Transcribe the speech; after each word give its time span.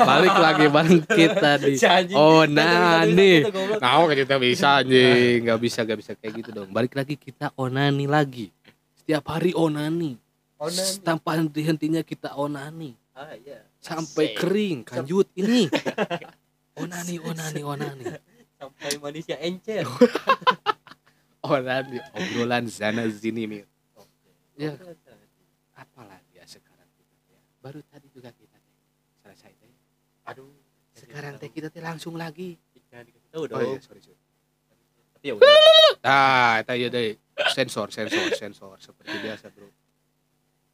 balik 0.00 0.36
lagi 0.36 0.66
bareng 0.66 1.02
kita 1.04 1.50
di 1.62 1.76
Si 1.76 1.86
anjing. 1.86 2.16
Oh. 2.16 2.42
Nah, 2.48 3.04
oke 4.00 4.14
kita 4.16 4.40
bisa 4.40 4.80
anjing, 4.80 5.44
nggak 5.44 5.58
bisa 5.60 5.84
nggak 5.84 5.98
bisa 6.00 6.12
kayak 6.16 6.32
gitu 6.40 6.50
dong. 6.56 6.68
Balik 6.72 6.96
lagi 6.96 7.14
kita 7.20 7.52
onani 7.54 8.06
lagi. 8.08 8.48
Setiap 8.98 9.24
hari 9.32 9.52
onani. 9.52 10.16
Onan. 10.60 10.92
Tanpa 11.00 11.40
henti-hentinya 11.40 12.04
kita 12.04 12.36
onani. 12.36 12.92
Ah 13.16 13.32
iya. 13.36 13.64
Sampai 13.80 14.36
kering, 14.36 14.84
kanjut 14.84 15.28
ini. 15.32 15.68
Onani, 16.80 17.16
onani, 17.20 17.60
onani. 17.60 18.04
Sampai 18.56 18.92
manusia 19.00 19.36
encer. 19.40 19.84
Onani, 21.44 21.96
obrolan 22.12 22.68
sana 22.68 23.08
sini 23.08 23.48
nih. 23.48 23.62
Ya. 24.56 24.76
Apalagi 25.72 26.36
ya 26.36 26.44
sekarang 26.44 26.88
kita 26.96 27.16
ya. 27.32 27.40
Baru 27.64 27.80
tadi 27.88 28.08
juga 28.12 28.28
kita 28.32 28.56
teh 28.60 28.76
selesai 29.24 29.52
teh. 29.56 29.72
Aduh. 30.28 30.52
Sekarang 31.10 31.34
teh 31.42 31.50
kita 31.50 31.74
teh 31.74 31.82
langsung 31.82 32.14
lagi. 32.14 32.54
Tahu 33.34 33.50
dong. 33.50 33.58
Oh 33.58 33.66
iya, 33.66 33.82
sorry, 33.82 33.98
sorry. 33.98 34.18
Tapi 35.18 35.26
ya 35.26 35.34
udah. 35.34 35.50
Ah, 36.06 36.62
itu 36.62 36.86
ya 36.86 36.88
deh. 36.88 37.18
Sensor, 37.50 37.90
sensor, 37.90 38.30
sensor 38.38 38.78
seperti 38.78 39.18
biasa, 39.18 39.50
Bro. 39.50 39.74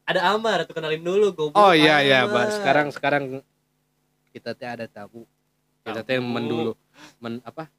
Ada 0.06 0.36
Amar 0.36 0.68
tuh 0.68 0.76
kenalin 0.76 1.00
dulu 1.00 1.32
goblok. 1.32 1.56
Oh 1.56 1.72
iya 1.72 2.04
iya, 2.04 2.28
Amar. 2.28 2.46
Mbak. 2.46 2.46
Sekarang 2.52 2.86
sekarang 2.92 3.24
kita 4.36 4.52
teh 4.52 4.68
ada 4.68 4.84
tamu. 4.84 5.24
Kita 5.80 6.04
teh 6.04 6.20
mendulu 6.20 6.76
men 7.18 7.40
apa? 7.42 7.72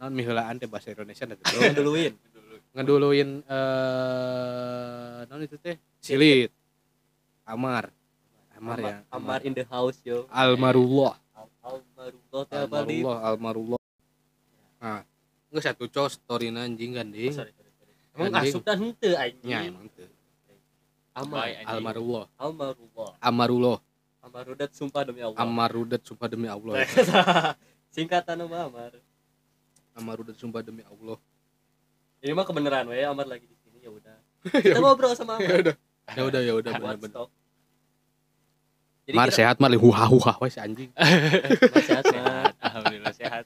Non 0.00 0.10
miheulaan 0.16 0.56
teh 0.56 0.64
bahasa 0.64 0.90
Indonesia 0.90 1.28
nanti 1.28 1.42
ngeduluin. 1.44 2.16
Ngeduluin 2.72 3.44
eh 3.44 5.18
non 5.28 5.44
itu 5.44 5.60
teh 5.60 5.76
silit. 6.00 6.48
Amar. 7.44 7.92
Amar 8.58 8.78
ya. 8.82 8.96
Amar 9.14 9.46
in 9.46 9.54
the 9.54 9.62
house 9.68 10.02
yo. 10.02 10.26
Almarullah. 10.34 11.14
Al- 11.68 11.84
Almarullah 11.84 12.42
teh 12.44 12.56
apa 12.58 12.76
di? 12.82 12.96
Almarullah, 13.04 13.18
almarullah. 13.22 13.80
Nah, 14.78 15.00
enggak 15.50 15.64
satu 15.68 15.84
cos 15.86 16.16
story 16.16 16.48
anjing 16.48 16.96
kan, 16.96 17.06
Oh, 17.06 17.28
sorry, 17.30 17.52
sorry. 17.52 17.92
Emang 18.16 18.34
asup 18.40 18.62
dan 18.64 18.76
henteu 18.80 19.12
anjing. 19.14 19.44
Nya 19.44 19.58
emang. 19.64 19.84
Anjing. 19.84 20.10
Almarullah. 21.66 22.24
Almarullah. 22.38 23.10
Amarullah. 23.18 23.78
Amarudat 24.18 24.70
sumpah 24.70 25.02
demi 25.02 25.18
Allah. 25.18 25.38
Amarudat 25.38 26.02
sumpah 26.04 26.28
demi 26.28 26.46
Allah. 26.46 26.84
Singkatan 27.94 28.38
nama 28.38 28.68
Amar. 28.68 28.92
Amarudat 29.92 30.36
sumpah 30.36 30.60
demi 30.60 30.84
Allah. 30.84 31.18
Ini 32.20 32.34
mah 32.34 32.44
kebenaran 32.44 32.86
we 32.86 33.02
Amar 33.02 33.26
lagi 33.26 33.46
di 33.46 33.56
sini 33.56 33.82
ya 33.82 33.90
udah. 33.90 34.16
Kita 34.62 34.78
ngobrol 34.78 35.14
sama 35.14 35.38
Ya 35.42 35.48
Amar. 35.48 35.58
udah. 35.58 35.74
Ya 36.08 36.22
udah 36.24 36.40
ya 36.40 36.52
udah 36.54 36.72
Buat 36.72 36.82
bener-bener. 36.98 37.10
stok. 37.10 37.28
Jadi 39.08 39.16
Mar 39.16 39.32
kita- 39.32 39.38
sehat 39.40 39.56
mar 39.56 39.72
huha 39.72 40.04
huha 40.04 40.32
we 40.36 40.52
si 40.52 40.60
anjing. 40.60 40.90
Mar 41.72 42.04
sehat, 42.04 42.52
alhamdulillah 42.60 43.14
sehat 43.16 43.44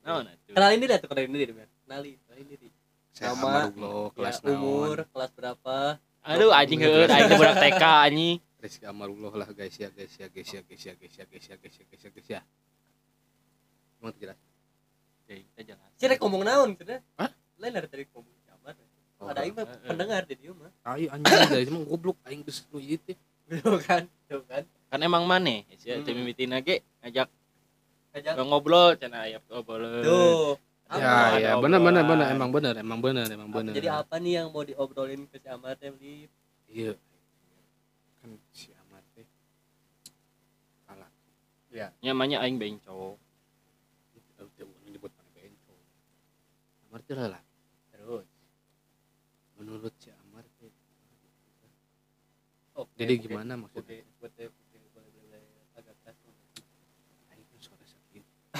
nah, 0.00 0.24
nah. 0.24 0.32
Kenalin 0.48 0.78
diri 0.80 0.96
tuh, 0.96 1.08
kenalin 1.12 1.30
diri, 1.30 1.52
Mar. 1.52 1.68
Kenalin, 1.84 2.16
kenalin 2.24 2.46
diri. 2.48 2.68
Nama, 3.16 3.68
Ya, 3.68 3.92
kelas 4.12 4.36
umur, 4.40 4.96
naon. 5.04 5.12
kelas 5.12 5.30
berapa? 5.32 5.76
aduh 6.26 6.50
anjing 6.50 6.80
heueuh 6.80 7.06
aing 7.06 7.28
teh 7.28 7.38
budak 7.38 7.54
TK 7.54 7.82
anjing 8.02 8.36
Rizky 8.58 8.82
amarullah 8.82 9.30
lah 9.30 9.48
guys 9.52 9.76
ya 9.78 9.86
guys 9.88 10.10
ya 10.16 10.26
guys 10.26 10.48
ya 10.50 10.60
guys 10.64 10.82
ya 10.82 10.92
guys 10.98 11.14
ya 11.14 11.24
guys 11.24 11.44
ya 11.46 11.54
guys 11.54 11.74
ya 11.76 11.84
guys 11.86 12.02
ya 12.02 12.10
guys 12.10 12.28
ya. 12.28 12.40
Emang 14.00 14.16
jelas. 14.16 14.38
Teh, 15.28 15.44
kita 15.44 15.62
jelas 15.70 15.90
Si 15.94 16.04
rek 16.04 16.18
ngomong 16.18 16.42
naon 16.42 16.72
cenah? 16.74 16.98
Hah? 17.14 17.30
Lain 17.60 17.72
dari 17.72 17.86
tadi 17.86 18.04
ngomong. 18.10 18.32
Oh, 19.16 19.32
Ada 19.32 19.48
aing 19.48 19.56
mah 19.56 19.64
Heeh. 19.64 19.88
pendengar 19.88 20.22
di 20.28 20.34
dieu 20.36 20.52
mah. 20.52 20.68
Tai 20.84 21.04
anjing 21.08 21.24
guys 21.46 21.68
emang 21.68 21.84
goblok 21.84 22.16
aing 22.26 22.42
geus 22.42 22.64
nu 22.68 22.80
ieu 22.80 22.96
teh. 22.98 23.16
Tuh 23.62 23.78
kan, 23.78 24.02
tuh 24.26 24.42
kan 24.86 25.00
emang 25.02 25.26
mana 25.26 25.66
ya 25.82 25.98
hmm. 25.98 26.04
temi 26.06 26.22
mitin 26.22 26.54
aja 26.54 26.78
ngajak 27.02 27.28
ngajak. 28.14 28.34
ngobrol 28.46 28.94
cina 28.94 29.26
ayam 29.26 29.42
ngobrol. 29.50 29.82
Tuh 30.06 30.54
ya 30.94 31.42
ya 31.42 31.50
benar 31.58 31.82
benar 31.82 32.02
benar 32.06 32.26
emang 32.30 32.50
benar 32.54 32.74
emang 32.78 33.00
benar 33.02 33.26
emang 33.26 33.50
benar 33.50 33.74
jadi 33.74 33.90
apa 33.90 34.22
nih 34.22 34.32
yang 34.38 34.54
mau 34.54 34.62
diobrolin 34.62 35.26
ke 35.26 35.42
si 35.42 35.48
Ahmad 35.50 35.74
ya 35.82 35.90
iya. 36.70 36.92
Kan 38.22 38.30
si 38.54 38.70
Ahmad 38.70 39.02
teh 39.18 39.26
alat 40.86 41.10
ya. 41.74 41.90
Namanya 42.06 42.46
aing 42.46 42.62
bengco 42.62 43.18
cowok 44.38 44.76
menyebut 44.86 45.10
mana 45.18 45.30
beng 45.34 45.56
cowok 45.66 45.86
Ahmad 46.86 47.02
teh 47.02 47.16
lah 47.18 47.42
terus? 47.90 48.26
Menurut 49.58 49.94
si 49.98 50.14
Amar 50.14 50.46
teh 50.62 50.70
Oh, 52.76 52.84
jadi 52.92 53.16
gimana 53.16 53.56
maksudnya? 53.56 54.04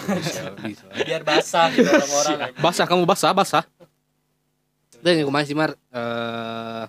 Bisa 0.06 0.42
bisa. 0.64 0.86
Biar 0.94 1.22
basah 1.26 1.66
gitu 1.74 1.90
orang-orang. 1.90 2.38
anjing. 2.50 2.62
basah 2.62 2.86
kamu 2.86 3.02
basah 3.04 3.32
basah 3.34 3.64
dan 5.06 5.12
yang 5.22 5.28
kemarin 5.28 5.46
sih 5.46 5.56
Mar 5.56 5.70
eh, 5.74 6.84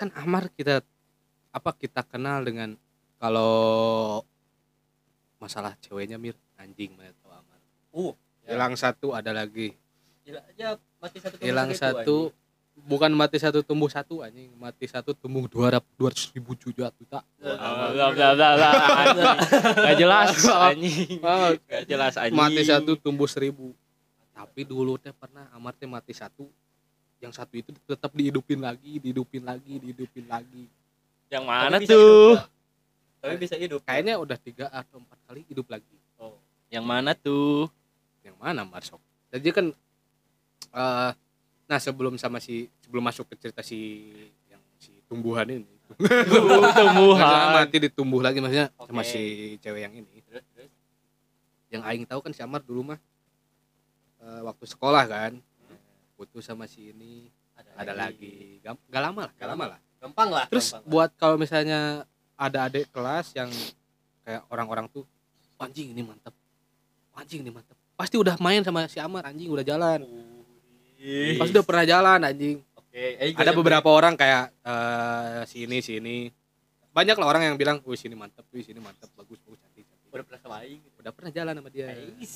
kan 0.00 0.08
Amar 0.16 0.48
kita 0.52 0.84
apa 1.50 1.70
kita 1.76 2.04
kenal 2.06 2.44
dengan 2.44 2.76
kalau 3.20 4.20
masalah 5.40 5.76
ceweknya 5.80 6.16
Mir 6.16 6.36
anjing 6.56 6.96
mana 6.96 7.12
tahu 7.20 7.32
Amar 7.32 7.58
Uh, 7.90 8.14
hilang 8.46 8.78
satu 8.78 9.10
ada 9.18 9.34
lagi 9.34 9.74
aja 10.30 10.78
mati 11.02 11.18
satu 11.18 11.42
hilang 11.42 11.74
satu 11.74 12.30
bukan 12.90 13.14
mati 13.14 13.38
satu 13.38 13.62
tumbuh 13.62 13.86
satu 13.86 14.26
anjing. 14.26 14.50
Mati 14.58 14.90
satu 14.90 15.14
tumbuh 15.14 15.46
dua 15.46 15.78
ratus 15.78 16.34
ribu 16.34 16.58
juta 16.58 16.90
juta 16.98 17.22
anjing. 17.38 17.94
bla 17.94 18.06
bla 18.10 18.28
bla 18.34 18.48
bla 18.58 18.70
anjing. 19.06 19.30
Gak 19.86 19.94
jelas 19.94 20.28
anjing. 20.50 21.16
Ah, 21.22 21.54
gak 21.54 21.82
jelas 21.86 22.14
anjing. 22.18 22.34
Mati 22.34 22.62
satu 22.66 22.98
tumbuh 22.98 23.30
seribu. 23.30 23.70
Tapi 24.34 24.66
dulu 24.66 24.98
teh 24.98 25.14
pernah 25.14 25.46
Amar 25.54 25.78
teh 25.78 25.86
mati 25.86 26.10
satu 26.10 26.50
yang 27.22 27.30
satu 27.30 27.54
itu 27.54 27.70
tetap 27.86 28.10
dihidupin 28.16 28.58
lagi 28.58 28.98
dihidupin 28.98 29.46
lagi 29.46 29.78
dihidupin 29.78 30.26
lagi. 30.26 30.66
Yang 31.30 31.44
Tapi 31.46 31.54
mana 31.54 31.76
bisa 31.78 31.92
tuh? 31.94 32.02
hidup. 32.02 32.38
Tapi 33.20 33.34
bisa 33.36 33.54
hidup. 33.60 33.80
kayaknya 33.86 34.14
udah 34.18 34.38
tiga 34.40 34.66
atau 34.72 34.98
empat 34.98 35.18
kali 35.30 35.46
hidup 35.46 35.70
lagi. 35.70 35.94
Oh. 36.18 36.34
yang 36.72 36.82
mana 36.82 37.14
tuh? 37.14 37.68
Yang 38.26 38.36
mana 38.40 38.66
Marsok? 38.66 38.98
Jadi 39.30 39.48
kan 39.54 39.66
eh 40.74 41.10
nah 41.70 41.78
sebelum 41.78 42.18
sama 42.18 42.42
si 42.42 42.66
sebelum 42.82 43.06
masuk 43.06 43.30
ke 43.30 43.38
cerita 43.38 43.62
si 43.62 44.10
yang 44.50 44.58
si 44.74 44.90
tumbuhan 45.06 45.46
ini. 45.46 45.70
Tumbuhan. 46.82 47.62
Mati 47.62 47.78
ditumbuh 47.78 48.18
lagi 48.22 48.42
maksudnya 48.42 48.74
sama 48.74 49.02
Oke. 49.02 49.10
si 49.10 49.22
cewek 49.62 49.86
yang 49.86 49.94
ini. 49.94 50.18
Yang 51.70 51.82
aing 51.86 52.04
tahu 52.10 52.26
kan 52.26 52.34
si 52.34 52.42
Amar 52.42 52.58
dulu 52.66 52.90
mah 52.90 52.98
eh, 54.18 54.40
waktu 54.42 54.66
sekolah 54.66 55.06
kan 55.06 55.38
putus 56.18 56.50
sama 56.50 56.66
si 56.66 56.90
ini 56.90 57.30
ada 57.78 57.94
lagi. 57.94 58.58
Gam- 58.66 58.82
gak 58.90 59.02
lama 59.06 59.30
lah 59.30 59.32
gak 59.38 59.48
lama 59.54 59.64
lah. 59.76 59.80
Gampang 60.02 60.28
lah. 60.34 60.46
terus 60.50 60.74
gampang 60.74 60.90
buat 60.90 61.10
kalau 61.14 61.36
misalnya 61.38 62.02
ada 62.34 62.66
adik 62.66 62.90
kelas 62.90 63.30
yang 63.38 63.50
kayak 64.26 64.42
orang-orang 64.50 64.90
tuh 64.90 65.06
anjing 65.62 65.94
ini 65.94 66.02
mantep. 66.02 66.34
Anjing 67.14 67.46
ini 67.46 67.54
mantep. 67.54 67.78
Pasti 67.94 68.18
udah 68.18 68.34
main 68.42 68.66
sama 68.66 68.90
si 68.90 68.98
Amar 68.98 69.22
anjing 69.28 69.46
udah 69.54 69.62
jalan. 69.62 70.02
Wih. 70.02 70.29
Pasti 71.36 71.52
udah 71.52 71.64
pernah 71.64 71.84
jalan 71.84 72.20
anjing. 72.20 72.60
Oke, 72.76 73.16
eh, 73.16 73.32
ada 73.32 73.52
beberapa 73.52 73.88
orang 73.88 74.14
kayak 74.14 74.52
eh 74.60 75.40
si 75.46 75.64
ini 75.64 75.80
si 75.80 75.96
ini 75.96 76.28
banyak 76.90 77.16
lah 77.16 77.26
orang 77.30 77.42
yang 77.46 77.56
bilang 77.56 77.78
wih 77.86 77.94
sini 77.94 78.18
mantep 78.18 78.42
wih 78.50 78.60
sini 78.60 78.82
mantep 78.82 79.08
bagus 79.14 79.38
bagus 79.40 79.62
cantik 79.62 79.86
cantik. 79.86 80.10
Udah 80.10 80.24
pernah 80.26 80.40
sama 80.42 80.56
aing. 80.66 80.82
Udah 80.98 81.12
pernah 81.14 81.30
jalan 81.30 81.52
sama 81.54 81.70
dia. 81.70 81.86
Ais. 81.88 82.34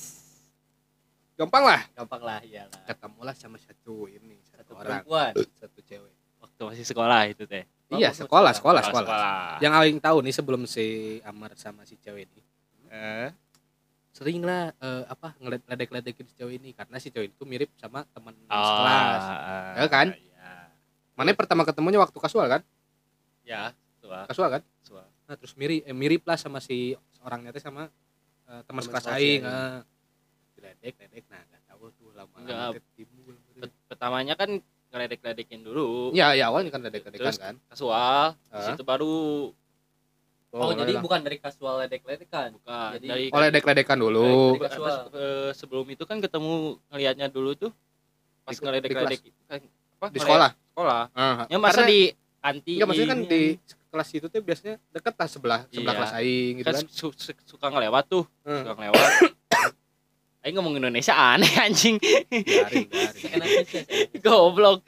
gampang 1.35 1.67
lah. 1.67 1.81
Gampang 1.91 2.23
lah 2.23 2.39
iyalah. 2.47 2.81
ketemulah 2.87 3.35
sama 3.35 3.59
satu 3.59 4.07
ini 4.07 4.39
satu, 4.47 4.55
Satu 4.55 4.71
orang. 4.79 5.03
perempuan. 5.03 5.33
satu 5.59 5.79
cewek. 5.83 6.13
Waktu 6.39 6.61
masih 6.71 6.85
sekolah 6.87 7.21
itu 7.27 7.43
teh. 7.43 7.67
Oh, 7.91 7.99
iya 7.99 8.15
sekolah 8.15 8.55
sekolah. 8.55 8.81
sekolah 8.81 9.03
Oh, 9.03 9.11
sekolah. 9.11 9.59
Yang 9.59 9.73
aing 9.83 9.99
tahu 9.99 10.17
nih 10.23 10.33
sebelum 10.33 10.61
si 10.63 11.19
Amar 11.27 11.51
sama 11.59 11.83
si 11.83 11.99
cewek 11.99 12.31
ini 12.31 12.41
Eh, 12.87 13.27
sering 14.15 14.39
lah 14.41 14.71
eh, 14.73 15.03
apa 15.05 15.35
ngeledek-ledekin 15.37 16.23
si 16.23 16.33
cewek 16.33 16.55
ini 16.55 16.71
karena 16.71 16.95
si 16.97 17.11
cewek 17.11 17.29
itu 17.29 17.43
mirip 17.43 17.67
sama 17.75 18.07
teman 18.07 18.31
oh, 18.41 18.47
sekelas 18.47 19.23
ah, 19.27 19.73
Ya 19.75 19.85
kan? 19.85 20.07
iya. 20.09 20.71
mana 21.13 21.31
pertama 21.31 21.61
ketemunya 21.61 21.99
waktu 21.99 22.15
kasual 22.15 22.47
kan 22.47 22.63
ya 23.43 23.75
tua 23.99 24.23
kasual 24.25 24.49
kan 24.49 24.61
tua 24.81 25.03
nah 25.25 25.35
terus 25.35 25.51
mirip 25.53 25.83
eh, 25.83 25.91
mirip 25.91 26.23
lah 26.23 26.35
sama 26.35 26.57
si 26.57 26.95
orangnya 27.21 27.51
teh 27.51 27.59
sama 27.59 27.91
eh, 28.45 28.61
teman 28.63 28.81
sekelas 28.81 29.05
aing 29.11 29.41
ya. 29.41 29.51
eh. 29.51 29.77
diledek 30.55 30.95
ledek 30.97 31.23
nah 31.27 31.41
gak 31.43 31.61
tahu 31.67 31.83
tuh 31.93 32.09
lama 32.11 32.35
Enggak. 32.37 32.55
lama 32.71 32.79
timbul 32.95 33.35
pertamanya 33.85 34.33
kan 34.33 34.49
ngeledek-ledekin 34.87 35.59
dulu 35.59 36.15
ya 36.15 36.31
ya 36.31 36.47
awalnya 36.47 36.71
kan 36.71 36.79
ledek-ledekan 36.79 37.35
kan 37.35 37.55
kasual 37.67 38.31
Ah. 38.47 38.63
situ 38.63 38.79
baru 38.81 39.51
Oh, 40.55 40.71
jadi 40.71 40.93
lah. 40.93 41.03
bukan 41.03 41.19
dari 41.19 41.35
kasual 41.35 41.83
ledek-ledekan. 41.83 42.55
bukan 42.55 42.95
Jadi- 42.95 43.07
dari 43.07 43.25
oh 43.27 43.39
ledek-ledekan 43.39 43.97
dulu. 43.97 44.55
eh, 44.55 45.51
sebelum 45.51 45.83
itu 45.85 46.03
kan 46.03 46.17
ketemu 46.17 46.53
ngelihatnya 46.87 47.27
dulu 47.27 47.51
tuh 47.53 47.71
pas 48.41 48.51
Di- 48.51 48.61
ngeledek-ledek 48.61 49.19
kan 49.45 49.59
apa 49.95 50.05
di 50.07 50.19
sekolah? 50.19 50.49
sekolah. 50.71 51.01
Ah, 51.11 51.43
ya 51.45 51.57
masa 51.57 51.81
karena- 51.81 51.89
di 51.89 51.99
anti 52.39 52.73
Enggak 52.73 52.87
maksudnya 52.87 53.09
kan 53.09 53.19
di 53.21 53.41
kelas 53.89 54.09
itu 54.11 54.27
tuh 54.27 54.39
biasanya 54.39 54.75
deket 54.89 55.13
lah 55.13 55.27
sebelah 55.27 55.59
sebelah 55.67 55.91
Iya. 55.91 55.97
kelas 55.97 56.13
aing 56.15 56.53
gitu 56.55 56.65
kan 56.65 56.73
kan. 56.73 56.85
su- 56.85 57.15
su- 57.17 57.43
suka 57.45 57.67
ngelewat 57.67 58.03
tuh 58.05 58.23
Hmm. 58.41 58.59
suka 58.61 58.71
ngelewat. 58.75 59.01
Aing 60.45 60.53
ngomong 60.53 60.77
Indonesia 60.77 61.09
aneh 61.11 61.49
anjing. 61.65 61.97
Garing 61.97 62.85
garing 62.85 63.29
enaknya 63.33 63.63
sih 63.65 63.81
goblok. 64.21 64.85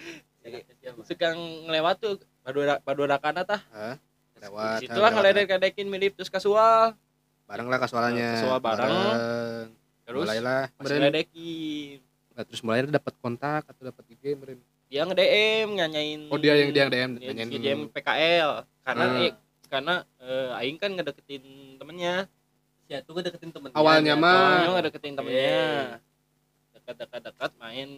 Mah 0.94 1.04
suka 1.04 1.28
ngelewat 1.34 1.96
tuh 1.98 2.14
padua 2.40 2.78
padua 2.80 3.18
kana 3.18 3.42
tah. 3.42 3.60
Hah? 3.74 3.98
Lewat 4.40 4.80
situ 4.80 4.96
lah 4.96 5.12
ngeledek-ledekin 5.12 5.86
mirip 5.86 6.14
terus 6.14 6.28
kasual. 6.28 6.94
Bareng 7.44 7.66
lah 7.66 7.78
kasualannya 7.78 8.32
Kasual 8.36 8.60
bareng. 8.60 8.94
terus 10.04 10.24
mulailah 10.24 10.62
masih 10.74 10.84
meren. 10.90 11.04
ledekin 11.06 11.98
Nah, 12.32 12.44
terus 12.44 12.62
mulai 12.62 12.86
dapat 12.86 13.14
kontak 13.18 13.66
atau 13.66 13.82
dapat 13.84 14.04
IG 14.10 14.24
meren. 14.34 14.60
dia 14.88 15.04
nge 15.04 15.16
DM 15.16 15.70
nyanyain 15.74 16.20
oh 16.26 16.38
dia 16.38 16.54
yang 16.56 16.70
dia 16.70 16.82
yang 16.82 16.92
DM 16.92 17.12
dia 17.14 17.28
nanyain 17.28 17.48
nge-DM 17.50 17.80
PKL 17.90 18.52
karena 18.82 19.04
Hmm. 19.06 19.20
eh, 19.20 19.34
karena 19.68 19.94
eh, 20.18 20.58
aing 20.58 20.78
kan 20.78 20.90
ngedeketin 20.90 21.44
temennya. 21.76 22.16
Si 22.82 22.96
Atu 22.96 23.12
gue 23.12 23.20
deketin 23.22 23.52
temennya. 23.52 23.76
Awalnya 23.76 24.14
ya. 24.14 24.16
mah- 24.16 24.32
awalnya 24.64 24.72
ngedeketin 24.80 25.14
temennya. 25.14 26.00
Dekat-dekat-dekat 26.72 27.52
main 27.58 27.90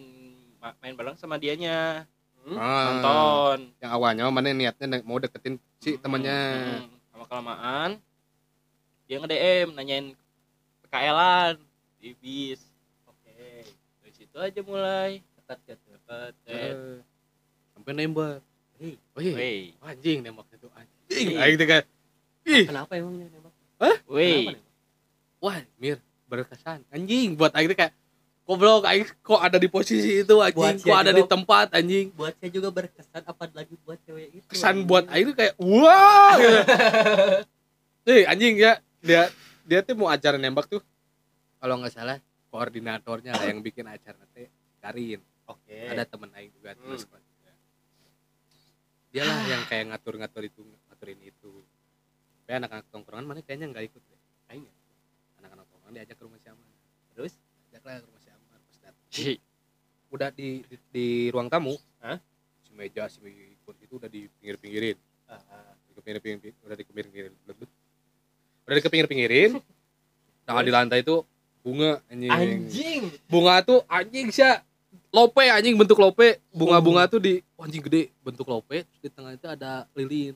ma- 0.56 0.74
main 0.76 0.94
bareng 0.94 1.14
sama 1.14 1.36
dianya 1.36 2.10
Hmm? 2.46 2.56
Ah, 2.56 2.82
nonton. 2.88 3.58
Yang 3.78 3.92
awalnya 3.92 4.22
mana 4.32 4.48
niatnya 4.56 5.04
mau 5.04 5.20
deketin 5.20 5.60
si 5.78 5.96
Hmm, 5.96 6.00
temannya 6.00 6.38
hmm. 6.40 7.12
lama 7.12 7.24
kelamaan. 7.28 7.90
Dia 9.04 9.16
nge 9.20 9.28
DM 9.28 9.68
nanyain 9.76 10.06
PKL-an 10.86 11.54
di 12.00 12.16
bis. 12.16 12.62
Oke 13.04 13.66
dari 14.00 14.12
situ 14.16 14.36
aja 14.40 14.60
mulai. 14.64 15.20
Dekat 15.36 15.58
gitu 15.68 15.86
dekat 15.92 16.34
eh, 16.48 17.04
sampai 17.76 17.92
nembak. 17.92 18.40
Hei. 18.80 18.96
Wih, 19.12 19.34
Wey, 19.36 19.60
anjing 19.84 20.24
nembaknya 20.24 20.56
tuh 20.56 20.70
anjing. 20.72 21.36
Aing 21.36 21.56
teh 21.60 21.68
kayak 21.68 21.84
ih. 22.48 22.64
Kenapa 22.64 22.96
emangnya 22.96 23.28
nembak? 23.28 23.52
Kenapa 23.52 24.00
nembak? 24.08 24.64
wah 25.40 25.58
mir 25.76 25.98
berkesan. 26.24 26.80
Anjing 26.88 27.36
buat 27.36 27.52
aing 27.52 27.68
teh 27.68 27.76
kayak 27.76 27.92
goblok 28.50 28.82
aing 28.84 29.06
kok 29.20 29.38
ada 29.38 29.56
di 29.56 29.66
posisi 29.66 30.20
itu 30.20 30.34
Buat 30.34 30.50
anjing? 30.50 30.82
Dia 30.82 30.84
kok 30.84 30.98
ada 30.98 31.06
juga- 31.06 31.18
di 31.18 31.22
tempat 31.24 31.66
anjing? 31.70 32.06
Buat 32.12 32.34
saya 32.34 32.50
juga 32.50 32.68
berkesan 32.68 33.22
apalagi 33.22 33.74
buat 33.80 33.98
cewek 34.02 34.26
itu 34.32 34.46
kesan 34.48 34.68
anjing. 34.74 34.86
buat 34.86 35.04
aing 35.06 35.24
tuh 35.24 35.36
kayak 35.36 35.54
wah 35.56 36.34
gitu. 36.40 36.58
Eh 38.04 38.22
anjing 38.24 38.54
ya. 38.56 38.72
Dia 38.98 39.30
dia 39.62 39.80
tuh 39.80 39.94
mau 39.94 40.08
acara 40.08 40.34
nembak 40.34 40.66
tuh. 40.66 40.82
Kalau 41.56 41.78
nggak 41.78 41.92
salah 41.92 42.18
koordinatornya 42.48 43.32
lah 43.32 43.46
yang 43.46 43.60
bikin 43.60 43.86
acara 43.86 44.18
teh 44.30 44.50
Karin. 44.78 45.22
Oke. 45.46 45.86
Ada 45.86 46.02
temen 46.04 46.30
aing 46.32 46.50
juga 46.50 46.72
Hmm. 46.72 46.82
terus 46.84 47.06
juga 47.06 47.18
dia 49.10 49.22
lah 49.22 49.42
yang 49.44 49.62
kayak 49.64 49.90
ngatur-ngatur 49.90 50.42
itu 50.44 50.62
ngaturin 50.86 51.18
itu. 51.20 51.50
Tapi 52.40 52.52
anak-anak 52.56 52.86
tongkrongan 52.88 53.24
mana 53.24 53.40
kayaknya 53.40 53.66
nggak 53.68 53.84
ikut 53.86 53.98
deh. 54.00 54.20
Aing 54.48 54.62
ya? 54.62 54.74
Anak-anak 55.38 55.66
tongkrongan 55.66 55.94
diajak 55.94 56.14
ke 56.14 56.22
rumah 56.22 56.38
si 56.38 56.46
Amar 56.46 56.66
terus? 57.12 57.34
Ajak 57.66 57.82
lah 57.82 57.94
ke 57.96 58.06
rumah 58.06 58.19
Si- 59.10 59.42
udah 60.10 60.30
di, 60.34 60.62
di 60.66 60.76
di 60.90 61.06
ruang 61.30 61.46
tamu. 61.46 61.74
Hah? 62.00 62.18
si 62.64 62.70
meja 62.72 63.10
si 63.10 63.18
ikut 63.26 63.76
itu 63.82 63.94
udah 63.98 64.06
di 64.06 64.30
pinggir-pinggirin 64.38 64.96
Ah, 65.30 65.38
di 65.86 65.94
pinggir-pinggir 66.02 66.54
udah 66.66 66.76
di 66.78 66.84
pinggir-pinggirin 66.86 67.32
udah 68.66 68.74
di 68.74 68.82
pinggir-pinggirin 68.82 69.52
nah 70.46 70.62
di 70.62 70.72
lantai 70.74 71.02
itu 71.02 71.22
bunga 71.60 72.00
anjing, 72.08 72.30
anjing. 72.32 73.02
Bunga 73.28 73.60
tuh 73.62 73.84
anjing 73.86 74.32
sih 74.32 74.42
lope 75.12 75.44
anjing 75.44 75.76
bentuk 75.76 75.98
lope. 76.00 76.40
Bunga-bunga 76.50 77.06
tuh 77.06 77.20
di 77.20 77.44
oh, 77.54 77.66
anjing 77.66 77.82
gede. 77.84 78.10
Bentuk 78.24 78.48
lope 78.48 78.82
terus 78.86 79.00
di 79.02 79.10
tengah 79.12 79.36
itu 79.36 79.46
ada 79.46 79.84
lilin. 79.94 80.34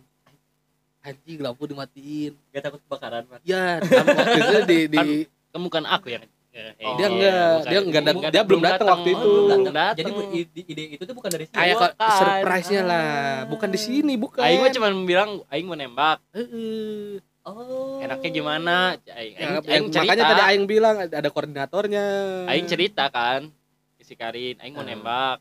Anjing 1.04 1.38
lampu 1.40 1.64
dimatiin. 1.68 2.32
Gak 2.52 2.62
takut 2.70 2.80
kebakaran 2.86 3.24
Mas? 3.28 3.40
ya 3.44 3.80
waktu 3.80 4.38
itu 4.44 4.58
di, 4.68 4.78
di 4.88 5.04
kan 5.50 5.60
bukan 5.62 5.84
aku 5.86 6.12
yang 6.12 6.24
Oh, 6.54 6.94
dia 6.94 7.06
enggak 7.08 7.34
bukan. 7.34 7.66
dia 7.66 7.80
enggak 7.80 8.02
dat- 8.04 8.22
dia 8.30 8.42
belum 8.42 8.62
datang 8.62 8.86
waktu 8.88 9.08
itu 9.10 9.30
belum 9.44 9.64
datang. 9.66 9.94
jadi 9.96 10.10
bu- 10.12 10.30
ide, 10.30 10.60
ide 10.64 10.82
itu 10.94 11.02
tuh 11.02 11.12
bukan 11.12 11.30
dari 11.30 11.44
sini 11.44 11.56
kayak 11.56 11.76
surprise-nya 11.98 12.82
lah 12.84 13.02
Ah. 13.04 13.34
bukan 13.44 13.68
di 13.68 13.80
sini 13.80 14.12
bukan 14.14 14.38
Aing 14.40 14.60
mah 14.60 14.70
cuma 14.70 14.88
bilang 15.02 15.30
aing 15.46 15.66
mau 15.66 15.74
nembak. 15.74 16.22
Heeh. 16.30 17.18
oh 17.42 17.98
Enaknya 18.00 18.30
gimana? 18.30 18.76
Aing, 19.08 19.34
Ya, 19.34 19.58
aing, 19.58 19.66
aing 19.66 19.84
cerita. 19.88 20.00
makanya 20.00 20.24
tadi 20.24 20.42
aing 20.46 20.64
bilang 20.64 20.94
ada, 21.02 21.28
koordinatornya 21.28 22.04
Aing 22.46 22.66
cerita 22.66 23.04
kan 23.08 23.50
si 23.98 24.14
Karin, 24.14 24.54
aing 24.58 24.72
mau 24.72 24.80
Ah. 24.80 24.86
nembak. 24.86 25.38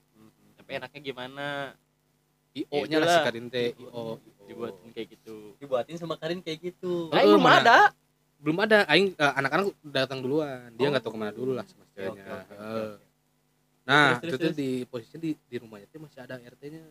Tapi 0.57 0.69
enaknya 0.73 1.01
gimana? 1.03 1.47
IO 2.53 2.79
nya 2.85 2.97
lah 2.97 3.09
si. 3.11 3.21
Karin 3.23 3.45
teh 3.47 3.73
IO 3.75 4.17
Dibuatin 4.43 4.89
kayak 4.89 5.07
gitu. 5.13 5.55
dibuatin 5.55 5.95
sama 5.95 6.15
Karin 6.15 6.39
kayak 6.39 6.59
gitu 6.63 7.07
Aing 7.09 7.31
belum 7.31 7.45
ada. 7.45 7.93
Belum 8.43 8.57
ada 8.59 8.83
aing 8.91 9.15
eh, 9.15 9.33
anak-anak 9.39 9.65
datang 9.81 10.19
duluan. 10.19 10.67
Dia 10.75 10.85
Oh. 10.85 10.89
nggak 10.91 11.03
tahu 11.07 11.13
ke 11.15 11.19
mana 11.23 11.31
dulu 11.31 11.51
lah 11.55 11.63
sama 11.63 11.87
ceweknya. 11.95 12.23
Oke, 12.27 12.53
Heeh. 12.53 12.91
oke. 12.91 13.05
nah 13.83 14.15
Terus, 14.19 14.19
itu 14.19 14.35
terus, 14.39 14.51
tuh 14.51 14.55
di 14.55 14.69
posisinya 14.87 15.19
di 15.23 15.31
di 15.35 15.55
rumahnya 15.59 15.87
tuh 15.87 15.99
masih 16.03 16.19
ada 16.23 16.35
RT 16.39 16.63
nya 16.71 16.83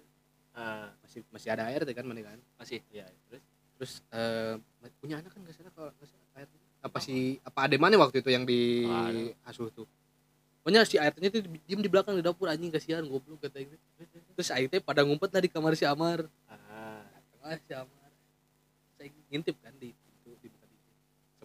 ah 0.53 0.93
masih 1.01 1.21
masih 1.33 1.49
ada 1.49 1.65
ART 1.65 1.89
kan 1.89 2.05
mana 2.05 2.21
kan? 2.21 2.39
Masih. 2.57 2.81
ya 2.89 3.09
terus 3.29 3.41
terus 3.77 3.93
eh, 4.13 4.55
punya 5.01 5.17
anak 5.21 5.33
kan 5.33 5.41
nggak 5.41 5.57
salah 5.57 5.73
kalau 5.73 5.89
nggak 5.93 6.09
salah 6.09 6.29
ART 6.37 6.53
apa 6.83 6.99
si 6.99 7.17
apa 7.41 7.59
ada 7.65 7.77
mana 7.81 7.95
waktu 7.97 8.21
itu 8.21 8.29
yang 8.29 8.45
di 8.45 8.85
Aduh. 8.85 9.33
asuh 9.45 9.69
tuh. 9.71 9.89
Pokoknya 10.61 10.85
si 10.85 11.01
ART 11.01 11.17
nya 11.17 11.29
tuh 11.29 11.41
diem 11.43 11.81
di 11.81 11.89
belakang 11.89 12.13
di 12.13 12.21
dapur 12.21 12.47
anjing 12.47 12.69
kasihan 12.69 13.01
goblok 13.05 13.41
kata 13.41 13.65
itu 13.65 13.77
terus 14.37 14.53
ART 14.53 14.73
pada 14.85 15.01
ngumpet 15.01 15.33
lah 15.33 15.41
di 15.41 15.49
kamar 15.49 15.73
si 15.73 15.89
Amar. 15.89 16.29
Ah. 16.45 17.01
Ah 17.41 17.57
si 17.57 17.73
Amar. 17.73 18.11
Saya 19.01 19.09
ngintip 19.33 19.57
kan 19.65 19.73
di 19.81 19.97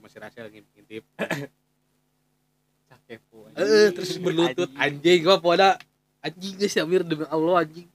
sama 0.08 0.16
si 0.16 0.18
Rachel 0.24 0.48
ngintip. 0.48 1.04
Eh 3.08 3.88
terus 3.96 4.20
berlutut. 4.20 4.68
Anjing. 4.76 5.24
Gua 5.24 5.40
pada 5.40 5.80
anjing 6.20 6.60
guys 6.60 6.72
si 6.76 6.80
Amir 6.80 7.08
demi 7.08 7.24
Allah 7.28 7.64
anjing. 7.64 7.88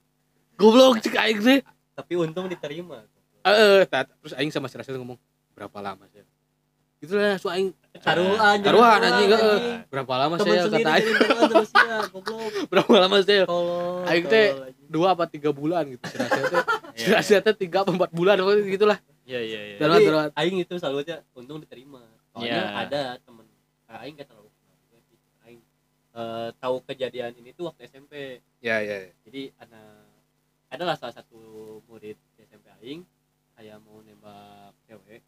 Goblok 0.57 1.01
cek 1.01 1.17
aing 1.17 1.41
teh 1.41 1.59
tapi 1.93 2.13
untung 2.17 2.49
diterima. 2.49 3.05
Eh 3.45 3.85
tat- 3.85 4.09
terus 4.21 4.33
aing 4.37 4.49
sama 4.49 4.69
si 4.69 4.77
ngomong 4.77 5.17
berapa 5.53 5.77
lama 5.85 6.09
sih 6.09 6.25
itu 7.03 7.13
lah 7.19 7.35
so 7.35 7.51
aing. 7.51 7.75
Taruhan 7.93 8.57
taruhan 8.63 8.99
anjing 9.05 9.29
heeh. 9.37 9.85
berapa 9.91 10.13
lama 10.17 10.35
saya 10.41 10.65
sendiri 10.65 10.81
kata 10.81 10.91
aing. 10.97 11.13
ya 11.13 11.97
berapa 12.73 12.93
lama 12.95 13.17
saya 13.21 13.43
tolong 13.45 14.07
Aing 14.09 14.25
teh 14.25 14.45
dua 14.89 15.13
apa 15.13 15.29
tiga 15.29 15.53
bulan 15.53 15.85
gitu 15.93 16.01
si 16.09 16.17
teh. 16.17 17.21
Si 17.27 17.33
teh 17.37 17.53
tiga 17.53 17.85
apa 17.85 17.93
empat 17.93 18.09
bulan 18.09 18.39
gitu 18.65 18.89
lah 18.89 18.97
Iya, 19.23 19.39
iya, 19.39 19.59
iya. 19.65 19.77
Tapi 19.77 20.03
taruhan. 20.03 20.29
aing 20.35 20.57
itu 20.59 20.73
selalu 20.75 20.97
aja 21.01 21.15
untung 21.33 21.59
diterima 21.59 22.03
soalnya 22.29 22.59
Iya. 22.59 22.81
ada 22.83 23.01
temen 23.19 23.45
aing 23.87 24.13
gak 24.15 24.27
terlalu 24.27 24.49
kenal 24.49 24.75
juga 24.81 24.97
sih 25.05 25.17
aing 25.43 25.61
eh, 26.11 26.49
tahu 26.57 26.75
kejadian 26.83 27.31
ini 27.37 27.49
tuh 27.51 27.63
waktu 27.67 27.85
SMP 27.85 28.13
ya 28.59 28.81
ya 28.81 29.07
jadi 29.23 29.53
ada 29.57 29.81
adalah 30.67 30.97
salah 30.97 31.13
satu 31.13 31.37
murid 31.85 32.17
di 32.33 32.41
SMP 32.43 32.65
aing 32.81 33.01
kayak 33.53 33.77
mau 33.79 34.01
nembak 34.01 34.73
cewek 34.83 35.21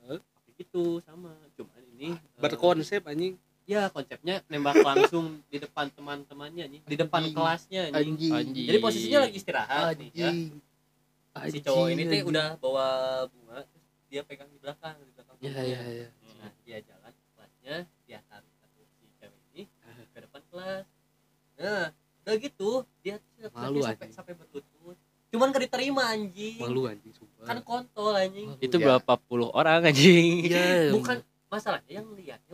Hah? 0.00 0.20
tapi 0.22 0.50
gitu 0.56 1.02
sama 1.02 1.34
cuman 1.54 1.82
ini 1.92 2.14
eh, 2.14 2.40
berkonsep 2.40 3.02
anjing 3.02 3.34
ya 3.64 3.88
konsepnya 3.88 4.40
nembak 4.46 4.78
langsung 4.78 5.26
di 5.50 5.58
depan 5.58 5.90
teman-temannya 5.90 6.64
nih 6.70 6.80
di 6.86 6.96
depan 6.96 7.20
Anjing. 7.20 7.34
kelasnya 7.34 7.82
nih 7.88 7.98
anjing 7.98 8.32
Anjing. 8.32 8.66
jadi 8.70 8.78
posisinya 8.78 9.18
lagi 9.26 9.34
istirahat 9.36 9.92
nih 9.98 10.10
ya 10.14 10.30
si 11.50 11.58
cowok 11.60 11.86
ini 11.90 12.02
tuh 12.06 12.30
udah 12.30 12.48
bawa 12.62 12.86
bunga 13.28 13.58
terus 13.66 13.86
dia 14.06 14.22
pegang 14.22 14.46
di 14.48 14.58
belakang 14.62 14.94
di 15.02 15.12
belakang 15.12 15.36
ya 15.42 15.50
bunganya. 15.50 15.80
ya 15.82 15.82
ya 15.90 16.08
nah 16.38 16.50
dia 16.62 16.78
jalan 16.86 17.12
ke 17.12 17.24
kelasnya 17.34 17.76
dia 18.06 18.18
tarik 18.30 18.52
satu 18.62 18.80
si 18.94 19.04
cewek 19.18 19.40
ini 19.54 19.62
ke 20.14 20.18
depan 20.22 20.42
kelas. 20.52 20.84
Nah 21.58 21.84
udah 22.24 22.34
gitu 22.40 22.70
dia 23.04 23.20
Malu, 23.52 23.84
sampai 23.84 24.08
sampai 24.14 24.32
berlutut. 24.32 24.96
Cuman 25.28 25.50
gak 25.50 25.66
diterima 25.66 26.14
anjing. 26.14 26.62
Malu 26.62 26.86
anjing 26.86 27.10
sumpah. 27.10 27.44
Kan 27.44 27.58
kontol 27.66 28.14
anjing. 28.14 28.54
Malu, 28.54 28.62
Itu 28.62 28.76
ya. 28.78 28.84
berapa 28.86 29.12
puluh 29.18 29.50
orang 29.50 29.82
anjing? 29.90 30.46
Iya, 30.46 30.94
bukan 30.94 31.20
masalahnya 31.50 31.92
yang 32.00 32.06
lihatnya 32.14 32.53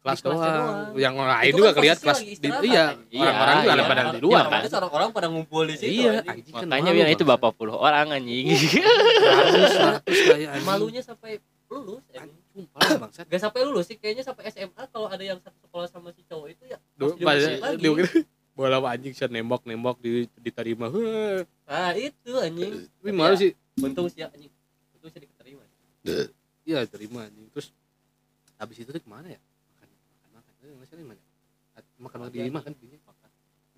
kelas 0.00 0.18
kelasnya 0.24 0.50
doang. 0.50 0.78
Yang 0.96 1.14
lain 1.20 1.50
Itu 1.52 1.58
juga 1.60 1.70
kan 1.70 1.76
kelihat 1.76 1.98
posisi 2.00 2.34
kelas 2.40 2.60
di, 2.60 2.68
iya, 2.68 2.84
anjing. 2.90 3.20
orang-orang 3.20 3.52
Iya, 3.52 3.60
juga 3.60 3.70
ada 3.70 3.80
iya. 3.80 3.90
pada 3.90 4.02
di 4.02 4.08
Ya, 4.10 4.20
luar. 4.20 4.44
makanya 4.46 4.76
orang-orang 4.80 5.08
pada 5.12 5.26
ngumpul 5.28 5.62
di 5.68 5.74
situ 5.76 5.92
Iya, 5.92 6.10
anjing. 6.10 6.30
anjing 6.32 6.54
kan 6.54 6.66
Makanya 6.66 6.90
bilang 6.96 7.12
itu 7.12 7.24
berapa 7.28 7.48
puluh 7.52 7.76
orang 7.76 8.06
anjing. 8.10 8.46
Anjing. 10.08 10.64
malunya 10.64 11.02
sampai 11.04 11.38
lulus 11.70 12.02
sumpah 12.50 12.80
bangsat. 12.98 13.24
gak 13.30 13.40
sampai 13.40 13.60
lulus 13.62 13.86
sih 13.86 13.94
kayaknya 13.94 14.26
sampai 14.26 14.50
SMA 14.50 14.82
kalau 14.90 15.06
ada 15.06 15.22
yang 15.22 15.38
satu 15.38 15.54
sekolah 15.62 15.86
sama 15.86 16.10
si 16.10 16.26
cowok 16.26 16.46
itu 16.50 16.64
ya 16.66 16.78
Duh, 16.98 17.14
lagi. 17.14 17.86
bola 18.58 18.76
anjing 18.82 19.14
saya 19.14 19.30
nembak 19.30 19.62
nembak 19.64 19.96
di 20.02 20.26
diterima. 20.36 20.90
Heh, 20.90 21.46
nah 21.64 21.94
itu 21.94 22.32
anjing 22.36 22.90
Tapi 22.90 23.10
malu 23.14 23.34
sih. 23.38 23.54
untung 23.78 24.10
sih 24.10 24.26
anjing 24.26 24.50
untung 24.98 25.10
sih 25.14 25.20
diterima 25.22 25.62
Iya, 26.66 26.84
terima 26.86 27.24
anjing. 27.24 27.48
Terus 27.54 27.72
habis 28.60 28.76
itu 28.78 28.90
tuh 28.92 29.00
ke 29.00 29.08
mana 29.08 29.32
ya? 29.32 29.40
Makan 30.90 30.98
makan 30.98 30.98
makan. 30.98 30.98
Eh, 30.98 30.98
di 30.98 31.04
mana? 31.06 31.20
Makan 32.00 32.18
makan 32.18 32.30
di 32.30 32.50
mana 32.50 32.60
kan 32.60 32.74
di 32.74 32.86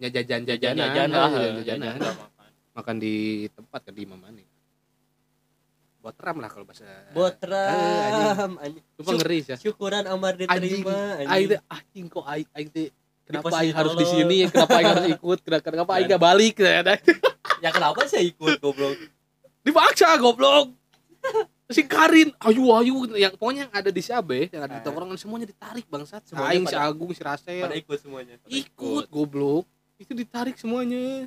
Ya 0.00 0.08
jajan 0.10 0.42
jajanan, 0.42 0.78
Jajan 0.82 1.08
ya, 1.08 1.14
lah, 1.14 1.30
jajan 1.30 1.52
jajan 1.54 1.78
jajanan. 1.78 2.00
lah 2.00 2.14
makan. 2.18 2.50
Makan 2.72 2.94
di 2.98 3.14
tempat 3.48 3.80
kan 3.84 3.94
di 3.94 4.04
Mamane. 4.04 4.44
botram 6.02 6.42
lah 6.42 6.50
kalau 6.50 6.66
bahasa 6.66 6.82
Botram 7.14 8.58
anjing. 8.58 8.82
Sumpah 8.98 9.12
ngeri 9.14 9.38
sih 9.38 9.54
Syukuran 9.54 10.02
Amar 10.04 10.34
diterima 10.34 11.22
anjing. 11.22 11.46
teh 11.46 11.60
anjing 11.70 12.06
kok 12.10 12.24
aing 12.26 12.48
aing 12.50 12.68
teh 12.74 12.88
kenapa 13.22 13.48
aing 13.54 13.70
harus 13.70 13.94
di 13.94 14.06
sini 14.10 14.38
kenapa 14.50 14.82
aing 14.82 14.90
harus 14.90 15.06
ikut 15.14 15.38
kenapa 15.46 15.70
kenapa 15.70 15.90
aing 15.94 16.10
gak 16.10 16.18
balik 16.18 16.58
ya 16.58 16.82
Ya 17.62 17.70
kenapa 17.70 18.02
sih 18.10 18.34
ikut 18.34 18.58
goblok? 18.58 18.98
dipaksa 19.62 20.18
goblok 20.18 20.74
si 21.72 21.82
Karin 21.82 22.28
ayu 22.38 22.64
ayu 22.70 22.94
yang 23.14 23.32
pokoknya 23.32 23.60
yang 23.62 23.72
ada 23.72 23.88
di 23.88 24.00
Sabe 24.00 24.46
yang 24.48 24.62
ada 24.62 24.74
di 24.74 24.80
Ah. 24.80 24.84
tongkrongan 24.84 25.16
semuanya 25.16 25.46
ditarik 25.46 25.84
bangsat 25.86 26.22
Semuanya 26.24 26.50
aing 26.50 26.64
si 26.64 26.72
pada- 26.72 26.86
Agung 26.86 27.10
si 27.10 27.20
Rasel 27.20 27.60
Pada 27.60 27.74
ikut 27.74 27.98
semuanya. 27.98 28.34
ikut 28.44 29.04
goblok. 29.08 29.64
Itu 29.96 30.12
ditarik 30.12 30.54
semuanya. 30.54 31.26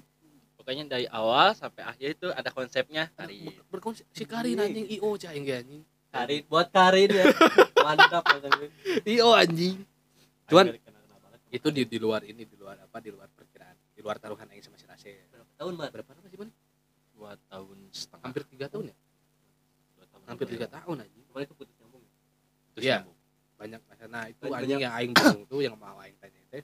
Pokoknya 0.56 0.84
dari 0.88 1.06
awal 1.08 1.54
sampai 1.54 1.84
akhir 1.84 2.08
itu 2.16 2.28
ada 2.30 2.50
konsepnya 2.50 3.08
tadi 3.12 3.38
berkonsep 3.68 4.06
si 4.10 4.24
Karin 4.24 4.58
anjing 4.58 4.86
IO 4.92 5.14
cah 5.16 5.30
anjing. 5.30 5.82
Karin 6.08 6.42
buat 6.46 6.68
Karin 6.70 7.10
ya. 7.10 7.26
Mantap. 7.86 8.24
IO 9.04 9.30
anjing. 9.32 9.82
Cuman- 10.46 10.74
itu 11.48 11.68
di 11.70 11.84
di 11.84 11.96
luar 11.96 12.20
ini 12.22 12.44
di 12.44 12.56
luar 12.56 12.76
apa 12.78 13.00
di 13.00 13.08
luar 13.08 13.30
perkiraan 13.30 13.78
di 13.90 14.02
luar 14.02 14.18
taruhan 14.18 14.44
aing 14.46 14.60
sama 14.60 14.76
si 14.76 14.84
Rasel 14.84 15.16
berapa 15.32 15.52
tahun, 15.56 15.74
Mar? 15.74 15.88
berapa 15.88 16.12
lama 16.12 16.28
sih 16.28 16.36
man 16.36 16.52
dua 17.16 17.32
tahun 17.48 17.78
setengah. 17.90 18.24
Hampir 18.24 18.44
tiga 18.46 18.66
tahun 18.68 18.92
ya 18.92 18.96
hampir 20.36 20.48
tiga 20.52 20.68
tahun 20.68 20.96
anjing 21.02 21.24
Kemarin 21.26 21.46
itu 21.46 21.56
putus 21.56 21.76
nyambung. 21.76 22.04
Terus 22.72 22.84
Iya. 22.84 22.98
nyambung. 23.00 23.14
banyak 23.56 23.82
masalah 23.82 24.12
nah 24.12 24.24
itu 24.26 24.42
Banyak- 24.42 24.60
anjing 24.60 24.80
yang 24.82 24.94
aing 24.94 25.12
bingung 25.12 25.44
tuh 25.46 25.60
yang 25.60 25.76
mau 25.76 25.96
aing 25.98 26.18
tanya 26.18 26.42
teh 26.50 26.64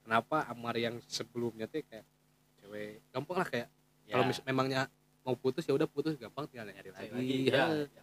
kenapa 0.00 0.48
Amar 0.48 0.72
yang 0.74 0.96
sebelumnya 1.04 1.64
teh 1.64 1.84
kayak 1.84 2.00
cewek 2.58 3.04
gampang 3.10 3.36
lah 3.36 3.46
kayak 3.46 3.68
Ya. 4.02 4.12
kalau 4.12 4.24
mis- 4.26 4.40
memangnya 4.42 4.88
mau 5.20 5.32
putus 5.34 5.62
ya 5.62 5.72
udah 5.72 5.84
putus 5.84 6.16
gampang 6.16 6.44
tinggal 6.46 6.64
nyari 6.66 6.88
lagi, 6.90 7.08
Lagi, 7.10 7.38
ya. 7.46 7.64
ya. 7.68 7.84
ya, 7.86 8.02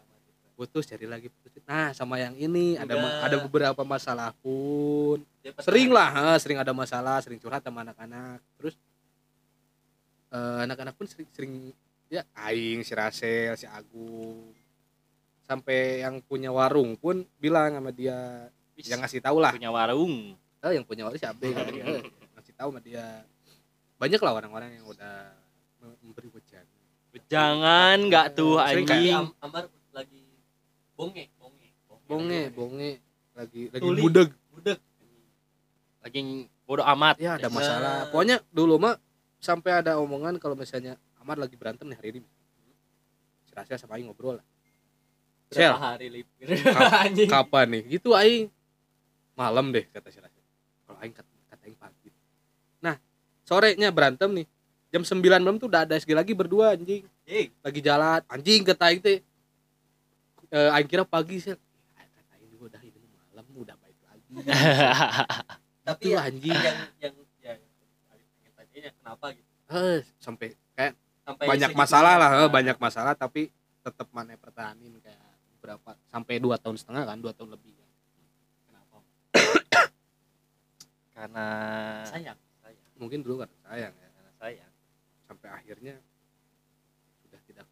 putus 0.52 0.86
cari 0.86 1.06
lagi 1.06 1.30
putus 1.32 1.62
nah 1.64 1.90
sama 1.92 2.18
yang 2.18 2.34
ini 2.36 2.78
ada 2.78 2.94
ma- 2.94 3.10
Udah. 3.12 3.26
ada 3.26 3.38
beberapa 3.40 3.82
masalah 3.84 4.38
pun 4.38 5.26
Dia 5.40 5.50
pas 5.52 5.66
sering 5.66 5.90
lah 5.90 6.10
ha, 6.12 6.24
sering 6.38 6.58
ada 6.58 6.70
masalah 6.72 7.18
sering 7.20 7.38
curhat 7.38 7.60
sama 7.60 7.82
anak-anak 7.82 8.38
terus 8.56 8.78
eh, 10.32 10.60
anak-anak 10.62 10.94
pun 10.94 11.06
sering 11.06 11.28
sering 11.32 11.54
ya 12.08 12.22
aing 12.40 12.82
si 12.82 12.94
Rasel 12.94 13.56
si 13.56 13.66
Agung 13.66 13.91
sampai 15.52 16.00
yang 16.00 16.24
punya 16.24 16.48
warung 16.48 16.96
pun 16.96 17.28
bilang 17.36 17.76
sama 17.76 17.92
dia 17.92 18.48
Wis, 18.72 18.88
yang 18.88 19.04
ngasih 19.04 19.20
tahu 19.20 19.44
lah. 19.44 19.52
punya 19.52 19.68
warung. 19.68 20.40
Eh, 20.64 20.72
yang 20.80 20.88
punya 20.88 21.04
warung 21.04 21.20
si 21.20 21.28
Abe 21.28 21.52
kata 21.52 21.68
dia. 21.68 21.84
Eh, 21.84 22.00
ngasih 22.40 22.54
tahu 22.56 22.70
sama 22.72 22.80
dia. 22.80 23.04
Banyak 24.00 24.22
lah 24.24 24.32
orang-orang 24.32 24.80
yang 24.80 24.88
udah 24.88 25.36
mem- 25.84 26.00
memberi 26.00 26.32
wejangan. 26.32 26.80
Jangan 27.28 27.98
nggak 28.08 28.26
tuh 28.32 28.64
anjing. 28.64 29.12
Am- 29.12 29.36
Amar 29.44 29.68
lagi 29.92 30.24
bonge, 30.96 31.28
bonge. 31.36 31.68
bonge. 32.08 32.42
Bonge 32.56 32.92
lagi 33.36 33.62
lagi 33.68 33.84
Tuli. 33.84 34.00
budeg. 34.00 34.30
Budek. 34.56 34.80
lagi 36.02 36.20
bodoh 36.64 36.88
amat. 36.96 37.20
Ya 37.20 37.36
ada 37.36 37.46
Ya. 37.46 37.52
masalah. 37.52 37.96
Pokoknya 38.08 38.40
dulu 38.56 38.80
mah 38.80 38.96
sampai 39.44 39.84
ada 39.84 40.00
omongan 40.00 40.40
kalau 40.40 40.56
misalnya 40.56 40.96
Amar 41.20 41.36
lagi 41.36 41.60
berantem 41.60 41.92
nih 41.92 41.98
hari 42.00 42.10
ini. 42.16 42.30
Si 43.44 43.52
Rasya 43.52 43.76
sama 43.76 44.00
Aing 44.00 44.08
ngobrol 44.08 44.40
lah 44.40 44.46
Sel, 45.52 45.68
Berapa 45.68 45.84
hari? 45.86 46.24
Kap- 46.64 46.96
Anjing. 47.06 47.28
kapan 47.28 47.66
nih? 47.70 47.84
Gitu 47.92 48.10
Aing. 48.12 48.48
Malam 49.34 49.70
deh 49.70 49.84
kata 49.86 50.08
si 50.08 50.18
Rasya 50.18 50.40
kalau 50.82 50.98
Aing 50.98 51.12
kata, 51.12 51.28
kata 51.50 51.64
Aing 51.66 51.76
pagi. 51.76 52.10
Nah 52.80 52.96
sorenya 53.44 53.90
berantem 53.90 54.32
nih. 54.32 54.48
Jam 54.90 55.04
9 55.04 55.20
malam 55.38 55.56
tuh 55.56 55.68
udah 55.68 55.84
ada 55.84 55.96
SG 55.96 56.12
lagi 56.12 56.32
berdua 56.32 56.74
anjing. 56.74 57.04
Anjing. 57.22 57.48
lagi 57.58 57.80
jalan. 57.80 58.20
Anjing 58.26 58.62
kata 58.64 58.84
Aing 58.86 59.02
teh. 59.02 59.20
Eh, 60.50 60.70
Aing 60.70 60.84
kira 60.86 61.04
pagi 61.04 61.38
sih 61.38 61.52
kata 61.52 62.32
Aing 62.34 62.48
juga 62.50 62.64
udah 62.70 62.82
ini 62.82 63.00
malam 63.28 63.46
udah 63.52 63.76
baik 63.78 64.00
lagi. 64.02 64.32
Tapi 65.88 66.06
ya, 66.10 66.20
anjing. 66.22 66.56
yang 66.56 66.78
yang 67.02 67.14
ya 67.40 67.54
yang 67.58 67.72
pengen 68.08 68.52
tanyanya 68.54 68.92
kenapa 68.94 69.26
gitu. 69.32 69.50
eh, 69.70 70.00
sampai 70.16 70.48
kayak 70.72 70.94
Sampai 71.22 71.46
banyak 71.46 71.72
masalah 71.74 72.14
lah 72.16 72.30
ya. 72.30 72.40
eh, 72.40 72.50
banyak 72.50 72.78
masalah 72.78 73.14
tapi 73.14 73.52
tetap 73.82 74.08
mana 74.12 74.36
pertahanin 74.36 74.94
kayak 74.98 75.21
berapa 75.62 75.90
sampai 76.08 76.36
dua 76.38 76.58
tahun 76.58 76.76
setengah 76.76 77.04
kan 77.06 77.18
dua 77.18 77.32
tahun 77.32 77.54
lebih 77.54 77.72
kan. 77.72 77.90
Kenapa? 78.66 78.98
karena 81.14 81.46
Sayang. 82.04 82.38
sayang 82.60 82.86
mungkin 82.96 83.20
dulu 83.22 83.36
kan 83.40 83.50
sayang 83.64 83.94
ya 83.94 84.08
karena 84.12 84.32
sayang 84.36 84.72
sampai 85.24 85.48
akhirnya 85.52 85.96
sudah 87.22 87.40
tidak 87.46 87.66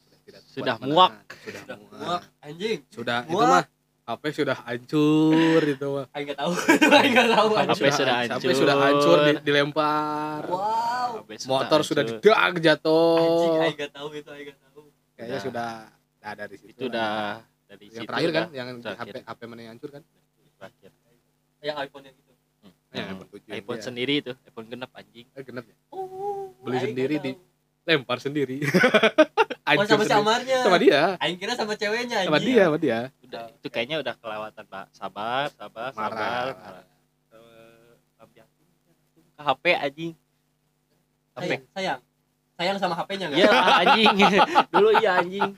sudah 0.00 0.18
tidak 0.22 0.40
Sudah 0.44 0.76
muak. 0.80 1.12
sudah 1.38 1.62
Udah 1.62 1.76
muak 1.78 1.98
muak 1.98 2.22
anjing. 2.40 2.78
sudah 2.88 3.18
itu 3.22 3.32
Muak. 3.34 3.48
mah 3.48 3.64
HP 4.02 4.22
sudah 4.34 4.56
hancur 4.58 5.60
itu 5.62 5.86
mah 5.86 6.06
Aing 6.10 6.24
enggak 6.26 6.38
tahu. 6.40 6.52
Aing 6.98 7.12
enggak 7.12 7.28
tahu. 7.30 7.48
HP 7.52 7.62
anjing. 7.62 7.92
sudah 7.94 8.14
HP 8.18 8.26
hancur. 8.42 8.54
sudah 8.56 8.76
hancur 8.76 9.18
di- 9.22 9.42
dilempar 9.42 10.42
Wow. 10.48 11.12
Motor 11.46 11.80
sudah 11.82 12.02
hancur. 12.02 12.18
didak 12.18 12.34
Anjing 12.34 12.64
jatuh 12.64 13.62
aing 13.62 13.76
enggak 13.76 13.92
tahu 13.92 14.08
itu 14.12 14.28
aing 14.28 14.44
enggak 14.44 14.58
tahu. 14.60 14.82
kayaknya 15.14 15.30
Udah. 15.32 15.44
sudah 15.44 15.70
udah 16.22 16.32
dari 16.38 16.56
situ 16.56 16.70
itu 16.72 16.82
udah 16.86 17.42
dari 17.66 17.84
yang 17.84 17.94
situ 17.96 18.06
terakhir 18.06 18.30
kan 18.30 18.46
yang 18.52 18.68
terakhir. 18.78 19.12
HP 19.12 19.16
HP 19.24 19.40
mana 19.44 19.60
yang 19.60 19.72
hancur 19.72 19.90
kan 19.90 20.02
terakhir 20.56 20.90
Yang 21.60 21.76
iPhone 21.80 22.04
yang 22.04 22.16
itu. 22.16 22.32
yang 22.92 23.04
Hmm. 23.04 23.12
iPhone 23.12 23.28
7 23.28 23.42
yang 23.42 23.56
iPhone 23.56 23.74
dia- 23.74 23.84
sendiri 23.84 24.14
itu 24.16 24.32
iPhone 24.44 24.66
genap 24.68 24.90
anjing 24.92 25.26
eh, 25.28 25.42
genap 25.42 25.64
ya 25.64 25.76
Oh. 25.88 26.54
Beli 26.60 26.78
sendiri 26.80 27.14
di- 27.18 27.38
lempar 27.82 28.18
sendiri 28.18 28.58
Oh, 29.64 29.78
sama 29.80 30.02
si 30.02 30.04
sendiri. 30.04 30.20
Amarnya. 30.20 30.58
sama 30.60 30.76
dia 30.76 31.00
Aing 31.18 31.34
kira 31.36 31.54
sama 31.54 31.74
ceweknya 31.74 32.18
sama 32.20 32.36
anjing. 32.36 32.46
dia 32.48 32.62
sama 32.64 32.78
dia 32.78 32.98
udah 33.22 33.44
itu 33.52 33.68
kayaknya 33.68 33.96
udah 33.98 34.14
kelewatan 34.16 34.64
pak 34.64 34.84
sabar 34.92 35.46
sabar 35.50 35.90
sabar 35.90 36.10
marah 36.12 36.52
marah. 36.52 36.84
Eh, 37.32 37.90
lampion. 38.16 38.46
ke 39.32 39.40
HP 39.40 39.64
anjing 39.76 40.12
HP 41.32 41.42
Sayang, 41.42 41.62
sayang. 41.72 42.00
Sayang 42.52 42.76
sama 42.76 42.94
HP-nya 42.94 43.26
enggak? 43.26 43.38
iya 43.40 43.50
anjing 43.80 44.08
dulu 44.72 44.90
iya 44.94 45.10
anjing 45.16 45.50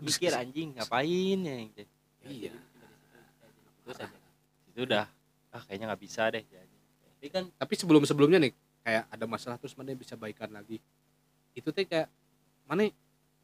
mikir 0.00 0.32
anjing 0.32 0.68
ngapain 0.76 1.38
ya 1.40 1.56
gitu. 1.68 1.82
iya 2.26 2.54
Terus 3.84 3.96
aja. 4.00 4.18
itu 4.70 4.80
udah 4.86 5.04
ah 5.50 5.62
kayaknya 5.66 5.86
nggak 5.90 6.02
bisa 6.02 6.22
deh. 6.30 6.44
Tapi 6.46 7.26
kan 7.28 7.44
tapi 7.54 7.74
sebelum 7.76 8.02
sebelumnya 8.06 8.38
nih 8.40 8.52
kayak 8.80 9.04
ada 9.12 9.24
masalah 9.28 9.56
terus 9.60 9.76
mana 9.76 9.92
bisa 9.92 10.16
baikan 10.16 10.48
lagi 10.48 10.80
itu 11.52 11.68
teh 11.68 11.84
kayak 11.84 12.08
mana 12.64 12.88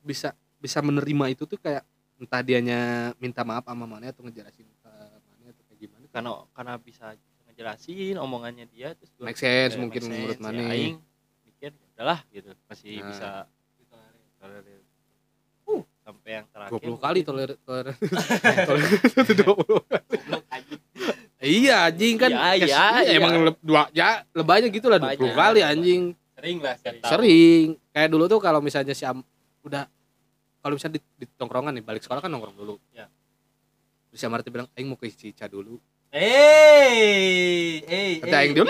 bisa 0.00 0.32
bisa 0.56 0.80
menerima 0.80 1.34
itu 1.36 1.44
tuh 1.44 1.58
kayak 1.60 1.84
entah 2.16 2.40
dianya 2.40 3.12
minta 3.20 3.44
maaf 3.44 3.68
sama 3.68 3.84
mana 3.84 4.08
atau 4.08 4.24
ngejelasin 4.24 4.64
ke 4.64 4.90
mana 5.28 5.52
atau 5.52 5.64
kayak 5.68 5.78
gimana 5.82 6.04
karena 6.08 6.30
karena 6.56 6.72
bisa 6.80 7.06
ngejelasin 7.50 8.16
omongannya 8.16 8.64
dia 8.72 8.96
terus 8.96 9.12
make 9.20 9.36
sense 9.36 9.76
mungkin 9.76 10.00
make 10.06 10.12
menurut 10.14 10.38
sense, 10.40 10.46
mana 10.46 10.60
ya, 10.62 10.72
aing 10.72 10.96
mikir 11.44 11.70
"Ya 11.76 11.84
udahlah 11.92 12.20
gitu 12.32 12.50
masih 12.70 12.94
Nah. 12.96 13.08
bisa 13.12 13.28
ditolerir. 13.76 14.80
Sampai 16.06 16.30
yang 16.32 16.46
terakhir 16.46 16.78
20 16.86 17.02
kali 17.02 17.20
toler 17.20 17.50
toler 17.60 17.86
toler 18.68 18.86
20 18.86 19.42
Goblok 19.42 19.84
anjing. 20.46 20.80
iya 21.38 21.76
anjing 21.84 22.14
kan 22.14 22.30
Iya, 22.30 22.50
Kes- 22.56 22.70
iya, 22.70 22.86
iya. 23.02 23.18
emang 23.18 23.32
dua 23.58 23.90
ya 23.90 24.22
lebaynya 24.30 24.70
gitu 24.70 24.86
lah 24.86 24.98
20 24.98 25.18
Lebaynya. 25.18 25.34
kali 25.34 25.60
anjing 25.60 26.02
Sering 26.36 26.58
lah, 26.60 26.76
sering. 26.76 27.00
Sering 27.02 27.64
kayak 27.90 28.08
dulu 28.08 28.24
tuh 28.26 28.38
kalau 28.38 28.60
misalnya 28.60 28.92
si 28.92 29.02
Am 29.02 29.18
udah 29.60 29.88
kalau 30.60 30.74
misalnya 30.74 30.96
di, 30.96 31.02
di 31.16 31.26
tongkrongan 31.32 31.72
nih 31.72 31.82
balik 31.82 32.00
sekolah 32.00 32.20
kan 32.20 32.28
nongkrong 32.28 32.54
dulu 32.54 32.78
Ya. 32.92 33.10
terus 34.08 34.18
si 34.18 34.24
Amar 34.24 34.40
tuh 34.40 34.50
bilang 34.50 34.70
aing 34.72 34.86
mau 34.86 34.94
ke 34.94 35.08
Cica 35.08 35.46
dulu 35.46 35.82
Eh, 36.08 37.82
eh, 37.82 38.10
kata 38.20 38.36
aing 38.36 38.52
dia 38.52 38.62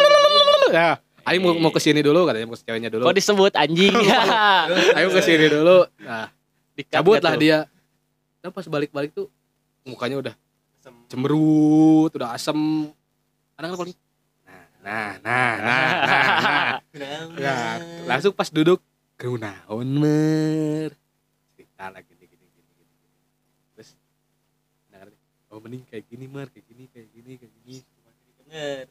ya 0.73 0.89
aing 1.27 1.39
mau 1.39 1.53
mau 1.59 1.69
ke 1.69 1.79
sini 1.79 2.01
dulu 2.01 2.25
katanya 2.25 2.47
mau 2.49 2.55
ke 2.55 2.63
ceweknya 2.63 2.89
dulu 2.89 3.05
kok 3.05 3.15
disebut 3.15 3.53
anjing 3.55 3.93
ayo 4.95 5.09
ke 5.11 5.21
sini 5.21 5.47
dulu 5.49 5.85
nah 5.99 6.31
Cabut 6.85 7.17
lah 7.19 7.33
tuh? 7.33 7.41
dia 7.41 7.59
dan 8.45 8.53
pas 8.53 8.67
balik-balik 8.69 9.11
tuh 9.11 9.33
mukanya 9.83 10.21
udah 10.21 10.35
cemberut 11.09 12.13
udah 12.13 12.37
asem 12.37 12.93
kan 13.57 13.73
paling 13.73 13.97
nah 14.45 14.63
nah 14.85 15.11
nah 15.19 15.53
nah 15.59 15.87
nah, 16.05 16.29
nah. 16.95 17.27
Ya, 17.35 17.57
langsung 18.05 18.31
pas 18.31 18.47
duduk 18.47 18.79
kenaon 19.17 19.89
mer 19.89 20.93
cerita 21.57 21.89
lagi 21.89 22.13
gini 22.13 22.29
gini 22.31 22.47
gini 22.53 22.71
gini 22.77 23.19
terus 23.73 23.97
nah, 24.93 25.09
oh 25.51 25.59
mending 25.59 25.83
kayak 25.89 26.05
gini 26.07 26.29
mer 26.29 26.47
kayak 26.53 26.67
gini 26.69 26.85
kayak 26.93 27.09
gini 27.11 27.33
kayak 27.35 27.53
gini 27.59 27.77
Bener. 28.45 28.85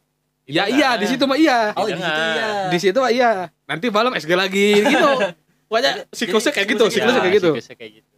ya 0.50 0.64
Itu 0.66 0.76
iya 0.76 0.90
kan. 0.92 1.00
di 1.00 1.06
situ 1.08 1.24
mah 1.24 1.38
iya 1.40 1.60
Oh, 1.78 1.88
di 1.88 1.96
situ 1.96 2.04
Dengar. 2.04 2.36
iya. 2.36 2.50
di 2.68 2.78
situ 2.82 2.98
mah 2.98 3.12
iya 3.14 3.32
nanti 3.64 3.86
malam 3.88 4.12
SG 4.18 4.32
lagi 4.34 4.68
gitu 4.84 5.12
pokoknya 5.76 5.92
Jadi- 6.08 6.16
siklusnya 6.16 6.52
kayak 6.56 6.68
gitu 6.72 6.84
siklusnya 6.88 7.20
Ya, 7.20 7.24
kayak 7.28 7.36
gitu. 7.36 7.50
siklusnya 7.52 7.76
kayak 7.76 7.94
gitu. 8.00 8.16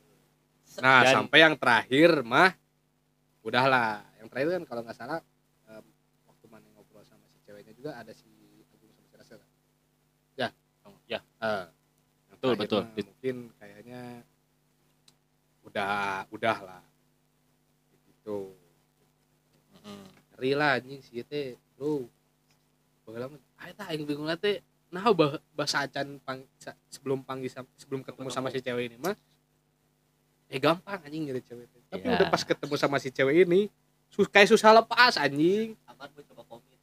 Nah 0.77 0.97
Dan- 1.01 1.13
sampai 1.17 1.37
yang 1.41 1.55
terakhir 1.57 2.09
mah 2.21 2.53
udahlah. 3.41 4.05
Yang 4.21 4.27
terakhir 4.29 4.49
kan 4.53 4.63
kalau 4.63 4.81
nggak 4.85 4.93
salah 4.95 5.19
em, 5.65 5.85
waktu 6.23 6.45
mana 6.45 6.67
ngobrol 6.77 7.01
sama 7.01 7.25
si 7.27 7.41
ceweknya 7.41 7.73
juga 7.73 7.97
ada 7.97 8.13
si 8.13 8.29
Agung 8.69 8.93
sama 8.93 9.07
si 9.09 9.15
Rasel 9.17 9.41
Oh, 10.85 10.93
ya. 11.03 11.19
Eh, 11.41 11.65
yang 12.29 12.37
Betul, 12.37 12.53
betul. 12.55 12.81
mah 12.85 12.93
mungkin 12.95 13.35
kayaknya 13.57 14.01
udah 15.65 16.23
udah 16.29 16.57
lah 16.61 16.83
gitu. 18.05 18.53
Mm. 19.83 20.05
ngeri 20.31 20.51
lah 20.53 20.77
anjing 20.77 21.01
sih 21.01 21.25
teh 21.25 21.57
bro. 21.73 22.05
Bagaimana 23.03 23.39
ayo 23.57 23.71
tak 23.73 23.87
aing 23.89 24.05
bingung 24.05 24.29
teh 24.37 24.61
nah 24.87 25.03
bah 25.11 25.35
bahasa 25.51 25.83
acan 25.83 26.15
pang, 26.19 26.39
sebelum 26.87 27.19
panggil 27.19 27.51
sebelum 27.75 28.01
ketemu 28.01 28.29
sama 28.29 28.47
si 28.47 28.59
cewek 28.59 28.87
ini 28.87 28.97
mah 28.97 29.15
eh 30.47 30.57
gampang 30.57 31.03
anjing 31.03 31.27
nyari 31.27 31.41
cewek 31.41 31.67
teh 31.67 31.81
tapi 31.87 32.05
Ya. 32.05 32.15
udah 32.15 32.27
pas 32.27 32.39
ketemu 32.41 32.75
sama 32.75 32.97
si 32.97 33.09
cewek 33.09 33.43
ini 33.43 33.67
sus 34.07 34.25
kayak 34.25 34.47
susah 34.47 34.71
lepas 34.73 35.19
anjing 35.19 35.75
Amar 35.85 36.07
gue 36.09 36.23
coba 36.23 36.47
komit 36.47 36.79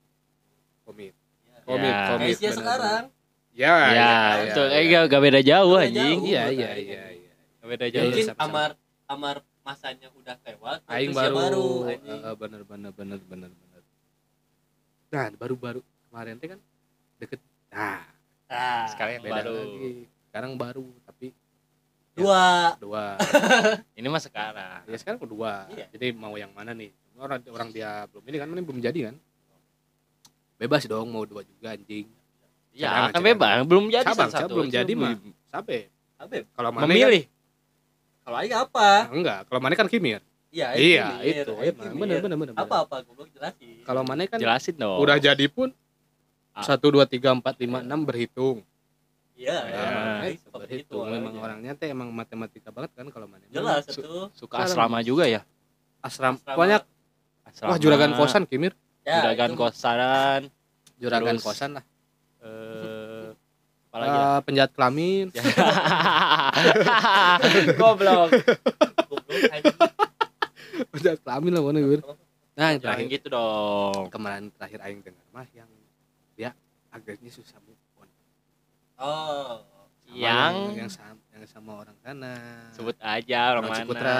komit 0.85 1.15
Ya. 1.43 1.57
komit 1.65 1.89
Ya. 1.89 2.05
komit 2.11 2.35
Kayak 2.37 2.55
sekarang 2.55 3.05
ya 3.51 3.73
Ya, 3.73 3.75
ya, 3.89 4.13
betul. 4.43 4.67
ya, 4.67 4.75
Eh, 4.75 4.83
ya. 4.83 4.91
gak, 4.91 5.05
gak 5.09 5.23
beda 5.23 5.41
jauh 5.41 5.71
Gak 5.71 5.81
beda 5.81 5.89
anjing. 5.89 6.19
jauh. 6.19 6.29
iya 6.29 6.43
iya 6.45 6.69
anjing. 6.69 6.87
iya 6.87 7.05
iya 7.09 7.33
Gak 7.57 7.69
beda 7.71 7.87
jauh. 7.89 8.05
mungkin 8.05 8.25
sama-sama. 8.27 8.45
amar 8.45 8.71
amar 9.07 9.37
masanya 9.63 10.09
udah 10.13 10.37
lewat 10.39 10.79
aing 10.87 11.11
baru, 11.11 11.35
baru 11.35 11.65
eh, 11.83 11.93
anjing. 11.97 12.21
eh, 12.21 12.35
bener 12.37 12.63
bener 12.63 12.91
bener 12.93 13.21
bener 13.23 13.51
bener 13.51 13.83
nah 15.09 15.25
baru 15.33 15.55
baru 15.57 15.81
kemarin 16.05 16.37
teh 16.37 16.49
kan 16.51 16.61
deket 17.17 17.41
nah 17.75 17.99
Nah, 18.45 18.87
Sekarang 18.87 19.19
beda 19.19 19.35
baru. 19.41 19.55
lagi 19.57 19.93
sekarang 20.25 20.53
baru 20.55 20.87
tapi 21.03 21.27
dua 22.15 22.45
dua 22.77 23.19
Ini 23.99 24.07
mah 24.07 24.21
sekarang. 24.21 24.85
ya 24.85 24.95
sekarang 24.95 25.19
kedua 25.19 25.67
Iya. 25.69 25.91
jadi 25.91 26.13
mau 26.13 26.35
yang 26.35 26.51
mana 26.51 26.71
nih 26.71 26.93
orang 27.17 27.43
orang 27.45 27.69
dia 27.69 28.07
belum 28.07 28.23
ini 28.25 28.37
kan 28.37 28.47
ini 28.49 28.63
belum 28.63 28.79
jadi 28.81 29.01
kan 29.05 29.17
bebas 30.55 30.87
dong 30.87 31.09
mau 31.09 31.25
dua 31.25 31.43
juga 31.43 31.73
anjing 31.73 32.07
Ya, 32.71 32.91
Cadangan, 32.91 32.99
kan 33.05 33.11
cadangan. 33.13 33.27
bebas. 33.29 33.55
Belum 33.65 33.85
jadi 33.87 34.03
Cabang, 34.05 34.19
satu-satu. 34.29 34.51
belum 34.53 34.69
jadi 34.69 34.93
Itu 34.93 34.99
mah. 34.99 35.15
sabe 35.47 35.79
kalau 36.51 36.71
mana 36.71 36.83
Memilih. 36.85 37.23
kalau 38.21 38.37
aing 38.37 38.51
apa 38.53 38.89
kan, 39.01 39.13
enggak 39.13 39.39
kalau 39.45 39.61
mana 39.61 39.75
kan 39.75 39.87
kimir 39.87 40.21
iya 40.49 40.69
iya 40.73 41.07
kimir, 41.13 41.45
itu 41.45 41.53
kimir. 41.55 41.95
bener 41.97 42.17
bener 42.21 42.37
bener 42.37 42.55
apa 42.57 42.77
apa 42.83 42.97
goblok 43.03 43.31
jelasin 43.31 43.83
kalau 43.83 44.03
mana 44.03 44.25
kan 44.25 44.39
Jelasin 44.39 44.75
dong. 44.75 44.99
udah 44.99 45.19
jadi 45.19 45.47
pun. 45.47 45.71
Satu 46.57 46.91
dua 46.91 47.05
tiga 47.05 47.31
empat 47.31 47.55
lima 47.59 47.81
enam 47.81 48.01
berhitung 48.01 48.61
iya 49.35 49.65
Ya, 49.67 50.31
itu 50.31 50.45
suka 50.45 50.61
berhitung 50.61 51.05
memang 51.05 51.33
orangnya. 51.35 51.67
orangnya 51.67 51.71
teh 51.75 51.89
emang 51.89 52.09
matematika 52.09 52.69
banget 52.69 52.93
kan 52.93 53.09
kalau 53.09 53.25
mana 53.25 53.41
jelas 53.49 53.83
Su- 53.85 53.99
itu 53.99 54.13
Suka 54.33 54.61
asrama 54.61 55.01
juga 55.01 55.25
ya. 55.25 55.41
asram 56.01 56.37
Asrama. 56.37 56.55
banyak 56.55 56.81
Asrama. 57.45 57.67
wah 57.67 57.77
juragan 57.77 58.11
kosan 58.15 58.43
kimir 58.45 58.73
ya, 59.01 59.21
Juragan 59.21 59.51
itu- 59.51 59.59
kosan. 59.59 60.41
juragan 60.97 61.35
Terus- 61.35 61.45
kosan 61.45 61.71
lah 61.73 61.85
Eh, 62.41 63.27
apalagi 63.89 64.13
ya? 64.13 64.23
Eh, 64.23 64.39
penjahat 64.43 64.71
kelamin 64.71 65.25
Goblok. 67.75 68.29
penjahat 70.91 71.19
kelamin 71.21 71.51
lah 71.51 71.61
mana 71.63 71.79
gue 71.81 71.99
nah 72.55 72.71
yang 72.71 72.79
terakhir 72.79 73.05
gitu 73.11 73.27
dong. 73.29 74.07
kemarin 74.09 74.49
terakhir 74.53 74.79
aing 74.81 75.01
dengar 75.01 75.25
mah 75.29 75.45
yang 75.51 75.67
dia 76.35 76.51
agaknya 76.89 77.29
susah 77.29 77.59
move 77.61 77.79
on 77.97 78.09
oh 78.97 79.63
Sama 79.97 80.15
Yang 80.15 80.55
yang 80.77 80.91
sama 80.91 81.17
yang 81.33 81.45
sama 81.45 81.71
orang 81.79 81.97
sana 81.99 82.35
sebut 82.71 82.93
aja 83.01 83.41
orang 83.51 83.63
Orang 83.63 83.71
mana. 83.71 83.81
Ciputra. 83.81 84.17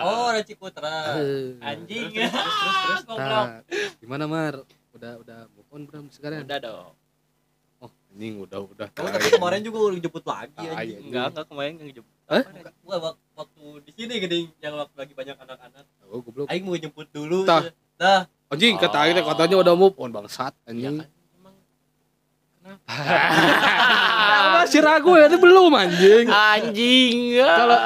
Oh 0.00 0.22
orang 0.28 0.44
Ciputra 0.44 0.94
Eh, 1.14 1.58
anjing 1.60 2.06
Terus, 2.08 2.30
terus, 2.30 2.54
terus, 2.54 2.78
terus. 2.78 3.02
goblok 3.04 3.26
nah, 3.26 3.60
gimana 3.98 4.24
mar 4.24 4.54
udah 4.90 5.12
udah 5.18 5.38
move 5.50 5.68
on 5.68 5.82
belum 5.84 6.04
sekarang 6.08 6.42
Udah 6.42 6.58
dong. 6.60 6.92
oh 7.78 7.90
anjing 8.08 8.34
udah 8.38 8.58
udah 8.64 8.86
Kamu 8.88 9.08
tapi 9.10 9.28
kemarin 9.32 9.60
juga 9.60 9.78
udah 9.84 9.98
jemput 9.98 10.24
lagi 10.24 10.54
Ah, 10.56 10.74
anjing. 10.76 10.86
iya. 10.88 10.98
Enggak, 11.02 11.26
enggak 11.28 11.46
kemarin 11.46 11.72
yang 11.76 11.90
jemput. 11.92 12.14
Gua 12.80 12.96
wak- 13.00 13.20
waktu 13.34 13.62
di 13.80 13.92
sini 13.92 14.12
gini 14.18 14.38
yang 14.58 14.74
waktu 14.76 14.94
lagi 14.96 15.12
banyak 15.12 15.36
anak-anak. 15.36 15.84
oh 16.04 16.20
goblok 16.20 16.46
Aing 16.48 16.62
mau 16.62 16.74
jemput 16.74 17.06
dulu. 17.08 17.42
Tah. 17.42 17.66
Dah. 17.96 18.22
anjing 18.48 18.74
kata 18.76 18.94
Oh. 18.94 19.02
aing 19.02 19.18
katanya 19.20 19.56
udah 19.58 19.74
move 19.74 19.96
on 19.96 20.08
bangsat 20.08 20.54
Ya 20.56 20.62
anjing 20.64 20.96
kan 20.96 21.10
Ah, 22.84 24.58
masih 24.58 24.80
ragu 24.80 25.12
ya 25.12 25.26
ini 25.26 25.36
belum 25.36 25.72
anjing 25.72 26.26
Anjing. 26.26 27.16
Kalau- 27.38 27.82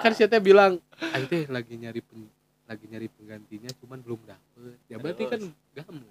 kan 0.00 0.10
saya 0.10 0.26
teh 0.26 0.38
bilang 0.38 0.80
aing 0.96 1.26
teh 1.26 1.44
lagi 1.46 1.74
nyari 1.74 2.00
pen, 2.00 2.24
lagi 2.64 2.84
nyari 2.86 3.06
penggantinya 3.10 3.68
cuman 3.76 3.98
belum 4.00 4.20
dapet 4.22 4.80
ya 4.86 4.96
berarti 4.96 5.24
kan 5.26 5.40
gamu 5.74 6.08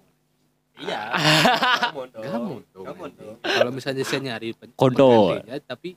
Iya. 0.78 1.00
Gamon 1.84 2.08
dong. 2.08 2.24
Gamon 2.80 3.10
dong. 3.12 3.36
kalau 3.42 3.68
misalnya 3.70 4.00
saya 4.00 4.20
nyari 4.24 4.54
pen, 4.54 4.72
penggantinya, 4.72 5.60
tapi 5.60 5.92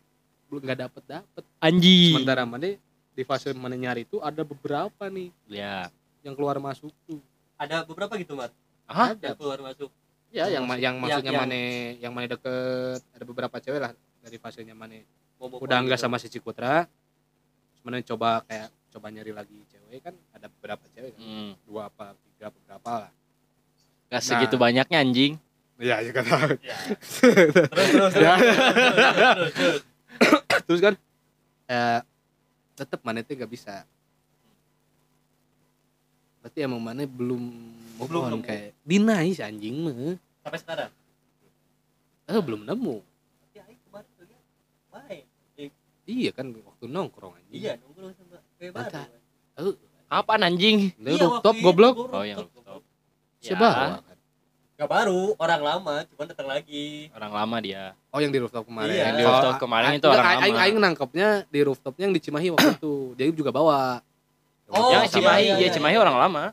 belum 0.45 0.61
nggak 0.61 0.79
dapet 0.81 1.03
dapet 1.07 1.43
Anjing. 1.57 2.13
sementara 2.13 2.43
mana 2.43 2.75
di 3.07 3.23
fase 3.23 3.53
mana 3.53 3.73
nyari 3.73 4.03
itu 4.03 4.17
ada 4.19 4.41
beberapa 4.41 5.05
nih 5.05 5.29
Ya. 5.47 5.87
yang 6.19 6.33
keluar 6.33 6.57
masuk 6.57 6.91
tuh 7.03 7.21
Ada 7.55 7.85
beberapa 7.85 8.17
gitu, 8.17 8.33
Mar. 8.33 8.49
Hah? 8.83 9.15
Yang 9.15 9.37
keluar 9.37 9.61
masuk. 9.61 9.87
Ya 10.33 10.49
yang 10.49 10.65
ma- 10.65 10.75
yang 10.75 10.97
maksudnya 10.97 11.29
yang- 11.29 11.39
mana 11.39 11.59
yang 11.95 12.11
mana 12.11 12.25
deket 12.27 12.99
ada 13.07 13.23
beberapa 13.23 13.55
cewek 13.55 13.79
lah 13.79 13.91
dari 14.19 14.35
fasenya 14.35 14.73
mana 14.73 14.97
move 15.37 15.61
udah 15.61 15.77
enggak 15.77 15.95
gitu. 15.95 16.03
sama 16.03 16.17
si 16.17 16.27
Cikutra 16.27 16.89
mana 17.79 18.01
coba 18.01 18.41
kayak 18.43 18.67
coba 18.89 19.07
nyari 19.09 19.29
lagi 19.29 19.61
cewek 19.67 20.01
kan 20.01 20.15
ada 20.31 20.49
beberapa 20.49 20.81
cewek 20.89 21.13
kan 21.13 21.21
Hmm. 21.21 21.53
dua 21.63 21.85
apa 21.85 22.17
tiga 22.27 22.49
beberapa 22.49 22.91
lah 22.99 23.11
Gak 24.07 24.19
Nah. 24.19 24.27
segitu 24.27 24.55
banyaknya 24.55 24.97
anjing. 24.99 25.33
iya 25.75 25.97
ya 25.99 26.11
kan 26.11 26.25
Ya. 26.63 26.77
Terus 26.97 27.89
terus 27.89 28.11
terus. 28.11 28.13
Ya. 28.19 28.33
terus, 28.37 29.53
terus. 29.53 29.79
terus 30.63 30.79
kan 30.81 30.93
eh 31.65 31.99
tetap 32.73 32.99
mana 33.01 33.19
itu 33.19 33.33
gak 33.33 33.47
bisa 33.47 33.85
berarti 36.43 36.59
emang 36.59 36.77
mana 36.77 37.01
belum 37.03 37.39
move 37.95 38.05
Belum 38.05 38.21
on 38.21 38.31
nemu. 38.33 38.43
kayak 38.43 38.75
dinai 38.83 39.31
si 39.31 39.39
anjing 39.39 39.75
mah 39.79 40.19
Sampai 40.41 40.59
sekarang. 40.59 40.91
eh 42.25 42.35
belum 42.37 42.61
nemu 42.63 42.95
Tapi 42.99 43.57
Aing 43.61 43.79
kemarin 43.81 44.09
tuh 44.13 44.25
lihat. 44.25 44.43
Main. 44.91 45.23
iya 46.03 46.29
kan 46.29 46.45
waktu 46.51 46.85
nongkrong 46.85 47.33
anjing 47.33 47.55
Iya, 47.57 47.71
nongkrong 47.79 48.11
sama 48.11 48.37
kayak 48.53 48.71
baru. 48.73 48.99
Eh 49.55 49.73
Kapan 50.05 50.39
anjing? 50.43 50.77
Iya, 50.95 51.23
rooftop 51.23 51.55
itu 51.55 51.63
goblok 51.63 51.95
Oh, 52.05 52.21
yang 52.21 52.37
rooftop, 52.39 52.81
siapa 53.39 53.65
Ya, 53.65 53.87
Gak 54.75 54.89
baru, 54.89 55.37
orang 55.37 55.61
lama, 55.63 55.95
cuman 56.03 56.25
datang 56.27 56.49
lagi. 56.49 57.07
orang 57.11 57.31
lama 57.31 57.57
dia. 57.57 57.83
oh 58.09 58.19
yang 58.19 58.29
di 58.29 58.37
rooftop 58.37 58.65
kemarin 58.65 58.91
Iya. 58.91 59.03
Yang 59.05 59.15
di 59.15 59.23
rooftop 59.23 59.55
kemarin 59.57 59.87
a- 59.87 59.95
itu 59.95 60.07
orang 60.07 60.25
lama. 60.27 60.59
aing 60.59 60.77
nangkepnya 60.77 61.27
di 61.47 61.59
rooftopnya 61.61 62.03
yang 62.03 62.13
di 62.13 62.21
Cimahi 62.21 62.47
waktu 62.51 62.69
itu 62.73 62.93
dia 63.15 63.25
juga 63.31 63.49
bawa 63.49 64.03
Oh, 64.73 64.89
yang 64.89 65.03
iya, 65.03 65.09
Cimahi, 65.09 65.39
iya, 65.39 65.53
iya, 65.53 65.55
iya, 65.59 65.69
Cimahi 65.69 65.93
iya. 65.93 66.01
orang 66.01 66.17
lama. 66.19 66.43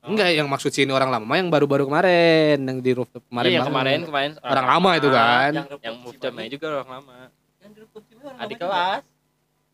enggak 0.00 0.30
yang 0.32 0.48
maksud 0.48 0.72
sini 0.72 0.88
orang 0.88 1.10
lama 1.10 1.28
yang 1.30 1.46
baru-baru 1.46 1.84
kemarin 1.84 2.56
yang 2.58 2.78
di 2.80 2.96
rooftop 2.96 3.20
kemarin 3.28 3.50
Iya, 3.50 3.56
yang 3.56 3.68
kemarin 3.68 3.98
kemarin 4.02 4.30
orang 4.40 4.66
lama 4.66 4.90
itu 4.94 5.08
kan 5.10 5.52
Yang 5.52 5.68
Yang 5.78 5.96
rooftop 6.00 6.30
Cimahi. 6.32 6.48
juga 6.48 6.66
orang 6.72 6.88
lama. 6.90 7.16
Yang 7.58 7.68
di 7.68 7.78
rooftop 7.78 8.02
Cimahi 8.02 8.24
orang 8.24 8.38
Adik 8.40 8.56
lama 8.56 8.64
kelas 8.64 9.02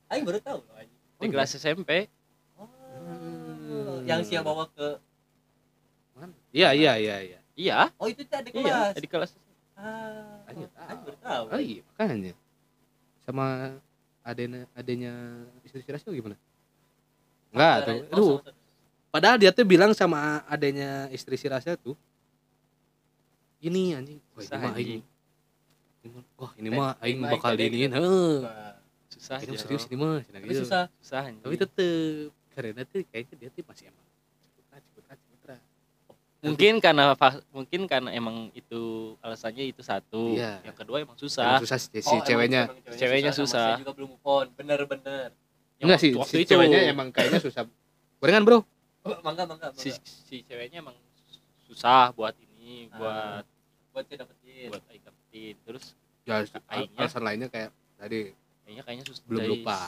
Aing 0.05 0.24
baru 0.24 0.38
tahu 0.40 0.59
loh 0.61 0.74
anjing. 0.74 1.00
di 1.16 1.27
kelas 1.31 1.50
SMP. 1.55 1.90
Oh, 2.55 2.66
Hmm. 2.66 4.03
yang 4.05 4.20
siap 4.20 4.42
bawa 4.42 4.66
ke 4.68 4.88
iya 6.50 6.70
iya 6.72 6.92
iya 6.96 7.16
iya 7.20 7.38
Iya, 7.55 7.94
Oh, 7.96 8.11
itu 8.11 8.18
tuh 8.20 8.35
adik 8.35 8.50
iya, 8.53 8.90
kelas. 8.90 8.94
di 8.98 9.07
kelas. 9.07 9.31
Ah, 9.77 10.42
tahu. 10.50 10.66
baru 11.05 11.18
tahu. 11.20 11.44
oh 11.48 11.61
iya 11.61 11.81
makanya 11.88 12.35
sama 13.22 13.46
adenya 14.20 14.66
adenya 14.72 15.12
istri 15.62 15.79
si 15.79 15.88
Rasul 15.88 16.14
gimana 16.14 16.35
enggak 17.55 17.77
tuh 17.81 17.95
Oh, 17.95 18.03
aduh 18.11 18.33
sama- 18.40 18.55
padahal 19.09 19.37
dia 19.38 19.51
tuh 19.51 19.62
bilang 19.64 19.90
sama 19.93 20.19
adenya 20.45 21.07
istri 21.09 21.35
si 21.35 21.47
Rasul 21.47 21.79
tuh 21.79 21.95
ini 23.61 23.95
anjing 23.95 24.19
wah 24.29 24.37
ini 24.37 24.45
Susah, 24.45 24.59
mah 24.59 24.71
anjing. 24.71 24.88
aing 24.90 25.03
ini 25.97 26.09
mah- 26.11 26.29
wah 26.37 26.53
ini 26.55 26.69
mah 26.69 26.90
aing 27.01 27.19
bakal 27.23 27.53
diinin 27.55 27.90
kadek. 27.90 27.97
heuh 27.97 28.37
Wah, 28.43 28.75
Susah, 29.09 29.38
ini 29.40 29.55
serius 29.55 29.85
ini 29.87 29.97
mah 29.97 30.21
Tapi 30.21 30.45
gitu. 30.45 30.61
susah. 30.61 30.85
Susah 30.99 31.23
anjing. 31.25 31.40
tapi 31.40 31.55
tetep 31.57 32.29
karena 32.51 32.83
tuh 32.85 33.01
kayaknya 33.09 33.35
dia 33.37 33.49
tuh 33.49 33.62
masih 33.64 33.85
emang 33.88 34.05
ciputra 34.53 34.77
ciputra 34.81 35.14
ciputra 35.17 35.57
mungkin 36.40 36.73
karena 36.77 37.05
mungkin 37.51 37.81
karena 37.87 38.11
emang 38.12 38.37
itu 38.53 38.83
alasannya 39.19 39.64
itu 39.64 39.81
satu. 39.81 40.37
Iya. 40.37 40.61
Yang 40.62 40.77
kedua 40.77 40.97
emang 41.01 41.17
Emang 41.17 41.25
susah. 41.25 41.57
susah 41.57 41.79
si, 41.81 41.88
si 41.95 42.05
Oh, 42.07 42.21
ceweknya 42.21 42.69
Ceweknya 42.93 43.33
sama 43.33 43.40
susah. 43.40 43.67
saya 43.71 43.81
juga 43.81 43.95
belum 43.97 44.09
move 44.12 44.27
on. 44.29 44.47
Bener-bener. 44.53 45.33
Enggak 45.78 45.98
sih 45.98 46.10
waktu- 46.12 46.30
si 46.30 46.37
itu. 46.40 46.50
ceweknya 46.50 46.80
emang 46.87 47.08
kayaknya 47.10 47.40
susah 47.40 47.64
gorengan 48.18 48.42
bro 48.42 48.58
Oh, 49.04 49.20
mangga, 49.20 49.44
mangga, 49.44 49.68
mangga. 49.68 49.76
si, 49.76 49.92
si 50.00 50.40
ceweknya 50.42 50.80
emang 50.80 50.96
susah 51.62 52.08
buat 52.12 52.32
ini, 52.38 52.88
Ah. 52.88 52.96
buat 52.96 53.44
buat 53.92 54.04
saya 54.06 54.18
dapetin. 54.18 54.68
buat 54.72 54.82
aing 54.87 55.02
dapetin. 55.02 55.54
Terus 55.60 55.84
ya 56.24 56.40
Aingnya. 56.66 56.98
alasan 56.98 57.22
lainnya 57.22 57.48
kayak 57.48 57.68
tadi 57.94 58.32
kayaknya 58.64 58.82
kayaknya 58.82 59.04
susah. 59.04 59.22
belum 59.28 59.44
lupa 59.46 59.78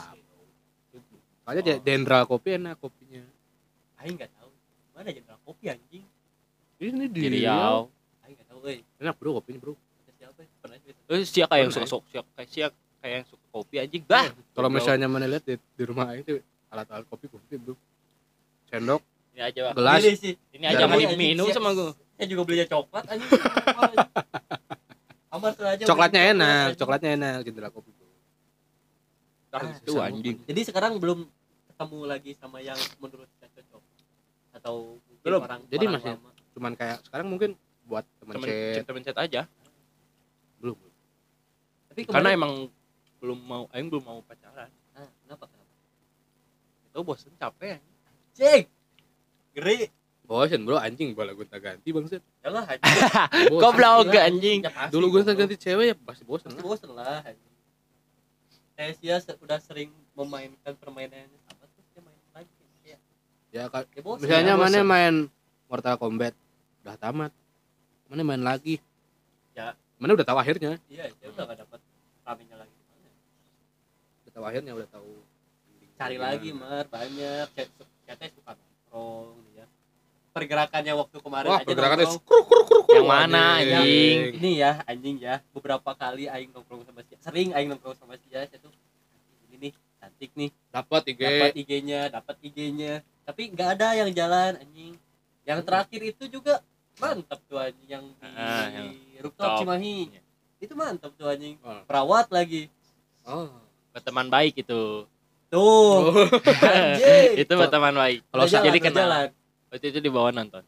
soalnya 1.41 1.63
Oh. 1.65 1.81
Dendra 1.81 2.19
kopi 2.23 2.49
enak 2.53 2.77
kopinya 2.77 3.23
Aing 3.97 4.13
enggak 4.13 4.29
tahu. 4.31 4.51
Mana 4.93 5.09
jenderal 5.09 5.39
kopi 5.41 5.65
anjing? 5.67 6.05
ini 6.77 7.05
di 7.09 7.21
Riau. 7.33 7.89
Aing 8.21 8.35
enggak 8.35 8.47
tahu 8.47 8.59
euy. 8.63 8.79
enak 9.01 9.15
bro 9.15 9.29
kopinya 9.33 9.59
bro 9.59 9.73
siapa 10.13 10.39
ya? 10.39 10.49
Pernah. 10.59 10.77
Eh, 11.09 11.23
siapa 11.23 11.53
yang 11.55 11.69
Pernah, 11.69 11.87
suka 11.87 11.87
sok 11.89 12.03
siapa 12.07 12.29
kayak 12.35 12.49
siapa 12.49 12.75
kayak 12.97 13.13
yang 13.13 13.25
suka 13.25 13.45
kopi 13.49 13.75
anjing 13.77 14.03
bah 14.03 14.27
Kalau 14.51 14.67
Goblok. 14.67 14.75
misalnya 14.75 15.07
mana 15.07 15.25
lihat 15.25 15.43
di, 15.43 15.55
di 15.55 15.83
rumah 15.83 16.11
tuh 16.19 16.39
alat-alat 16.67 17.05
kopi 17.05 17.25
kopi 17.27 17.55
bro. 17.55 17.75
Sendok, 18.67 18.99
ini 19.31 19.41
aja 19.41 19.59
Bang. 19.65 19.75
gelas, 19.75 20.01
Ini 20.01 20.13
sih 20.13 20.33
ini 20.51 20.65
aja 20.65 20.83
nggak 20.83 21.07
diminum 21.09 21.47
sama 21.49 21.71
gue 21.71 21.91
saya 22.17 22.27
juga 22.27 22.41
belinya 22.43 22.67
coklat 22.67 23.03
anjing 23.07 23.31
Amar 25.27 25.51
aja 25.53 25.83
coklatnya 25.83 26.21
beli 26.21 26.33
enak, 26.33 26.67
coklatnya 26.75 27.09
enak 27.13 27.35
jendela 27.43 27.69
kopi 27.69 27.91
bro. 27.91 28.07
Ah, 29.51 29.71
itu 29.71 29.93
anjing 29.97 30.37
jadi 30.43 30.61
sekarang 30.63 30.97
belum 30.97 31.23
ketemu 31.69 31.99
lagi 32.03 32.31
sama 32.33 32.57
yang 32.59 32.75
menurut 32.97 33.29
kita 33.29 33.47
cocok 33.53 33.83
atau 34.53 34.75
mungkin 34.99 35.23
Belum. 35.23 35.41
orang 35.41 35.61
Jadi 35.67 35.85
orang 35.85 35.95
masih- 35.95 36.15
lama. 36.17 36.29
Cuman 36.51 36.71
kayak 36.73 36.97
sekarang 37.03 37.27
mungkin 37.27 37.49
buat 37.85 38.03
temen 38.17 38.33
temen 38.35 38.47
chat 38.73 38.83
temen 38.83 39.01
chat 39.01 39.15
aja 39.15 39.41
belum. 40.57 40.75
belum. 40.75 40.91
tapi 41.87 42.01
karena 42.03 42.17
kemarin- 42.19 42.35
emang 42.35 42.53
belum 43.27 43.39
mau 43.39 43.67
aing 43.69 43.87
belum 43.87 44.01
mau 44.01 44.19
pacaran 44.21 44.71
Ah, 44.93 45.03
kenapa 45.21 45.45
kenapa 45.45 45.73
itu 46.87 46.99
bosen 47.01 47.35
capek 47.35 47.83
cek 48.31 48.63
geri 49.53 49.91
Bosen 50.23 50.63
bro 50.63 50.75
anjing 50.77 51.11
bola 51.11 51.31
gonta 51.31 51.55
ganti 51.57 51.87
bangsat. 51.87 52.19
ya 52.41 52.49
lah 52.49 52.63
anjing. 52.65 52.83
Bosen. 53.47 53.61
goblok 53.61 54.11
anjing 54.11 54.59
Ya 54.61 54.87
Dulu 54.87 55.05
gonta 55.09 55.31
goblok. 55.31 55.39
ganti 55.41 55.55
cewek 55.57 55.85
ya 55.85 55.95
pasti 55.97 56.23
bosen 56.23 56.47
pasti 56.47 56.57
lah. 56.57 56.63
bosen 56.65 56.89
lah 56.91 57.19
anjing. 57.21 57.53
saya 58.69 58.91
sih 58.93 59.07
ya 59.07 59.17
se- 59.17 59.35
udah 59.37 59.55
sering 59.57 59.87
memainkan 60.13 60.73
permainan 60.73 61.27
sama 61.43 61.63
terus 61.65 61.87
dia 61.89 62.01
main 62.01 62.19
lagi 62.33 62.51
ya, 62.83 62.97
Ya 63.49 63.63
ka- 63.67 63.87
ya 63.89 64.01
bosen 64.01 64.23
misalnya 64.23 64.53
ya, 64.53 64.57
mana 64.57 64.79
main 64.81 65.15
Mortal 65.65 65.95
Kombat 65.95 66.31
udah 66.81 66.95
tamat. 66.95 67.31
Mana 68.07 68.23
main 68.23 68.39
lagi. 68.39 68.79
Ya. 69.51 69.75
Mana 69.95 70.11
udah 70.13 70.23
tahu 70.23 70.37
akhirnya. 70.37 70.79
iya 70.87 71.07
dia 71.09 71.27
udah 71.27 71.43
gak 71.45 71.59
lagi 71.59 71.87
Udah 72.23 72.56
tahu 74.37 74.45
akhirnya 74.45 74.71
udah 74.71 74.89
tahu. 74.89 75.13
cari 75.97 76.13
Gimana. 76.13 76.29
lagi 76.29 76.49
mar 76.53 76.85
banyak 76.85 77.45
chat 77.51 77.67
chatnya 78.05 78.29
suka 78.31 78.51
nongkrong 78.53 79.33
ya 79.51 79.65
pergerakannya 80.29 80.93
waktu 80.93 81.17
kemarin 81.17 81.49
Wah, 81.49 81.57
aja 81.57 81.65
pergerakannya 81.65 82.05
kruk 82.05 82.21
kruk 82.21 82.45
kruk. 82.45 82.65
kruk. 82.85 82.85
Yang 82.93 83.07
mana, 83.09 83.43
Anjing. 83.57 83.73
anjing? 83.73 84.19
ini 84.37 84.51
ya 84.55 84.71
anjing 84.85 85.17
ya 85.17 85.35
beberapa 85.49 85.89
kali 85.91 86.25
aing 86.25 86.51
nongkrong 86.51 86.85
sama 86.85 87.01
si 87.01 87.17
sering 87.17 87.49
aing 87.51 87.67
nongkrong 87.67 87.97
sama 87.97 88.13
si 88.13 88.29
Jas 88.29 88.45
itu 88.47 88.69
ini 89.49 89.55
nih 89.59 89.73
cantik 89.97 90.31
nih 90.33 90.49
Dapat 90.69 91.01
IG. 91.07 91.19
dapat 91.19 91.51
IG-nya 91.57 92.01
dapat 92.07 92.35
IG-nya 92.39 92.93
tapi 93.23 93.41
nggak 93.49 93.69
ada 93.73 93.87
yang 93.95 94.09
jalan 94.11 94.53
anjing 94.55 94.93
yang 95.43 95.59
terakhir 95.59 96.01
itu 96.05 96.29
juga 96.29 96.61
mantap 96.95 97.41
tuh 97.43 97.57
anjing 97.57 97.89
yang 97.89 98.05
di 98.05 98.29
Ah, 98.37 98.69
yang 98.69 98.87
rooftop 99.19 99.49
top. 99.49 99.57
Cimahi 99.59 99.97
Iya. 100.07 100.21
itu 100.59 100.73
mantap 100.73 101.11
tuh 101.11 101.25
anjing 101.25 101.57
Oh. 101.59 101.81
perawat 101.83 102.29
lagi 102.29 102.69
Oh. 103.25 103.49
Berteman 103.97 104.27
baik 104.27 104.53
itu 104.57 104.69
tuh 104.69 105.09
Oh. 105.49 106.11
itu 107.39 107.49
berteman 107.49 107.93
baik 107.93 108.19
Kalau 108.27 108.45
sakit 108.45 108.59
jalan, 108.59 108.67
jadi 108.67 108.79
kenal. 108.81 108.99
jalan. 109.01 109.27
waktu 109.67 109.85
itu 109.87 109.99
dibawa 109.99 110.29
nonton 110.29 110.63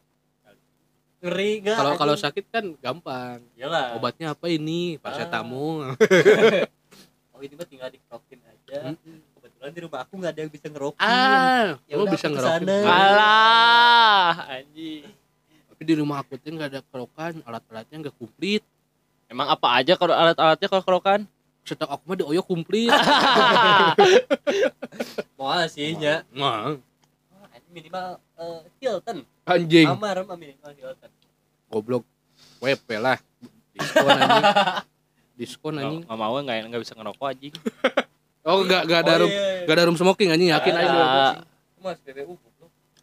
ngeri 1.20 1.50
nggak 1.60 1.76
Kalau 1.76 1.92
kalau 1.94 2.14
sakit 2.14 2.44
kan 2.48 2.64
gampang. 2.76 3.44
Iyalah. 3.52 3.92
Obatnya 3.92 4.32
apa 4.32 4.48
ini? 4.48 4.96
Paracetamol. 4.96 5.92
oh 7.32 7.40
ini 7.40 7.52
mah 7.52 7.66
tinggal 7.66 7.88
dikerokin 7.88 8.40
aja 8.40 8.96
Mm. 8.96 9.20
kebetulan 9.34 9.70
di 9.70 9.80
rumah 9.82 9.98
aku 10.00 10.12
nggak 10.14 10.30
ada 10.30 10.40
yang 10.40 10.48
bisa 10.48 10.66
ngerokin 10.66 11.02
Ah, 11.02 11.74
Ya 11.84 11.94
udah, 11.96 12.08
bisa 12.08 12.26
ngerokin. 12.26 12.62
ke 12.62 12.70
sana. 12.70 12.76
alah 12.88 14.32
anjing 14.48 15.04
Tapi 15.68 15.82
di 15.82 15.94
rumah 15.94 16.16
aku 16.18 16.36
tuh 16.36 16.50
nggak 16.50 16.68
ada 16.68 16.80
kerokan, 16.82 17.32
alat-alatnya 17.42 17.96
nggak 18.00 18.14
komplit. 18.14 18.62
emang 19.26 19.46
apa 19.46 19.68
aja 19.74 19.92
kalau 19.94 20.14
alat-alatnya 20.14 20.66
kalau 20.66 20.82
kerokan 20.82 21.20
Setak 21.70 21.86
aku 21.88 22.02
mah 22.04 22.16
di 22.16 22.26
Oyo 22.26 22.42
komplit. 22.42 22.90
mau 25.32 25.54
sih 25.70 25.94
ya 25.94 26.26
Nah, 26.30 26.74
minimal 27.70 28.18
eh, 28.34 28.60
Hilton 28.80 29.22
anjing. 29.44 29.86
Amar 29.86 30.18
mah 30.20 30.34
minimal 30.34 30.70
Hilton 30.72 31.10
Goblok. 31.68 32.02
WP 32.58 32.88
lah. 32.98 33.22
Diskon 33.70 34.10
anjing. 34.10 34.44
Diskon 35.38 35.72
nggak 35.72 35.86
anjing. 35.86 36.02
nggak 36.04 36.18
mau 36.18 36.34
nggak 36.36 36.56
nggak 36.66 36.82
bisa 36.82 36.92
ngerokok 36.92 37.26
anjing 37.28 37.54
Oh, 38.40 38.64
enggak 38.64 38.82
enggak 38.82 39.00
ada 39.00 39.12
Oh, 39.12 39.20
room, 39.20 39.30
iya, 39.30 39.36
iya. 39.36 39.60
enggak 39.62 39.76
ada 39.76 39.84
room 39.84 39.94
smoking 39.94 40.28
anjing, 40.28 40.48
yakin 40.50 40.74
aja. 40.74 41.00
Mas 41.76 42.00
PBU 42.00 42.34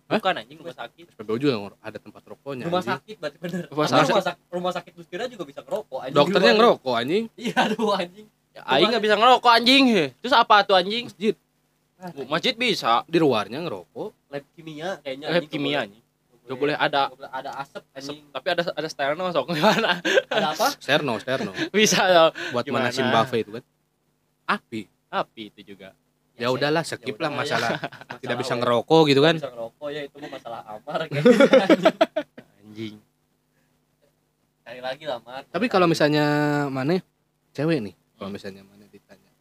bukan 0.08 0.34
anjing 0.34 0.56
rumah 0.58 0.71
sakit 0.73 1.03
SPBU 1.12 1.36
juga 1.38 1.53
ada 1.77 1.97
tempat 1.97 2.23
rokoknya. 2.25 2.63
rumah 2.63 2.80
anjing. 2.80 2.95
sakit 2.95 3.15
berarti 3.17 3.38
bener 3.38 3.62
Rumah 3.67 3.88
sakit. 3.88 4.08
rumah, 4.08 4.23
sak- 4.23 4.41
rumah 4.47 4.71
sakit 4.71 4.91
Lustira 4.93 5.27
juga 5.27 5.43
bisa 5.43 5.60
ngerokok 5.62 5.99
anjing 5.99 6.15
Dokternya 6.15 6.51
ngerokok 6.53 6.93
anjing. 6.95 7.23
iya 7.36 7.56
aduh 7.62 7.91
anjing 7.91 8.27
ya, 8.58 8.62
aing 8.65 8.89
nggak 8.89 9.04
bisa 9.06 9.15
ngerokok 9.15 9.52
anjing. 9.54 9.86
Terus 10.17 10.34
apa 10.34 10.65
tuh 10.65 10.74
anjing? 10.74 11.06
Masjid. 11.06 11.36
Ah, 11.98 12.10
masjid 12.30 12.54
bisa. 12.58 13.06
Di 13.06 13.17
luarnya 13.22 13.62
ngerokok. 13.62 14.10
lab 14.28 14.43
kimia 14.58 15.00
kayaknya 15.00 15.26
lab 15.30 15.46
anjing, 15.46 15.52
kimia 15.54 15.70
nggak 15.70 15.86
anjing. 15.86 16.04
Boleh- 16.48 16.80
ada. 16.80 17.12
boleh 17.12 17.32
ada 17.32 17.50
asap 17.60 17.84
anjing. 17.91 18.24
Tapi 18.34 18.48
ada 18.50 18.62
ada 18.74 18.88
sterno 18.89 19.24
sok. 19.30 19.46
Gimana 19.58 20.02
ada 20.32 20.48
apa? 20.54 20.67
Sterno, 20.80 21.13
sterno. 21.22 21.52
bisa 21.76 22.02
loh 22.08 22.30
Buat 22.56 22.65
Gimana? 22.65 22.89
manasin 22.89 23.08
buffet 23.13 23.46
itu 23.46 23.52
kan. 23.56 23.63
Api. 24.48 24.82
api 25.08 25.43
itu 25.56 25.76
juga. 25.76 25.91
Ya 26.38 26.54
udahlah, 26.54 26.86
skip 26.86 27.17
lah 27.17 27.34
ya. 27.34 27.38
masalah. 27.41 27.70
Masalah 27.82 28.20
tidak 28.22 28.38
bisa 28.41 28.54
ngerokok 28.56 29.02
gitu 29.10 29.22
kan. 29.26 29.36
bisa 29.41 29.50
ngerokok 29.50 29.88
ya 29.89 30.02
itu 30.06 30.15
mah 30.22 30.30
masalah 30.34 30.60
amar 30.70 31.00
kayaknya 31.10 31.93
anjing. 32.62 32.96
Cari 34.67 34.82
lagi 34.84 35.04
lah 35.08 35.20
mar. 35.24 35.43
Tapi 35.48 35.65
kalau 35.72 35.88
misalnya 35.88 36.26
mana 36.67 37.00
cewek 37.56 37.80
nih, 37.80 37.96
kalau 38.17 38.30
misalnya 38.30 38.65
mana 38.65 38.86
ditanya 38.89 39.32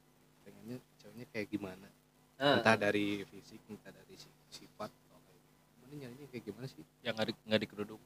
pengennya 0.45 0.77
ceweknya 1.01 1.27
kayak 1.33 1.49
gimana? 1.49 1.89
Nah, 2.37 2.61
Entah 2.61 2.77
dari 2.77 3.25
fisik, 3.25 3.61
entah 3.67 3.89
dari 3.89 4.15
si- 4.15 4.29
sifat 4.53 4.93
atau 4.93 5.19
kayak 5.25 5.43
mana 5.81 5.93
nyarinya 5.97 6.27
kayak 6.29 6.45
gimana 6.45 6.67
sih? 6.69 6.85
yang 7.01 7.17
nggak 7.17 7.27
di, 7.27 7.35
nggak 7.49 7.61
dikerudung 7.65 8.03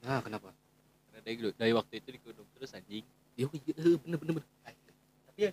Nah, 0.00 0.24
kenapa? 0.24 0.48
karena 1.04 1.20
dari, 1.20 1.36
dari 1.52 1.72
waktu 1.76 1.92
itu 2.00 2.08
dikerudung 2.16 2.48
terus 2.56 2.72
anjing 2.72 3.04
Iya, 3.36 3.46
iya, 3.52 3.72
eh, 3.76 3.96
bener 4.00 4.16
bener 4.18 4.32
bener. 4.40 4.46
tapi 5.28 5.40
ya 5.44 5.50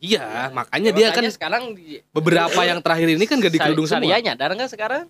Iya, 0.00 0.48
makanya 0.50 0.90
Ya, 0.90 0.96
dia 0.96 1.06
kan 1.08 1.20
makanya 1.20 1.30
sekarang 1.36 1.62
di, 1.76 2.00
beberapa 2.08 2.60
yang 2.64 2.80
terakhir 2.80 3.08
ini 3.12 3.24
kan 3.28 3.36
gak 3.36 3.52
dikerudung 3.52 3.84
semua. 3.84 4.00
Saria 4.08 4.24
nyadar 4.24 4.56
nggak 4.56 4.72
sekarang 4.72 5.04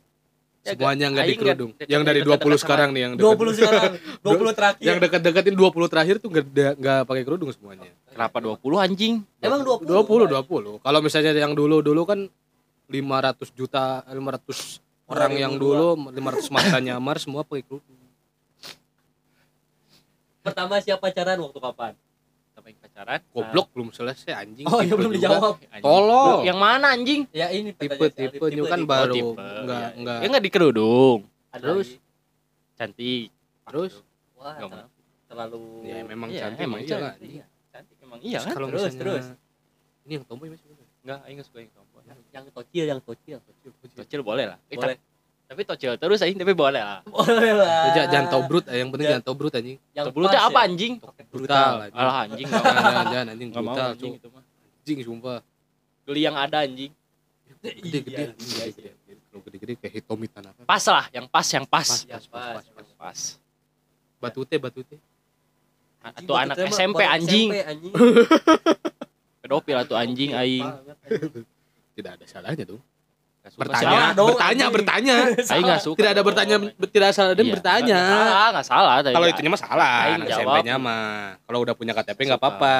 Semuanya 0.60 1.06
nggak 1.08 1.24
Aing 1.24 1.32
dikerudung. 1.34 1.70
nggak- 1.72 1.88
Yang 1.88 2.02
dari 2.04 2.20
20 2.20 2.28
dekat-dekat 2.28 2.44
sama- 2.52 2.62
sekarang 2.62 2.88
nih 2.90 3.00
yang 3.00 3.12
dekat. 3.14 3.24
20 3.32 3.52
sekarang 3.54 3.92
20 4.26 4.52
terakhir 4.52 4.82
Yang 4.82 4.98
dekat-dekatin 5.00 5.54
20 5.56 5.88
terakhir 5.88 6.14
tuh 6.16 6.28
nggak 6.28 6.46
nggak 6.76 7.00
pakai 7.02 7.22
kerudung 7.22 7.50
semuanya. 7.50 7.90
kenapa 8.06 8.36
20 8.38 8.60
anjing 8.76 9.14
emang 9.38 9.60
20 9.62 9.88
20 9.88 10.28
20. 10.28 10.78
Kalau 10.78 11.00
misalnya 11.00 11.32
yang 11.32 11.52
dulu-dulu 11.52 12.02
kan 12.04 12.20
500 12.86 13.48
juta 13.50 13.84
500 14.04 14.82
orang 15.06 15.32
yang 15.32 15.52
dulu 15.54 15.96
500 16.06 16.50
mata 16.50 16.76
nyamar 16.78 17.16
semua 17.16 17.40
pakai 17.40 17.62
kerudung. 17.62 17.96
pertama 20.40 20.76
siapa 20.78 21.00
pacaran 21.02 21.36
waktu 21.38 21.58
kapan 21.58 21.92
sampai 22.60 22.76
pacaran 22.76 23.20
Goblok 23.26 23.66
belum 23.72 23.88
selesai 23.90 24.32
anjing. 24.36 24.66
oh 24.66 24.78
ya 24.78 24.84
Tipe 24.86 24.94
belum 24.94 25.10
juga. 25.10 25.18
dijawab 25.18 25.54
Anjing. 25.64 25.82
Tolol. 25.82 26.36
yang 26.44 26.58
mana 26.58 26.86
anjing 26.90 27.20
ya 27.30 27.46
ini 27.48 27.72
Tipe 27.72 27.96
tipe 28.06 28.36
saya. 28.44 28.68
kan 28.68 28.78
tipe. 28.78 28.86
baru 28.86 29.10
Oh, 29.10 29.16
tipe. 29.16 29.48
enggak 29.58 29.80
ya, 29.80 29.88
enggak 29.96 30.16
ya 30.16 30.26
nggak 30.28 30.44
dikerudung 30.44 31.18
Ada 31.50 31.62
terus? 31.62 31.88
lagi. 31.90 32.08
cantik 32.76 33.26
terus 33.64 33.92
wah 34.34 34.54
Nggak 34.54 34.70
ter- 34.70 34.90
terlalu 35.26 35.62
ya 35.82 35.96
memang 36.02 36.28
Iya, 36.28 36.40
cantik 36.42 36.64
emang 36.64 36.80
iya 36.80 36.96
lah. 36.96 37.12
cantik. 37.70 37.96
emang 38.00 38.18
iya 38.20 38.38
kan 38.40 38.52
Kalau 38.52 38.66
Terus, 38.68 38.82
misalnya 38.82 39.00
terus. 39.00 39.26
ini 40.02 40.12
yang 40.12 40.24
tomboy 40.24 40.48
masih 40.48 40.66
bener. 40.66 40.86
enggak 41.00 41.18
aing 41.22 41.34
nggak 41.34 41.48
suka 41.48 41.58
yang 41.58 41.72
tomboy 41.72 42.02
yang 42.30 42.48
tocil 42.50 42.84
yang 42.84 43.00
tocil 43.00 43.38
tocil 43.96 44.20
boleh 44.20 44.44
lah 44.46 44.58
Eh, 44.66 44.76
boleh 44.76 44.96
tapi 45.50 45.66
tocil 45.66 45.92
terus 45.96 46.22
aing 46.22 46.38
tapi 46.38 46.54
boleh 46.54 46.78
lah 46.78 47.02
boleh 47.04 47.52
lah 47.52 47.90
Jangan, 47.90 48.06
jangan 48.08 48.26
tau 48.28 48.42
brut, 48.46 48.64
yang 48.64 48.86
penting 48.88 49.02
Ja- 49.02 49.10
jangan 49.12 49.24
tau 49.24 49.34
brut 49.34 49.50
anjing. 49.52 49.76
yang 49.90 50.06
Tebelutnya 50.06 50.38
pas 50.38 50.46
apa 50.46 50.60
anjing 50.62 50.94
Brutal 51.26 51.72
anjing. 51.80 51.98
alah 51.98 52.16
anjing 52.22 52.46
Jangan, 52.46 52.70
jangan, 52.70 53.04
jangan 53.04 53.26
anjing 53.28 53.48
brutal, 53.50 53.88
anjing 53.90 54.12
itu 54.14 54.28
mah 54.30 54.42
Anjing 54.80 54.98
sumpah. 55.02 55.38
geli 56.04 56.20
yang 56.22 56.36
ada 56.36 56.58
anjing 56.60 56.92
Gede-gede, 57.60 58.32
Iya, 58.32 58.64
iya, 58.72 58.92
iya. 59.04 59.16
gede-gede. 59.36 59.72
Kayak 59.76 59.92
hitomi 60.00 60.26
tanah. 60.26 60.54
pas 60.64 60.80
lah 60.82 61.04
yang 61.10 61.26
pas 61.26 61.44
yang 61.44 61.66
pas 61.66 61.84
Pas, 61.84 62.00
Yang 62.08 62.24
pas, 62.24 62.40
pas, 62.40 62.54
pas, 62.56 62.64
pas, 62.64 62.88
pas. 62.88 62.88
pas 62.96 63.20
Batu 64.22 64.40
teh, 64.44 64.56
batu 64.56 64.80
teh. 64.80 64.96
Anjing, 66.00 66.24
atau 66.24 66.34
anak 66.34 66.56
SMP 66.64 67.00
anjing 67.02 67.48
SMP, 67.50 67.60
anjing 67.62 67.92
pedofil 69.40 69.76
atau 69.78 69.92
anjing 69.94 70.30
aing. 70.32 70.64
Tidak 71.92 72.10
ada 72.10 72.24
salahnya 72.24 72.64
dong. 72.64 72.80
Bertanya, 73.40 74.12
dong, 74.12 74.36
bertanya, 74.36 74.64
anjing. 74.68 74.74
bertanya. 74.76 75.16
aing 75.52 75.64
nggak 75.64 75.80
suka 75.80 75.96
Tidak 75.96 76.12
ada 76.12 76.22
bertanya, 76.22 76.56
tidak 76.92 77.10
salah 77.16 77.32
dan 77.32 77.44
Iya, 77.48 77.52
bertanya. 77.56 78.00
nggak 78.04 78.20
salah 78.20 78.48
nggak 78.52 78.66
salah 78.68 78.94
tapi 79.00 79.14
Kalau 79.16 79.26
ya. 79.26 79.32
itunya 79.32 79.50
mah 79.50 79.60
salah, 79.60 79.92
anak. 80.12 80.28
SMP-nya 80.28 80.74
mah. 80.76 81.08
Kalau 81.48 81.58
udah 81.64 81.74
punya 81.74 81.92
KTP 81.96 82.18
nggak 82.28 82.40
apa-apa. 82.40 82.76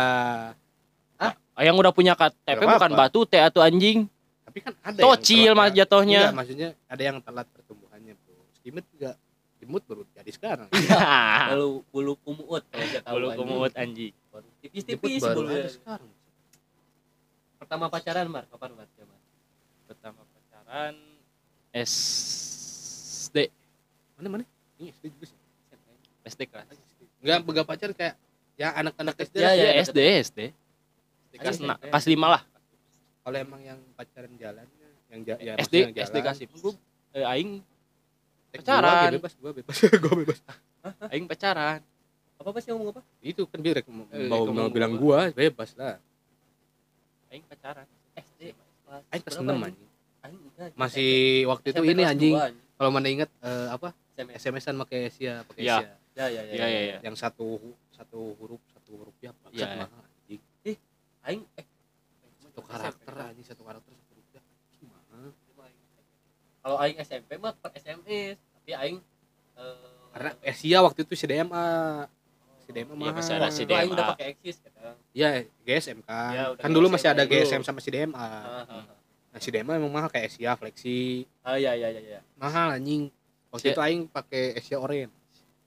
Ah, 1.21 1.63
yang 1.65 1.77
udah 1.77 1.93
punya 1.93 2.13
KTP 2.13 2.61
bukan 2.61 2.93
batu 2.93 3.21
teh 3.25 3.41
atau 3.41 3.61
anjing 3.61 4.09
Tapi 4.45 4.59
kan 4.61 4.73
ada 4.83 4.99
Tocil, 4.99 5.53
Mas, 5.55 5.71
jatuhnya. 5.73 6.29
Enggak, 6.29 6.37
maksudnya 6.43 6.69
ada 6.91 7.03
yang 7.05 7.17
telat 7.23 7.47
pertumbuhannya, 7.55 8.19
Bro. 8.19 8.43
Skimit 8.59 8.83
juga 8.91 9.15
imut 9.61 9.83
baru 9.87 10.03
jadi 10.11 10.31
sekarang. 10.33 10.69
Bulu 11.53 11.69
bulu 11.93 12.13
kumut 12.25 12.65
bulu 13.07 13.27
anjing. 13.31 13.39
kumut 13.39 13.73
anjing 13.77 14.13
tipis-tipis 14.61 15.25
ada 15.25 15.69
sekarang 15.69 16.11
pertama 17.57 17.89
pacaran 17.89 18.27
mar 18.29 18.45
kapan 18.49 18.71
mar 18.77 18.89
pertama 19.89 20.21
pacaran 20.71 20.95
SD 21.75 23.51
mana 24.15 24.29
mana? 24.31 24.45
Ini 24.79 24.95
SD 24.95 25.05
juga 25.11 25.27
sih. 25.27 25.39
SD 26.23 26.41
kelas. 26.47 26.67
Enggak 27.19 27.39
begal 27.43 27.65
pacar 27.67 27.91
kayak 27.91 28.15
ya 28.55 28.71
anak-anak 28.73 29.19
SD 29.19 29.35
Ya, 29.37 29.51
ya. 29.51 29.83
SD 29.83 29.99
SD 30.23 30.39
kelas 31.33 31.57
SD. 31.59 31.65
enam 31.65 31.75
kelas 31.81 32.07
lima 32.07 32.27
lah. 32.31 32.43
Kalau 33.21 33.37
emang 33.37 33.61
yang 33.61 33.81
pacaran 33.95 34.31
jalan 34.37 34.67
yang 35.11 35.21
ja, 35.27 35.35
ya 35.43 35.53
SD 35.59 35.91
SD 35.91 36.17
jalan, 36.17 36.27
kasih 36.31 36.47
gue 36.47 36.73
eh, 37.13 37.27
aing 37.27 37.51
pacaran. 38.55 39.11
gua 39.11 39.19
bebas 39.19 39.33
gua 39.37 39.53
bebas. 39.53 39.75
Gua 40.03 40.15
bebas. 40.17 40.39
Aing 41.11 41.27
pacaran. 41.27 41.81
Apa 42.39 42.49
apa 42.49 42.59
sih 42.63 42.71
ngomong 42.71 42.95
apa? 42.95 43.03
Itu 43.21 43.43
kan 43.45 43.59
dia 43.59 43.75
mau 43.85 44.07
Eh, 44.09 44.31
mau, 44.31 44.47
bilang 44.71 44.95
gua. 44.95 45.35
bebas 45.35 45.75
lah. 45.75 45.99
Aing 47.29 47.43
pacaran. 47.43 47.87
SD 48.15 48.55
Aing 49.11 49.23
kelas 49.27 49.35
berapa, 49.35 49.51
6 49.51 49.90
masih 50.75 51.11
waktu 51.47 51.67
itu 51.71 51.81
SMP 51.81 51.93
ini 51.93 52.03
anjing. 52.05 52.35
kalau 52.75 52.91
mana 52.91 53.07
inget 53.07 53.31
eh, 53.41 53.69
apa? 53.69 53.93
SMS. 54.15 54.37
SMS-an 54.43 54.77
pakai 54.79 54.99
Asia 55.07 55.35
pakai 55.45 55.63
Iya. 55.63 55.77
Asia. 55.79 55.93
Ya 56.11 56.27
ya 56.27 56.43
ya, 56.43 56.53
Iya, 56.53 56.67
iya, 56.67 56.81
iya. 56.83 56.97
yang 57.01 57.15
satu 57.15 57.57
satu 57.91 58.37
huruf 58.37 58.61
satu 58.69 58.91
huruf 58.95 59.17
ya 59.19 59.33
bangsat 59.39 59.57
Iya. 59.63 59.77
mahal 59.79 60.01
anjing. 60.03 60.43
Aing 61.23 61.43
eh. 61.55 61.67
Satu 62.43 62.61
karakter 62.63 63.13
anjing 63.15 63.47
satu 63.47 63.63
karakter 63.63 63.91
satu 63.91 64.11
huruf 64.11 64.29
ya. 64.31 64.43
Mahal 64.83 65.33
kalau 66.59 66.77
aing 66.79 66.99
SMP 66.99 67.31
mah 67.37 67.55
per 67.55 67.73
SMS 67.75 68.37
tapi 68.37 68.71
aing 68.75 68.99
eh, 69.57 69.91
karena 70.11 70.31
Asia 70.43 70.79
waktu 70.81 71.01
itu 71.03 71.15
CDMA 71.17 71.65
CDMA 72.63 72.93
Iya, 72.93 72.99
mahal 73.01 73.15
masih 73.17 73.33
ada 73.35 73.49
itu 73.49 73.55
aing 73.73 73.89
CDMA. 73.89 73.95
udah 73.95 74.07
pakai 74.13 74.27
eksis 74.31 74.57
kadang 74.61 74.97
ya 75.13 75.29
GSM 75.63 75.99
kan. 76.03 76.31
Ya, 76.31 76.45
kan 76.55 76.69
dulu 76.69 76.87
GSM 76.87 76.95
masih 76.95 77.09
ada 77.09 77.23
dulu. 77.23 77.33
GSM 77.33 77.63
sama 77.63 77.81
CDMA 77.81 78.15
Ah, 78.19 78.85
nah 79.31 79.39
CDMA 79.39 79.73
emang 79.77 79.89
mahal 79.89 80.09
kayak 80.09 80.27
Asia 80.29 80.53
Flexi. 80.53 81.23
Ah 81.41 81.55
ya 81.55 81.71
ya 81.73 81.87
ya 81.89 82.01
ya 82.01 82.21
mahal 82.35 82.75
anjing. 82.75 83.09
Waktu 83.49 83.63
Sia- 83.65 83.73
itu 83.73 83.81
aing 83.81 84.03
pakai 84.07 84.55
Asia 84.55 84.77
Orange. 84.77 85.15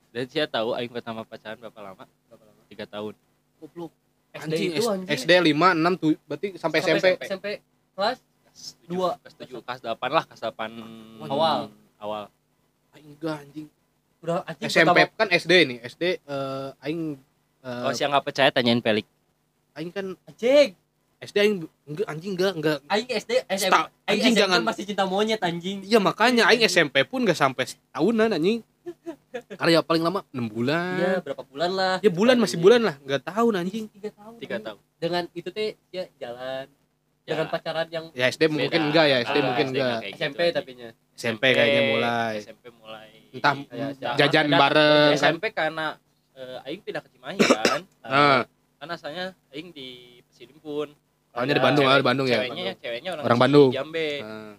Dan 0.10 0.23
saya 0.28 0.45
tahu 0.45 0.71
aing 0.73 0.88
pertama 0.88 1.23
pacaran 1.23 1.58
berapa 1.58 1.80
lama? 1.82 2.04
Berapa 2.28 2.43
lama? 2.43 2.62
Tiga 2.65 2.86
tahun. 2.86 3.15
Goblok. 3.58 3.91
SD 4.32 4.43
anjing, 4.45 4.69
itu 4.73 4.84
anjing. 4.86 5.10
SD 5.10 5.32
5 5.47 5.78
6 5.78 5.93
tuh 5.95 6.12
berarti 6.23 6.47
sampai, 6.56 6.78
SMP 6.82 7.06
SMP 7.21 7.47
kelas 7.93 8.17
Dua. 8.84 9.15
kelas 9.17 9.34
tujuh 9.36 9.60
kelas 9.62 9.80
delapan 9.80 10.10
lah 10.12 10.23
kelas 10.26 10.41
delapan 10.41 10.69
Awal. 11.23 11.60
awal. 11.97 12.23
Aing 12.91 13.13
enggak 13.13 13.38
anjing. 13.39 13.67
Udah 14.19 14.43
anjing 14.43 14.67
SMP 14.67 14.89
pertama- 14.97 15.15
kan 15.15 15.28
SD 15.30 15.52
nih 15.65 15.78
SD 15.84 16.04
eh, 16.19 16.69
aing 16.82 17.02
eh, 17.62 17.80
kalau 17.80 17.93
siang 17.93 18.12
nggak 18.12 18.26
percaya 18.26 18.49
tanyain 18.49 18.80
pelik 18.80 19.08
aing 19.73 19.89
kan 19.89 20.13
anjing 20.23 20.76
SD 21.23 21.36
aing 21.38 21.55
enggak 21.86 22.05
anjing 22.05 22.31
enggak 22.33 22.51
enggak. 22.53 22.77
Aing 22.86 23.07
SD 23.09 23.31
SMP. 23.47 23.73
Aing 23.73 23.88
anjing, 24.09 24.23
SMP 24.29 24.39
jangan- 24.39 24.63
masih 24.63 24.83
cinta 24.83 25.03
monyet 25.03 25.39
anjing. 25.39 25.77
Iya 25.81 25.99
makanya 25.99 26.43
aing 26.45 26.63
SMP 26.63 27.03
pun 27.03 27.23
enggak 27.23 27.38
sampai 27.38 27.63
setahunan 27.65 28.29
anjing. 28.29 28.59
Karya 29.55 29.79
paling 29.79 30.03
lama 30.03 30.21
6 30.29 30.45
bulan. 30.45 30.95
Iya 30.95 31.13
berapa 31.19 31.43
bulan 31.43 31.71
lah. 31.71 31.95
Ya 31.99 32.12
bulan 32.12 32.36
masih 32.36 32.57
bulan 32.57 32.81
lah. 32.81 32.95
Enggak 32.99 33.23
tahun 33.23 33.53
anjing. 33.57 33.86
Tiga 33.89 34.09
tahun. 34.12 34.33
Tiga 34.38 34.53
anjing. 34.53 34.65
tahun. 34.67 34.79
Dengan 34.99 35.23
itu 35.31 35.49
teh 35.49 35.69
ya 35.89 36.03
jalan. 36.17 36.67
Ya. 37.23 37.39
dengan 37.39 37.47
pacaran 37.47 37.88
yang 37.88 38.05
ya 38.12 38.27
SD 38.27 38.51
mungkin 38.51 38.67
Beda. 38.69 38.83
enggak 38.83 39.05
ya 39.07 39.17
SD 39.23 39.31
Ah, 39.33 39.43
mungkin 39.47 39.65
SD 39.65 39.71
enggak. 39.73 39.99
SMP 40.12 40.39
gitu, 40.43 40.55
tapinya. 40.59 40.89
SMP 41.15 41.43
kayaknya 41.49 41.81
mulai. 41.88 42.33
SMP 42.38 42.65
mulai. 42.75 43.09
Entah 43.31 43.53
Kayak 43.55 43.91
Jangan- 43.95 44.17
jajan 44.19 44.45
dan- 44.45 44.59
bareng 44.59 45.07
kan. 45.07 45.17
SMP 45.17 45.43
karena 45.49 45.86
eh, 46.33 46.65
aing 46.67 46.81
pindah 46.83 46.99
ke 46.99 47.09
Cimahi 47.09 47.38
kan. 47.39 47.81
Nah, 48.03 48.39
kan 48.81 48.88
asalnya 48.91 49.25
aing 49.49 49.71
di 49.71 49.89
Pasirimpun 50.27 50.91
Awalnya 51.34 51.54
di 51.54 51.63
Bandung, 51.63 51.84
Cewek- 51.84 51.93
ah, 51.93 52.00
di 52.00 52.06
Bandung 52.06 52.28
ya? 52.28 52.38
ceweknya 52.38 52.74
ceweknya 52.78 53.10
orang, 53.12 53.24
Orang 53.26 53.39
Bandung. 53.39 53.69
Jambe 53.69 54.08
nah. 54.22 54.54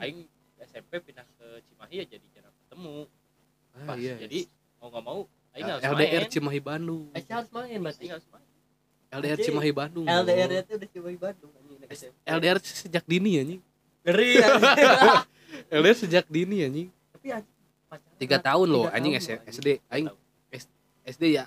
aing 0.00 0.18
SMP 0.60 0.92
pindah 1.00 1.26
ke 1.30 1.46
Cimahi 1.62 1.94
ya 1.94 2.04
jadi 2.08 2.26
jarang 2.30 2.54
ketemu 2.58 2.96
Ah, 3.70 3.86
Pas, 3.86 3.96
iya. 3.96 4.14
jadi 4.18 4.50
mau 4.76 4.88
nggak 4.88 5.04
mau 5.04 5.20
aing 5.52 5.66
harus 5.68 5.82
LDR 5.84 6.22
main 6.22 6.32
Cimahi 6.32 6.60
Bandung 6.60 7.04
eh 7.12 7.20
saya 7.20 7.34
harus 7.38 7.50
main 7.50 7.78
berarti 7.78 8.00
Aing 8.00 8.12
harus 8.12 8.26
main 8.26 8.46
LDR. 9.10 9.38
Cimahi 9.38 9.72
Bandung 9.72 10.06
LDR 10.06 10.50
itu 10.56 10.72
udah 10.72 10.88
coba 10.88 11.08
Bandung 11.20 11.50
anjing. 11.54 12.12
LDR 12.24 12.58
sejak 12.60 13.04
dini 13.04 13.30
anjing 13.36 13.60
ngeri 14.00 14.30
anjing. 14.40 14.88
LDR 15.70 15.96
sejak 15.96 16.24
dini 16.26 16.56
anjing 16.62 16.88
tapi 17.12 17.26
anjing 17.30 17.56
pacaran 17.86 18.18
tiga 18.18 18.36
lah. 18.36 18.42
tahun 18.42 18.66
loh 18.66 18.84
anjing 18.88 19.12
SD 19.44 19.68
aing 19.86 20.06
SD 21.02 21.24
ya 21.32 21.44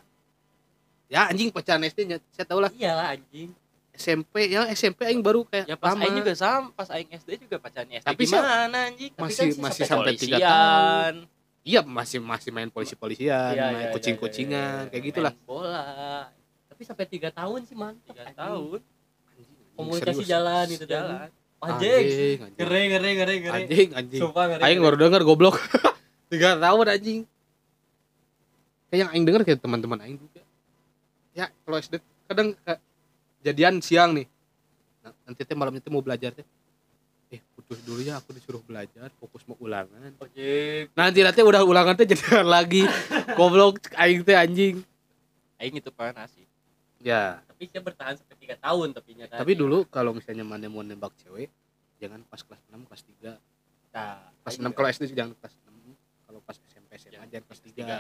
ya 1.12 1.30
anjing 1.30 1.50
pacaran 1.52 1.84
SD 1.88 2.00
nya 2.10 2.18
saya 2.32 2.46
tahu 2.48 2.60
lah. 2.64 2.72
Iyalah 2.74 3.18
anjing. 3.18 3.52
SMP 3.94 4.50
ya 4.50 4.66
SMP 4.74 5.06
aing 5.06 5.22
baru 5.22 5.46
kayak 5.46 5.70
ya 5.70 5.78
pas 5.78 5.94
lama. 5.94 6.10
aing 6.10 6.18
juga 6.18 6.34
sama 6.34 6.74
pas 6.74 6.90
aing 6.90 7.14
SD 7.14 7.46
juga 7.46 7.62
pacarnya 7.62 8.02
SD 8.02 8.08
Tapi 8.10 8.24
gimana 8.26 8.80
anjing? 8.90 9.12
Tapi 9.14 9.22
masih 9.22 9.38
kan 9.38 9.54
sih 9.54 9.62
masih 9.62 9.84
sampai 9.86 10.14
tiga 10.18 10.38
tahun. 10.42 11.16
Iya 11.64 11.82
masih 11.86 12.20
masih 12.20 12.50
main 12.52 12.68
polisi 12.68 12.92
polisian 12.98 13.56
Iya, 13.56 13.72
main 13.72 13.88
iya, 13.88 13.94
kucing 13.96 14.16
iya, 14.18 14.22
kucingan 14.26 14.60
iya, 14.60 14.84
iya. 14.84 14.92
kayak 14.92 15.04
gitulah. 15.08 15.32
main 15.38 15.48
bola. 15.48 15.86
Tapi 16.68 16.82
sampai 16.84 17.06
tiga 17.08 17.30
tahun 17.32 17.60
sih 17.70 17.76
mantap 17.78 18.12
tiga 18.12 18.24
anjing. 18.28 18.36
tahun? 18.42 18.80
Komunikasi 19.74 20.14
Serius. 20.18 20.28
jalan 20.28 20.66
itu 20.74 20.86
jalan. 20.90 21.30
Anjing 21.64 22.04
anjing 22.04 22.38
anjing. 22.44 22.60
Ngeri 22.60 22.82
ngeri 22.92 23.12
ngeri 23.16 23.36
ngeri. 23.46 23.56
Anjing 23.64 23.88
anjing. 23.96 24.22
Sumpah 24.26 24.44
ngeri 24.52 24.62
aing 24.66 24.80
ngeri. 24.82 24.86
baru 24.90 24.98
denger 25.08 25.22
goblok. 25.24 25.56
Tiga 26.34 26.58
tahun 26.60 26.86
anjing. 26.98 27.20
Kayak 28.90 29.00
yang 29.00 29.10
aing 29.14 29.26
denger 29.30 29.42
kayak 29.46 29.60
teman-teman 29.62 30.02
aing 30.04 30.18
juga 30.18 30.43
ya 31.34 31.50
kalau 31.66 31.78
SD 31.82 32.00
kadang 32.30 32.56
jadian 33.44 33.82
siang 33.84 34.16
nih. 34.16 34.28
Nah, 35.04 35.14
nanti 35.28 35.42
teh 35.44 35.58
malamnya 35.58 35.84
teh 35.84 35.92
mau 35.92 36.00
belajar 36.00 36.32
teh. 36.32 36.48
Eh 37.34 37.42
putus 37.58 37.82
dulu 37.84 38.00
ya 38.00 38.22
aku 38.22 38.32
disuruh 38.32 38.62
belajar 38.64 39.10
fokus 39.20 39.44
mau 39.50 39.58
ulangan. 39.60 40.14
Anjing 40.22 40.88
nanti 40.94 41.20
nanti 41.26 41.40
udah 41.44 41.66
ulangan 41.66 41.98
teh 41.98 42.08
jadian 42.08 42.48
lagi. 42.48 42.88
Goblok 43.38 43.92
aing 44.00 44.24
teh 44.24 44.38
anjing. 44.38 44.80
Aing 45.60 45.76
itu 45.76 45.90
pernah 45.92 46.30
sih. 46.30 46.46
Ya. 47.04 47.44
Tapi 47.44 47.68
dia 47.68 47.84
bertahan 47.84 48.16
sampai 48.16 48.38
tiga 48.40 48.56
tahun 48.60 48.96
tapi 48.96 49.12
nya 49.16 49.26
tapi 49.28 49.56
dulu 49.56 49.84
kalau 49.92 50.16
misalnya 50.16 50.48
mana 50.48 50.72
mau 50.72 50.84
nembak 50.84 51.12
cewek 51.20 51.52
jangan 52.04 52.20
pas 52.28 52.44
kelas 52.44 52.60
6 52.68 52.84
kelas 52.92 53.02
3 53.24 53.96
nah, 53.96 54.20
pas 54.44 54.52
aing 54.52 54.68
6 54.68 54.76
kalau 54.76 54.88
SD 54.92 55.04
jangan 55.16 55.32
kelas 55.40 55.56
6 55.64 56.28
kalau 56.28 56.40
pas 56.44 56.58
SMP 56.60 56.92
SMA 57.00 57.12
Jangan 57.16 57.28
jangan 57.32 57.46
kelas 57.48 57.62
3 57.64 57.72
tiga. 57.72 57.98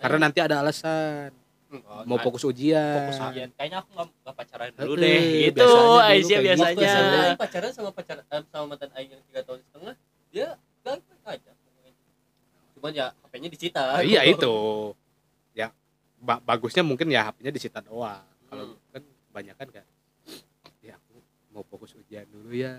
karena 0.00 0.18
nanti 0.24 0.38
ada 0.40 0.54
alasan 0.64 1.30
Oh, 1.74 2.04
mau 2.04 2.16
kan. 2.16 2.24
fokus 2.26 2.42
ujian. 2.44 2.96
fokus 3.00 3.18
ujian. 3.24 3.48
Kayaknya 3.50 3.78
aku 3.80 3.88
nggak 3.90 4.08
nggak 4.14 4.34
pacaran 4.36 4.68
dulu 4.74 4.92
Eh, 4.92 5.00
deh 5.00 5.20
gitu. 5.42 5.56
biasanya 5.56 5.80
dulu 5.82 6.00
Aisyah 6.02 6.28
kayak 6.28 6.44
gitu. 6.44 6.60
Waktu 6.62 6.76
biasanya. 6.78 7.18
Aing 7.22 7.38
pacaran 7.38 7.70
sama 7.72 7.90
pacar 7.90 8.16
eh, 8.20 8.42
sama 8.46 8.64
mantan 8.66 8.90
aing 8.92 9.10
yang 9.10 9.22
tiga 9.24 9.40
tahun 9.42 9.60
setengah 9.62 9.94
dia 10.28 10.48
baik-baik 10.82 11.22
aja. 11.26 11.52
Cuman 12.74 12.90
ya 12.90 13.06
HP-nya 13.16 13.48
disita 13.48 13.80
Nah, 13.80 14.02
iya 14.02 14.20
itu. 14.22 14.54
Ya 15.52 15.68
ba- 16.18 16.42
bagusnya 16.42 16.82
mungkin 16.82 17.08
ya 17.08 17.24
HP-nya 17.24 17.50
disita 17.50 17.78
doang. 17.80 18.20
Kalau 18.44 18.64
Hmm. 18.68 18.92
kan 18.92 19.02
kebanyakan 19.30 19.68
kan 19.72 19.84
ya 20.84 20.94
aku 20.94 21.14
mau 21.50 21.64
fokus 21.64 21.94
ujian 21.94 22.28
dulu 22.28 22.52
ya. 22.52 22.76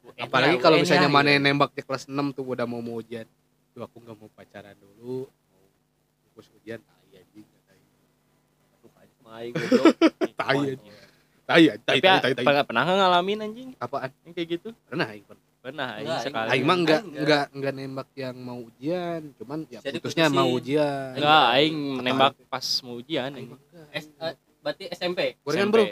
UN-nya, 0.00 0.22
apalagi 0.22 0.56
kalau 0.56 0.76
UN-nya, 0.76 0.84
misalnya 0.86 1.08
mana 1.10 1.30
gitu. 1.30 1.42
nembak 1.42 1.70
di 1.72 1.82
kelas 1.82 2.06
6 2.06 2.30
tuh 2.30 2.44
udah 2.46 2.64
mau 2.64 2.78
mau 2.78 2.96
ujian 2.96 3.26
tuh 3.70 3.82
aku 3.82 3.96
nggak 3.98 4.16
mau 4.16 4.28
pacaran 4.28 4.72
dulu 4.74 5.26
mau 5.26 5.64
fokus 6.26 6.46
ujian 6.54 6.80
Aing 9.30 9.54
goblok. 9.54 9.94
Tai, 11.50 11.66
tai 11.66 11.66
tai 11.82 11.98
tapi 11.98 11.98
tai 11.98 12.34
tai, 12.38 12.44
tai. 12.46 12.62
pernah 12.62 12.86
ngalamin 12.86 13.42
anjing? 13.42 13.68
Apaan? 13.82 14.14
Yang 14.22 14.32
kayak 14.38 14.48
gitu? 14.54 14.68
Pernah 14.86 15.10
aing 15.10 15.26
pernah. 15.26 15.44
Pernah 15.58 15.88
aing 15.98 16.14
sekali. 16.22 16.48
Aing 16.54 16.62
mah 16.62 16.76
enggak 16.78 17.02
enggak. 17.10 17.44
enggak 17.50 17.72
nembak 17.74 18.08
yang 18.14 18.36
mau 18.38 18.58
ujian. 18.62 19.20
Cuman 19.34 19.58
ya 19.66 19.82
putusnya 19.82 20.30
mau 20.30 20.46
ujian. 20.46 21.18
Enggak 21.18 21.44
aing 21.58 21.78
nembak 22.06 22.38
pas 22.46 22.66
mau 22.86 23.02
ujian 23.02 23.34
Aing 23.34 23.50
eh, 23.90 24.34
berarti 24.62 24.84
SMP 24.94 25.42
Gorengan 25.42 25.68
bro. 25.74 25.84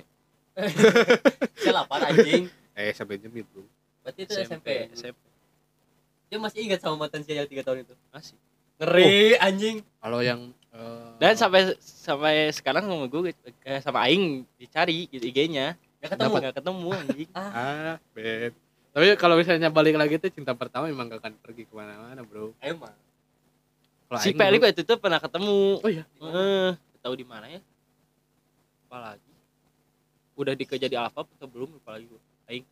Saya 1.58 1.72
lapar 1.74 2.06
anjing. 2.06 2.46
Eh 2.78 2.94
sampai 2.94 3.18
jemit 3.18 3.42
bro. 3.50 3.66
Berarti 4.06 4.30
itu 4.30 4.38
SMP 4.38 4.94
SMP 4.94 5.18
dia 6.28 6.38
masih 6.38 6.58
ingat 6.60 6.84
sama 6.84 6.94
mantan 7.00 7.24
saya 7.24 7.42
yang 7.42 7.48
tiga 7.48 7.64
tahun 7.64 7.88
itu? 7.88 7.94
Masih. 8.12 8.36
Ngeri 8.78 9.40
anjing. 9.40 9.76
Kalau 9.80 10.20
yang 10.20 10.52
eh, 10.70 11.10
dan 11.16 11.34
sampai 11.34 11.60
sampai 11.78 12.34
sekarang 12.50 12.84
sama 12.84 13.04
gue 13.04 13.32
eh, 13.62 13.80
sama 13.80 14.04
aing 14.04 14.44
dicari 14.54 15.08
gitu 15.08 15.24
IG-nya 15.24 15.74
gak 15.98 16.14
ketemu? 16.14 16.34
Nggak 16.38 16.56
ketemu 16.56 16.88
anjing. 16.92 17.30
Ah. 17.38 17.50
Ah 17.50 17.94
bet. 18.12 18.52
Tapi 18.88 19.04
kalau 19.14 19.34
misalnya 19.34 19.68
balik 19.68 19.94
lagi 19.94 20.16
tuh 20.16 20.28
cinta 20.28 20.52
pertama 20.52 20.86
memang 20.86 21.06
gak 21.06 21.20
akan 21.20 21.34
pergi 21.38 21.64
ke 21.64 21.72
mana-mana 21.72 22.20
bro. 22.20 22.54
Emang 22.58 22.94
kalau 24.06 24.18
si 24.18 24.32
dulu- 24.32 24.62
waktu 24.62 24.80
itu 24.80 24.94
pernah 24.96 25.18
ketemu. 25.18 25.58
Oh 25.78 25.90
iya. 25.90 26.04
Eh 26.18 26.70
tahu 26.98 27.14
di 27.14 27.24
mana 27.24 27.46
ya. 27.46 27.60
Lupa 28.80 28.98
lagi 29.04 29.26
udah 30.34 30.54
dikejar 30.54 30.86
di 30.86 30.94
Alfa 30.94 31.26
atau 31.26 31.44
belum 31.44 31.74
lupa 31.74 31.92
lagi 31.92 32.06
gue 32.06 32.20
aing. 32.46 32.64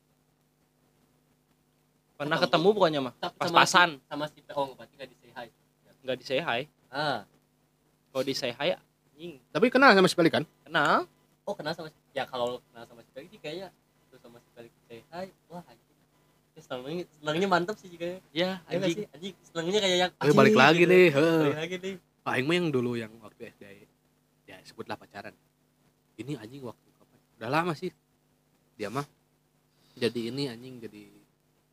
Pernah 2.17 2.39
Ketemu. 2.39 2.49
ketemu 2.65 2.69
pokoknya 2.73 3.01
mah 3.03 3.15
pas-pasan 3.37 3.89
si- 3.93 4.03
sama 4.07 4.25
si 4.27 4.41
oh 4.51 4.73
berarti 4.73 4.95
gak 4.97 5.09
di 5.11 5.17
say 5.19 5.31
hi. 5.35 5.47
Nggak 6.01 6.17
di 6.17 6.25
say 6.25 6.41
hi. 6.41 6.61
Ah 6.89 7.27
kalau 8.17 8.25
di 8.25 8.33
say 8.33 8.49
hi 8.51 8.73
anjing 8.73 9.37
Tapi 9.53 9.69
kenal 9.69 9.93
sama 9.93 10.09
si 10.09 10.17
pelikan? 10.17 10.49
kenal 10.65 11.05
oh 11.45 11.53
kenal 11.53 11.77
sama 11.77 11.93
ya 12.11 12.25
kalau 12.25 12.65
kenal 12.65 12.89
sama 12.89 13.05
si 13.05 13.11
Pelik 13.13 13.29
sih 13.29 13.37
kayaknya 13.37 13.69
terus 14.09 14.25
sama 14.25 14.41
si 14.41 14.49
Pelik 14.51 14.73
say 14.83 15.05
hai 15.11 15.29
wah 15.47 15.61
anjing 15.63 15.85
Ya, 16.57 16.65
senangnya 16.65 17.05
senangnya 17.13 17.49
mantep 17.53 17.77
sih 17.77 17.93
kayaknya 17.93 18.25
ya 18.33 18.65
ya 18.65 18.81
anjing 18.81 18.97
sih 18.97 19.05
anjing 19.13 19.35
senangnya 19.45 19.79
kayak 19.79 19.99
yang 20.01 20.13
Eh 20.17 20.33
balik 20.33 20.41
anjing, 20.49 20.57
lagi 20.57 20.81
gitu. 20.81 20.89
nih. 20.89 21.07
heeh. 21.13 21.41
balik 21.45 21.59
lagi 21.61 21.77
nih 21.77 21.95
Pak 22.25 22.33
Aing 22.33 22.47
mah 22.49 22.57
yang 22.57 22.69
dulu 22.73 22.93
yang 22.97 23.13
waktu 23.21 23.43
SD 23.53 23.65
ya 24.47 24.57
sebutlah 24.65 24.97
pacaran. 24.97 25.37
Ini 26.17 26.41
anjing 26.41 26.65
waktu 26.65 26.89
kapan? 26.97 27.19
Udah 27.37 27.51
lama 27.53 27.73
sih. 27.77 27.93
Dia 28.73 28.89
mah 28.89 29.05
jadi 29.95 30.33
ini 30.33 30.49
anjing 30.49 30.81
jadi 30.81 31.05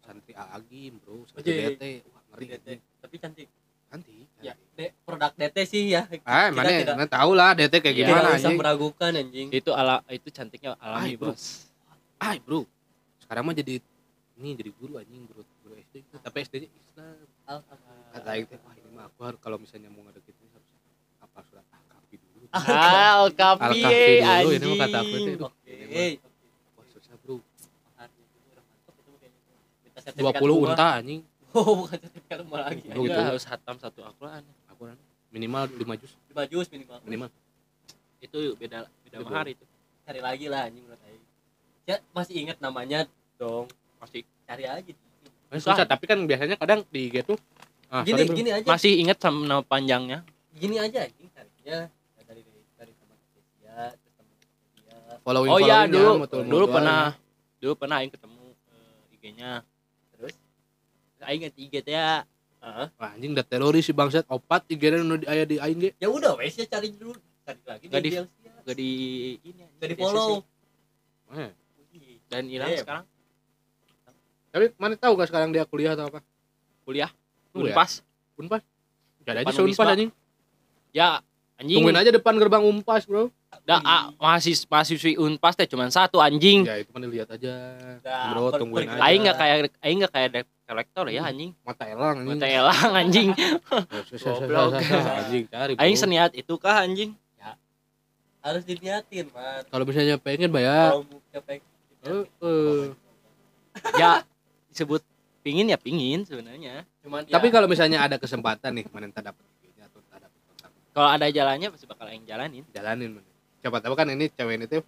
santri 0.03 0.35
Agim, 0.35 0.99
Bro. 0.99 1.31
Santri. 1.31 1.79
DT. 1.79 1.83
Wah, 2.11 2.21
ngeri 2.35 2.45
DT. 2.45 2.53
anjing. 2.59 2.79
tapi 2.99 3.15
cantik 3.17 3.47
Cantik. 3.93 4.25
ya 4.41 4.53
de, 4.73 4.89
produk 4.99 5.31
DT 5.31 5.57
sih 5.63 5.83
ya 5.87 6.09
Ah, 6.23 6.49
Kita 6.49 6.51
mana 6.51 6.69
tidak- 6.73 6.95
mana 6.95 7.07
tahu 7.07 7.31
lah 7.31 7.53
DT 7.53 7.73
kayak 7.77 7.93
Iya. 7.93 8.07
gimana 8.07 8.27
anjing. 8.33 8.57
meragukan 8.57 9.11
anjing 9.13 9.47
itu 9.51 9.71
ala 9.71 10.01
itu 10.09 10.27
cantiknya 10.27 10.73
alami 10.77 11.05
Ay, 11.05 11.13
bro. 11.13 11.29
bos 11.29 11.69
Ay, 12.17 12.37
Bro. 12.39 12.63
Sekarang 13.19 13.43
mah 13.43 13.53
jadi 13.53 13.83
ini 14.35 14.49
jadi 14.53 14.71
guru 14.73 14.95
anjing, 14.95 15.23
guru 15.25 15.43
guru 15.59 15.75
SD 15.77 16.01
itu. 16.01 16.15
Tapi 16.17 16.37
SD-nya 16.41 16.69
Islam. 16.71 17.61
Kata 18.09 18.29
Aing 18.29 18.45
teh, 18.45 18.57
wah 18.57 18.73
ini 18.73 18.89
mah 18.89 19.05
aku 19.05 19.19
harus 19.21 19.39
kalau 19.39 19.57
misalnya 19.57 19.87
mau 19.87 20.01
ngedeketin 20.01 20.47
harus 20.49 20.69
apa 21.19 21.39
surat 21.43 21.65
akapi 21.69 22.15
dulu. 22.17 22.45
ah 22.49 23.21
Al-Kahfi 23.21 23.83
Al-Kahfi 23.83 24.23
dulu, 24.39 24.49
ini 24.49 24.65
mah 24.65 24.77
kata 24.81 24.97
aku 24.99 25.15
itu. 25.15 25.31
oke 25.37 26.07
Wah, 26.73 26.85
susah, 26.89 27.15
Bro. 27.19 27.35
Maharnya 27.37 28.23
itu 28.23 28.37
udah 28.47 28.63
mantap 28.63 28.93
itu 28.95 29.11
kayaknya. 29.13 29.53
Minta 29.83 29.99
20 29.99 30.03
sertifikat 30.05 30.41
rumah. 30.41 30.71
unta 30.71 30.87
anjing. 30.95 31.21
oh 31.57 31.85
bukan 31.85 31.97
sertifikat 32.01 32.37
rumah 32.41 32.59
lagi. 32.65 32.85
Oh, 32.91 33.03
Enggak, 33.03 33.13
gitu. 33.13 33.29
harus 33.29 33.43
hatam 33.45 33.75
satu 33.77 33.99
Al-Quran 34.01 34.41
Aku 34.73 34.81
kan 34.89 34.97
minimal 35.29 35.63
5 35.69 36.01
jus. 36.01 36.11
Lima 36.29 36.43
jus 36.45 36.67
minimal. 36.69 36.97
Minimal. 37.05 37.29
itu 38.23 38.55
beda 38.55 38.87
beda 39.03 39.17
Itu 39.19 39.23
mahar 39.27 39.47
itu. 39.51 39.63
Cari 40.03 40.19
lagi 40.19 40.45
lah 40.47 40.71
anjing 40.71 40.83
menurut 40.83 41.01
Aing 41.03 41.23
ya 41.83 41.95
masih 42.11 42.35
inget 42.39 42.57
namanya 42.57 42.99
dong. 43.35 43.67
Masih. 43.99 44.23
Cari 44.43 44.65
aja 44.65 44.93
Eh, 45.53 45.61
susah, 45.61 45.85
tapi 45.85 46.09
kan 46.09 46.17
biasanya 46.25 46.57
kadang 46.57 46.81
di 46.89 47.13
IG 47.13 47.29
tuh 47.29 47.37
ah, 47.93 48.01
gini 48.01 48.25
sorry, 48.25 48.33
gini 48.33 48.49
aja. 48.49 48.65
Masih 48.65 48.97
ingat 48.97 49.21
sama 49.21 49.45
nama 49.45 49.61
panjangnya? 49.61 50.25
Gini 50.49 50.81
aja 50.81 51.05
anjing 51.05 51.29
carinya. 51.29 51.77
Ya, 51.85 52.21
dari 52.25 52.41
dari 52.73 52.93
teman 52.97 53.17
dia 53.61 53.93
terus 53.93 54.13
teman 54.17 54.33
dia 54.81 54.97
following 55.21 55.51
oh 55.53 55.59
iya 55.61 55.85
dulu 55.85 56.25
mutul- 56.25 56.47
dulu 56.49 56.65
pernah 56.67 57.13
dulu 57.61 57.73
pernah 57.77 57.95
aing 58.01 58.09
ketemu 58.09 58.41
eh, 58.67 59.13
IG-nya 59.13 59.51
aing 61.23 61.41
teh 61.49 61.83
ya 61.87 62.23
ah 62.59 62.87
Wah, 62.95 63.11
anjing 63.11 63.35
udah 63.35 63.43
teroris 63.43 63.83
si 63.83 63.91
bangsat 63.91 64.23
opat 64.27 64.63
IG 64.67 64.83
nya 64.85 64.97
nu 64.99 65.15
di 65.15 65.27
aya 65.27 65.43
di 65.43 65.59
aing 65.59 65.79
ge. 65.79 65.89
ya 65.97 66.07
udah 66.07 66.39
wes 66.39 66.55
ya 66.55 66.63
cari 66.63 66.91
dulu 66.91 67.11
cari 67.43 67.59
lagi 67.63 67.85
Nggak 67.91 68.01
di 68.01 68.09
ya. 68.09 68.23
gak 68.63 68.75
di 68.75 68.89
ini 69.43 69.61
Nggak 69.75 69.89
di 69.89 69.95
follow. 69.97 70.29
Eh, 71.33 71.51
dan 72.29 72.43
hilang 72.47 72.69
Eh. 72.69 72.79
sekarang 72.79 73.03
Tapi 74.47 74.65
mana 74.77 74.93
tahu 74.93 75.17
gak 75.17 75.27
sekarang 75.27 75.49
dia 75.49 75.65
kuliah 75.65 75.91
atau 75.91 76.07
apa? 76.07 76.21
kuliah 76.83 77.11
Kuliah. 77.51 77.73
unpas 77.73 77.99
Unpas. 78.33 78.61
Gak 79.21 79.33
ada 79.33 79.41
aja 79.45 79.61
Unisba. 79.61 79.83
anjing. 79.89 80.11
ya 80.89 81.19
anjing 81.55 81.77
Tungguin 81.79 81.95
aja 81.95 82.09
depan 82.09 82.33
gerbang 82.35 82.61
Unpas, 82.61 83.03
Bro. 83.03 83.29
da, 83.61 83.77
ah, 83.79 84.09
mahasiswa 84.15 84.65
mahasiswi 84.65 85.13
unpas 85.15 85.53
teh 85.53 85.63
cuma 85.63 85.85
satu 85.87 86.17
anjing 86.17 86.65
Ya 86.65 86.81
itu 86.81 86.89
mana 86.89 87.05
lihat 87.05 87.29
aja. 87.29 87.53
Nah, 88.01 88.33
Bro, 88.33 88.49
per- 88.49 88.59
tungguin 88.59 88.87
aja. 88.87 88.99
aing 89.03 89.21
nggak 89.21 89.37
kayak 89.37 89.55
aing 89.79 89.97
nggak 89.99 90.11
kayak 90.11 90.29
collector 90.63 91.05
ya 91.07 91.21
anjing 91.23 91.51
mata 91.61 91.85
elang 91.85 92.17
anjing. 92.19 92.29
mata 92.33 92.47
elang 92.47 92.91
anjing 92.95 93.29
Goblok. 94.09 94.81
Anjing 94.81 95.43
cari. 95.47 95.73
Aing 95.75 95.95
seniat 95.95 96.31
itu 96.33 96.53
kah 96.55 96.81
anjing 96.81 97.13
harus 98.43 98.67
diniatin 98.67 99.31
man 99.31 99.63
Kalau 99.65 99.87
misalnya 99.87 100.19
pengen 100.19 100.51
bayar. 100.51 100.91
kalau 100.91 101.07
mau 101.07 101.19
capek 101.31 101.63
Eh, 102.03 102.27
eh. 102.43 102.83
ya 103.95 104.19
disebut 104.67 104.99
pingin 105.39 105.71
ya 105.71 105.79
pingin 105.79 106.27
sebenarnya 106.27 106.83
cuman 106.99 107.23
Tapi 107.23 107.47
ya, 107.47 107.53
kalau 107.55 107.71
misalnya 107.71 108.03
ada 108.03 108.19
kesempatan 108.19 108.75
nih, 108.75 108.83
mana 108.91 109.07
entah 109.07 109.23
dapat 109.23 109.39
IG-nya 109.57 109.87
atau 109.87 110.03
entah 110.03 110.19
dapat 110.19 110.39
kontak, 110.43 110.71
kalau 110.93 111.09
ada 111.09 111.27
jalannya 111.27 111.67
pasti 111.67 111.85
bakal 111.85 112.05
aing 112.05 112.23
jalanin 112.23 112.63
jalanin 112.69 113.09
mana. 113.13 113.29
Siapa 113.59 113.77
tahu 113.79 113.93
kan 113.93 114.07
ini 114.07 114.29
cewek 114.29 114.55
ini 114.55 114.65
tuh 114.67 114.83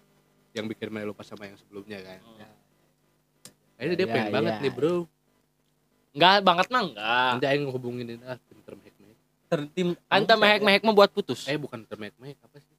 yang 0.52 0.64
bikin 0.64 0.88
mana 0.88 1.04
lupa 1.04 1.20
sama 1.20 1.44
yang 1.44 1.56
sebelumnya 1.56 1.98
kan. 1.98 2.18
Nah, 3.76 3.82
ini 3.82 3.92
dia 3.94 4.02
Ya, 4.02 4.08
pengen 4.08 4.24
ya, 4.24 4.32
banget 4.32 4.52
ya. 4.52 4.62
nih, 4.62 4.72
Bro. 4.72 4.94
enggak 6.10 6.36
banget 6.40 6.66
mah 6.66 6.82
enggak 6.82 7.30
Nanti 7.34 7.46
aing 7.46 7.62
ngehubungin 7.62 8.06
ini 8.08 8.24
ah 8.24 8.38
pinter 8.40 8.72
mehek-mehek. 8.74 9.16
tertim 9.46 9.88
kan 10.02 10.20
teh 10.22 10.32
mehek-mehek 10.34 10.80
mah 10.82 10.94
buat 10.94 11.10
putus 11.10 11.44
Eh 11.44 11.56
bukan 11.56 11.82
pinter 11.82 11.98
mehek-mehek 11.98 12.38
apa 12.40 12.56
sih? 12.56 12.72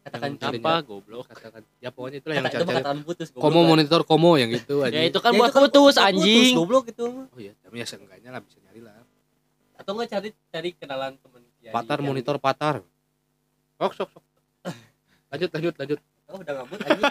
katakan 0.00 0.30
Yang 0.32 0.56
apa 0.58 0.72
goblok 0.82 1.24
Katakan 1.26 1.60
ya 1.78 1.88
pokoknya 1.88 2.16
itulah 2.18 2.34
yang 2.34 2.44
kata, 2.44 2.50
itu 2.50 2.58
mah 2.58 2.64
cari-cari. 2.66 2.80
katakan 2.80 2.98
putus 3.02 3.28
goblok, 3.28 3.44
Komo 3.44 3.58
kan. 3.58 3.68
monitor 3.68 4.00
komo 4.02 4.30
yang 4.34 4.48
gitu 4.50 4.74
ya 4.80 4.88
anjing. 4.88 5.04
itu 5.06 5.18
kan 5.18 5.32
Ya, 5.32 5.38
buat 5.38 5.50
itu 5.50 5.60
putus 5.62 5.94
buat 5.94 6.06
anjing 6.06 6.52
goblok 6.54 6.84
itu. 6.88 7.06
Oh 7.24 7.38
iya, 7.38 7.52
tapi 7.58 7.74
ya 7.76 7.84
seenggaknya 7.84 8.30
lah 8.30 8.40
bisa 8.40 8.56
nyari 8.58 8.80
lah. 8.80 8.96
atau 9.74 9.90
enggak 9.94 10.08
cari 10.10 10.28
cari 10.48 10.70
kenalan 10.74 11.12
temen 11.14 11.37
Kiai 11.37 11.37
Patar 11.72 11.98
monitor 12.00 12.36
patar. 12.40 12.80
Sok 13.78 13.92
sok 13.94 14.08
sok. 14.14 14.24
Lanjut 15.28 15.50
lanjut 15.52 15.74
lanjut. 15.76 16.00
oh 16.28 16.36
udah 16.44 16.54
ngambut 16.60 16.78
anjing 16.84 17.04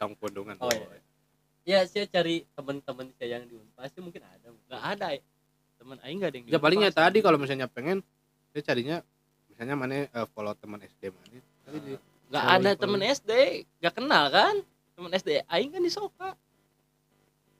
Tang 0.00 0.12
pondongan. 0.16 0.56
Oh, 0.64 0.72
iya. 0.72 0.98
ya 1.62 1.78
saya 1.84 2.08
cari 2.08 2.48
temen-temen 2.56 3.12
saya 3.16 3.36
yang 3.36 3.44
di 3.44 3.54
Unpas 3.56 3.92
itu 3.92 4.00
mungkin 4.00 4.22
ada 4.24 4.48
nggak 4.48 4.82
ada 4.96 5.06
ya 5.18 5.22
teman 5.76 5.98
aing 6.00 6.16
nggak 6.22 6.30
ada 6.30 6.36
yang 6.38 6.46
Ya 6.48 6.58
palingnya 6.62 6.90
tadi 6.94 7.18
kalau 7.20 7.36
misalnya 7.36 7.68
pengen 7.68 8.00
dia 8.56 8.62
carinya 8.64 8.96
misalnya 9.50 9.74
mana 9.76 9.94
eh, 10.08 10.26
follow 10.32 10.56
teman 10.56 10.80
SD 10.80 11.12
mana. 11.12 11.38
Tadi 11.68 11.78
di 11.84 11.92
nggak 12.32 12.44
ada 12.48 12.70
temen 12.76 13.00
SD 13.04 13.32
nggak 13.82 13.94
kenal 13.94 14.24
kan 14.32 14.54
temen 14.96 15.10
SD 15.12 15.30
aing 15.44 15.70
kan 15.72 15.82
di 15.84 15.92
Soka 15.92 16.32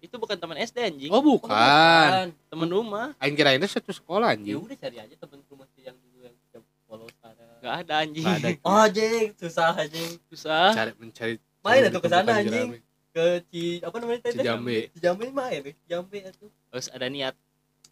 itu 0.02 0.14
bukan 0.14 0.34
teman 0.34 0.58
SD 0.58 0.78
anjing 0.82 1.10
Oh 1.10 1.22
bukan. 1.22 2.34
temen 2.50 2.68
rumah 2.68 3.14
Aing 3.16 3.32
kira 3.32 3.54
ini 3.54 3.64
satu 3.64 3.88
sekolah 3.88 4.30
ya 4.30 4.36
anjing. 4.36 4.58
udah 4.58 4.76
cari 4.76 4.96
aja 4.98 5.14
temen 5.14 5.38
rumah 5.46 5.66
saya 5.68 5.82
yang 5.88 5.96
dulu 5.96 6.18
yang 6.20 6.34
yang 6.50 6.64
follow 6.84 7.06
sekarang 7.08 7.48
nggak 7.58 7.74
ada 7.80 7.94
anjing 7.96 8.24
Nggak 8.24 8.36
ada. 8.36 8.48
oh 8.60 8.78
anjing 8.82 9.26
susah 9.36 9.70
anjing 9.72 10.10
susah 10.26 10.66
Cari 10.72 10.90
mencari 10.96 11.34
main 11.62 11.80
atuh 11.86 12.00
ke 12.00 12.08
sana 12.08 12.30
anjing 12.34 12.68
jerami. 12.74 12.78
ke 13.12 13.24
Ci 13.46 13.62
apa 13.78 13.96
namanya 13.96 14.20
tadi 14.24 14.36
Cijambe. 14.36 14.78
Cijambe 14.90 15.24
main 15.30 15.60
ke 15.60 15.70
Cijambe 15.78 16.16
itu 16.20 16.46
harus 16.68 16.86
ada 16.88 17.06
niat 17.06 17.34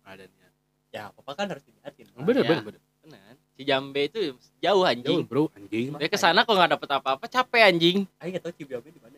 Ada 0.03 0.25
niat. 0.27 0.53
ya 0.90 1.03
apa 1.09 1.31
kan 1.33 1.46
harus 1.46 1.62
dilihatin 1.62 2.11
Oh, 2.12 2.25
bener 2.25 2.42
Ya. 2.42 2.51
bener 2.51 2.64
bener. 2.66 2.83
benar 3.01 3.33
si 3.55 3.62
Jambe 3.62 4.01
itu 4.03 4.18
jauh 4.59 4.83
Jauh 4.83 4.83
anjing 4.83 5.23
bro 5.23 5.46
anjing. 5.53 5.94
dia 5.94 6.09
ke 6.09 6.16
sana 6.16 6.42
kok 6.42 6.51
nggak 6.51 6.75
dapet 6.75 6.88
apa-apa 6.90 7.25
capek 7.25 7.62
anjing 7.62 7.99
ayo 8.18 8.29
nggak 8.29 8.42
tahu 8.42 8.55
Cijambe 8.57 8.88
di 8.88 8.99
mana. 8.99 9.14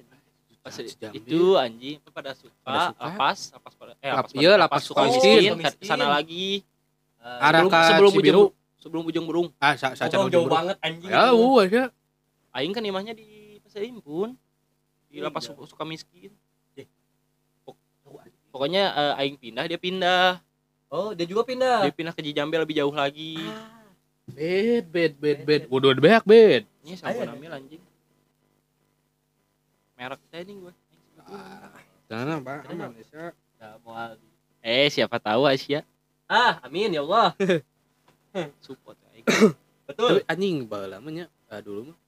Pas 0.62 0.74
itu 1.10 1.40
anjing. 1.54 1.96
Itu 1.98 2.10
pada 2.10 2.30
suka, 2.32 2.54
Pada 2.62 2.80
suka. 2.88 3.02
lapas 3.02 3.38
lapas 3.50 3.72
pada 3.74 3.92
eh 3.98 4.08
Lap- 4.08 4.16
lapas 4.22 4.30
iya, 4.32 4.52
lapas 4.54 4.82
suka 4.82 5.00
miskin, 5.04 5.58
sana 5.82 6.06
lagi. 6.08 6.62
Ah, 7.18 7.50
Arah 7.50 7.62
sebelum 7.62 7.70
ke 7.70 7.78
sebelum 7.84 8.10
ujung 8.10 8.22
Cibiru. 8.22 8.44
sebelum 8.78 9.02
ujung 9.06 9.24
burung. 9.26 9.48
Ah, 9.58 9.74
sa 9.74 9.94
sa 9.94 10.06
oh, 10.08 10.26
jauh 10.26 10.46
banget 10.46 10.78
anjing 10.78 11.10
Ya, 11.10 11.30
uh, 11.30 11.62
ya. 11.64 11.84
aing 12.52 12.70
kan 12.70 12.82
imahnya 12.82 13.12
di 13.12 13.58
pasar 13.58 13.82
impun 13.82 14.34
di 15.06 15.18
Iya. 15.18 15.28
lapas 15.28 15.46
suka, 15.46 15.66
suka 15.66 15.82
miskin. 15.82 16.30
Eh. 16.74 16.86
Pok- 17.62 17.78
pokoknya 18.50 18.82
eh, 18.90 19.20
aing 19.20 19.36
pindah 19.36 19.66
dia 19.66 19.78
pindah. 19.78 20.38
Oh 20.90 21.10
dia 21.10 21.26
juga 21.26 21.42
pindah? 21.42 21.86
Dia 21.86 21.94
pindah 21.94 22.12
ke 22.12 22.20
Cijambe 22.20 22.54
lebih 22.54 22.76
jauh 22.76 22.90
lagi. 22.90 23.38
Bed, 24.24 24.86
bed, 24.88 25.12
bed, 25.18 25.38
bed. 25.42 25.62
Waduh, 25.66 25.90
ada 25.90 26.00
banyak 26.00 26.24
bed. 26.24 26.62
ini 26.82 26.94
sama 26.94 27.22
namil 27.22 27.50
anjing 27.50 27.82
merek 30.02 30.20
teh 30.26 30.42
ini 30.42 30.52
gue 30.58 30.74
Jangan 32.04 32.42
aman 32.42 32.90
ya. 32.98 33.30
Nggak 33.54 33.74
mau 33.80 33.94
Aldi. 33.94 34.26
eh 34.60 34.86
siapa 34.88 35.16
tahu 35.16 35.46
Asia 35.46 35.86
ah 36.26 36.58
amin 36.60 36.90
ya 36.90 37.00
Allah 37.00 37.30
support 38.64 38.98
aing. 39.08 39.22
betul 39.86 40.18
Tapi 40.18 40.26
anjing 40.26 40.64
baheula 40.64 40.98
mah 40.98 41.12
nya 41.12 41.26
eh, 41.28 41.60
dulu 41.60 41.92
mah 41.92 41.98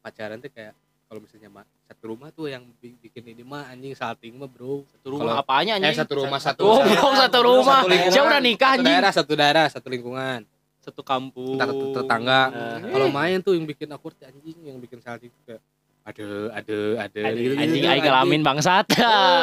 pacaran 0.00 0.38
tuh 0.38 0.46
kayak 0.48 0.74
kalau 1.04 1.20
misalnya 1.20 1.50
ma- 1.50 1.68
satu 1.84 2.04
rumah 2.08 2.30
tuh 2.30 2.46
yang 2.46 2.62
bi- 2.78 2.96
bikin 2.96 3.24
ini 3.28 3.42
mah 3.42 3.68
anjing 3.68 3.92
salting 3.92 4.32
mah, 4.32 4.46
Bro. 4.46 4.86
satu 4.88 5.06
rumah 5.12 5.34
Kalau- 5.34 5.42
apanya 5.42 5.72
Eh 5.74 5.78
anjing 5.82 5.98
satu 5.98 6.14
rumah 6.16 6.40
satu. 6.40 6.62
Oh, 6.62 6.78
satu, 6.78 6.88
bro, 6.88 7.08
satu 7.20 7.38
rumah. 7.42 7.80
lingkungan. 7.84 8.12
Siapa 8.12 8.26
udah 8.26 8.40
nikah 8.40 8.56
Satu 8.66 8.76
anjing? 8.78 8.88
daerah, 8.88 9.10
satu 9.12 9.32
daerah, 9.34 9.66
satu 9.68 9.88
lingkungan. 9.88 10.40
Satu 10.80 11.00
kampung. 11.02 11.54
Entar 11.54 11.68
tetangga. 11.68 12.40
Nah, 12.48 12.88
Kalau 12.88 13.08
main 13.08 13.38
tuh 13.38 13.52
yang 13.52 13.66
bikin 13.66 13.92
tuh 13.92 14.24
anjing, 14.24 14.56
yang 14.62 14.78
bikin 14.78 14.98
salting 14.98 15.28
tuh 15.30 15.42
kayak 15.46 15.62
aduh, 16.02 16.50
aduh, 16.50 16.98
aduh, 16.98 17.22
Aduh, 17.22 17.38
gitu, 17.38 17.54
anjing 17.56 17.78
gitu, 17.78 17.88
aing 17.88 18.02
ngalamin 18.02 18.42
bangsat. 18.42 18.86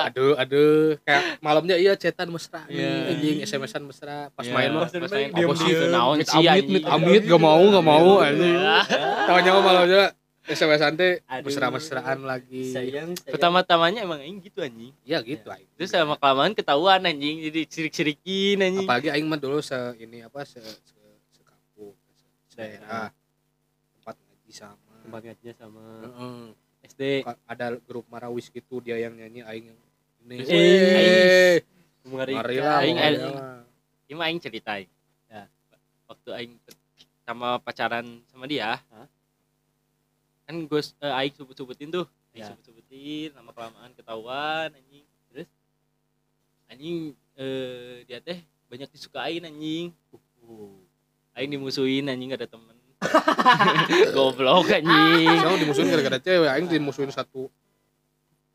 Aduh, 0.05 0.35
aduh, 0.35 0.99
kayak 1.01 1.39
malamnya 1.39 1.75
iya 1.75 1.95
chatan 1.95 2.29
mesra 2.29 2.67
Iya. 2.67 3.09
anjing 3.09 3.37
SMS-an 3.41 3.83
mesra. 3.83 4.27
Pas 4.29 4.43
Iya. 4.43 4.53
main 4.53 4.69
mah 4.69 4.85
Pas 4.85 5.07
main 5.09 5.29
apa 5.29 5.53
sih 5.55 5.71
naon 5.87 6.15
Mit 6.17 6.27
sih 6.27 6.43
amit, 6.43 6.65
mit 6.67 6.83
anjing. 6.83 7.05
amit, 7.07 7.21
gak 7.25 7.41
mau, 7.41 7.63
gak 7.65 7.85
mau, 7.85 8.09
anjing. 8.19 8.55
Ah. 8.57 8.83
Tahunya 9.25 9.51
mah 9.51 9.63
malamnya 9.63 10.03
SMS-an 10.45 10.93
teh 10.95 11.13
mesra-mesraan 11.39 12.19
lagi. 12.23 12.69
sayang 12.69 13.13
sayang. 13.13 13.31
Pertama-tamanya 13.31 13.99
emang 14.01 14.19
aing 14.19 14.39
gitu 14.39 14.59
anjing. 14.59 14.91
Iya 15.01 15.21
gitu 15.21 15.47
aing. 15.47 15.69
Terus 15.75 15.89
sama 15.89 16.15
kelamaan 16.15 16.51
ketahuan 16.51 16.99
anjing 17.01 17.39
jadi 17.41 17.61
sirik-sirikin 17.65 18.57
anjing. 18.59 18.83
apalagi 18.83 19.09
aing 19.09 19.25
mah 19.25 19.37
dulu 19.37 19.59
se 19.59 19.77
ini 19.97 20.21
apa 20.21 20.43
se 20.43 20.59
se, 20.59 20.97
se 21.29 21.41
kampung 21.41 21.93
se, 22.49 22.57
daerah 22.57 23.13
tempat 25.09 25.21
ngajinya 25.25 25.55
sama 25.57 25.83
Heeh. 26.05 26.39
SD 26.85 27.01
Ka- 27.25 27.41
ada 27.43 27.75
grup 27.81 28.05
marawis 28.07 28.47
gitu 28.47 28.79
dia 28.79 28.95
yang 28.95 29.11
nyanyi 29.11 29.41
aing 29.43 29.65
yang 29.67 29.79
ini. 30.21 30.35
Eh, 30.45 31.57
marilah 32.05 32.79
Aing- 32.79 32.99
ini 34.05 34.13
mah 34.13 34.25
aing 34.25 34.39
ceritain 34.39 34.85
Ya. 35.25 35.49
waktu 36.05 36.29
aing 36.31 36.53
sama 37.23 37.57
pacaran 37.57 38.05
sama 38.25 38.45
dia 38.45 38.77
Hah? 38.79 39.07
kan 40.45 40.55
gue 40.55 40.81
eh, 40.81 41.13
aing 41.15 41.33
sebut-sebutin 41.35 41.89
tuh. 41.89 42.05
Aing 42.31 42.41
Ya. 42.41 42.49
sebut-sebutin 42.49 43.33
lama 43.33 43.51
kelamaan 43.51 43.91
ketahuan 43.93 44.69
anjing. 44.71 45.05
Terus 45.29 45.49
anjing 46.65 46.97
eh, 47.35 48.05
dia 48.05 48.17
teh 48.19 48.39
banyak 48.65 48.89
disukain 48.89 49.43
anjing. 49.43 49.93
Uh, 50.41 50.73
aing 51.35 51.51
dimusuhin 51.51 52.07
anjing 52.07 52.31
gak 52.31 52.41
ada 52.41 52.49
temen 52.49 52.73
goblok 54.15 54.67
anjing 54.75 55.39
Siapa 55.39 55.55
dimusuhin 55.55 55.87
gara-gara 55.87 56.19
cewek 56.19 56.49
aing 56.51 56.67
dimusuhin 56.67 57.11
satu 57.15 57.47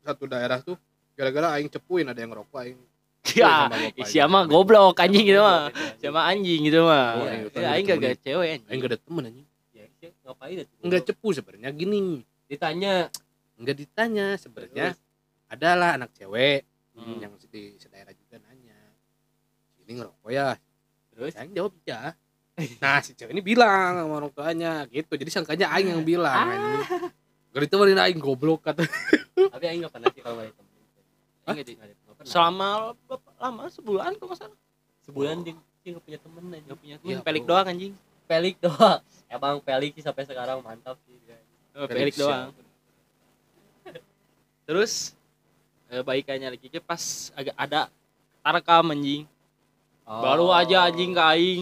satu 0.05 0.23
daerah 0.29 0.61
tuh 0.61 0.77
gara-gara 1.17 1.57
aing 1.57 1.69
cepuin 1.71 2.05
ada 2.05 2.19
yang 2.21 2.29
ngerokok 2.35 2.59
aing 2.61 2.79
ya 3.41 3.65
siapa 4.05 4.45
goblok 4.45 5.01
anjing 5.01 5.25
gitu 5.25 5.41
mah. 5.41 5.73
Sama 5.97 6.29
anjing 6.29 6.61
gitu 6.69 6.85
mah. 6.85 7.17
Oh, 7.17 7.25
ya, 7.25 7.49
ya, 7.49 7.69
aing 7.73 7.85
gak 7.89 7.97
gak 7.97 8.17
cewek 8.21 8.47
aing 8.53 8.63
anjing 8.69 8.81
gak 8.85 8.91
ada 8.93 8.99
temen 9.01 9.23
anjing. 9.25 9.47
Ya, 9.73 9.85
ngapain 10.21 10.57
itu 10.61 10.75
enggak 10.85 11.01
cepu 11.09 11.27
sebenarnya 11.33 11.69
gini. 11.73 12.21
Ditanya. 12.45 13.09
Enggak 13.57 13.75
ditanya 13.81 14.37
sebenarnya. 14.37 14.93
Adalah 15.49 15.97
anak 15.97 16.13
cewek. 16.13 16.69
Hmm. 16.95 17.19
yang 17.19 17.35
di 17.51 17.75
sedaerah 17.75 18.15
juga 18.15 18.39
nanya. 18.39 18.79
Ini 19.83 19.99
ngerokok 19.99 20.31
ya? 20.31 20.55
Terus? 21.11 21.33
Aing 21.35 21.51
jawab 21.51 21.75
iya 21.83 22.15
nah 22.79 23.03
si 23.03 23.11
cewek 23.11 23.35
ini 23.35 23.43
bilang 23.43 23.99
sama 23.99 24.13
orang 24.23 24.31
tuanya 24.31 24.87
gitu. 24.87 25.11
Jadi 25.19 25.27
sangkanya 25.27 25.67
aing 25.75 25.91
yang 25.91 26.03
bilang 26.07 26.31
anjing. 26.31 27.11
Gak 27.51 27.61
ditemenin 27.67 27.99
aing 27.99 28.19
goblok 28.19 28.63
kata. 28.63 28.87
Tapi 29.35 29.65
aing 29.67 29.83
nggak 29.83 29.91
pernah 29.91 30.09
sih 30.15 30.21
kalau 30.23 30.39
pernah. 30.39 32.25
selama 32.25 32.95
berapa 33.05 33.31
lama 33.43 33.63
sebulan 33.67 34.15
kok 34.15 34.25
nggak 34.31 34.39
salah. 34.39 34.59
Sebulan 35.03 35.43
dia 35.43 35.53
dia 35.83 35.89
nggak 35.93 36.05
punya 36.07 36.19
temen 36.23 36.43
aja 36.49 36.63
nggak 36.63 36.79
punya 36.79 36.95
Iya, 36.95 37.03
temen 37.03 37.25
pelik 37.27 37.43
bro. 37.43 37.49
doang 37.51 37.67
anjing. 37.67 37.93
Pelik 38.25 38.55
doang. 38.63 38.99
Emang 39.27 39.55
pelik 39.59 39.91
sih 39.99 40.03
sampai 40.03 40.23
sekarang 40.23 40.57
mantap 40.63 40.95
sih. 41.03 41.15
Oh, 41.75 41.85
Pelik 41.91 42.15
pelik 42.15 42.15
doang. 42.15 42.55
Terus 44.67 45.11
eh, 45.91 46.01
baikannya 46.01 46.55
lagi 46.55 46.71
ke 46.71 46.79
pas 46.79 47.35
agak 47.35 47.55
ada 47.59 47.91
tarekam 48.39 48.95
anjing. 48.95 49.27
Baru 50.07 50.55
aja 50.55 50.87
anjing 50.87 51.11
ke 51.11 51.21
aing 51.21 51.61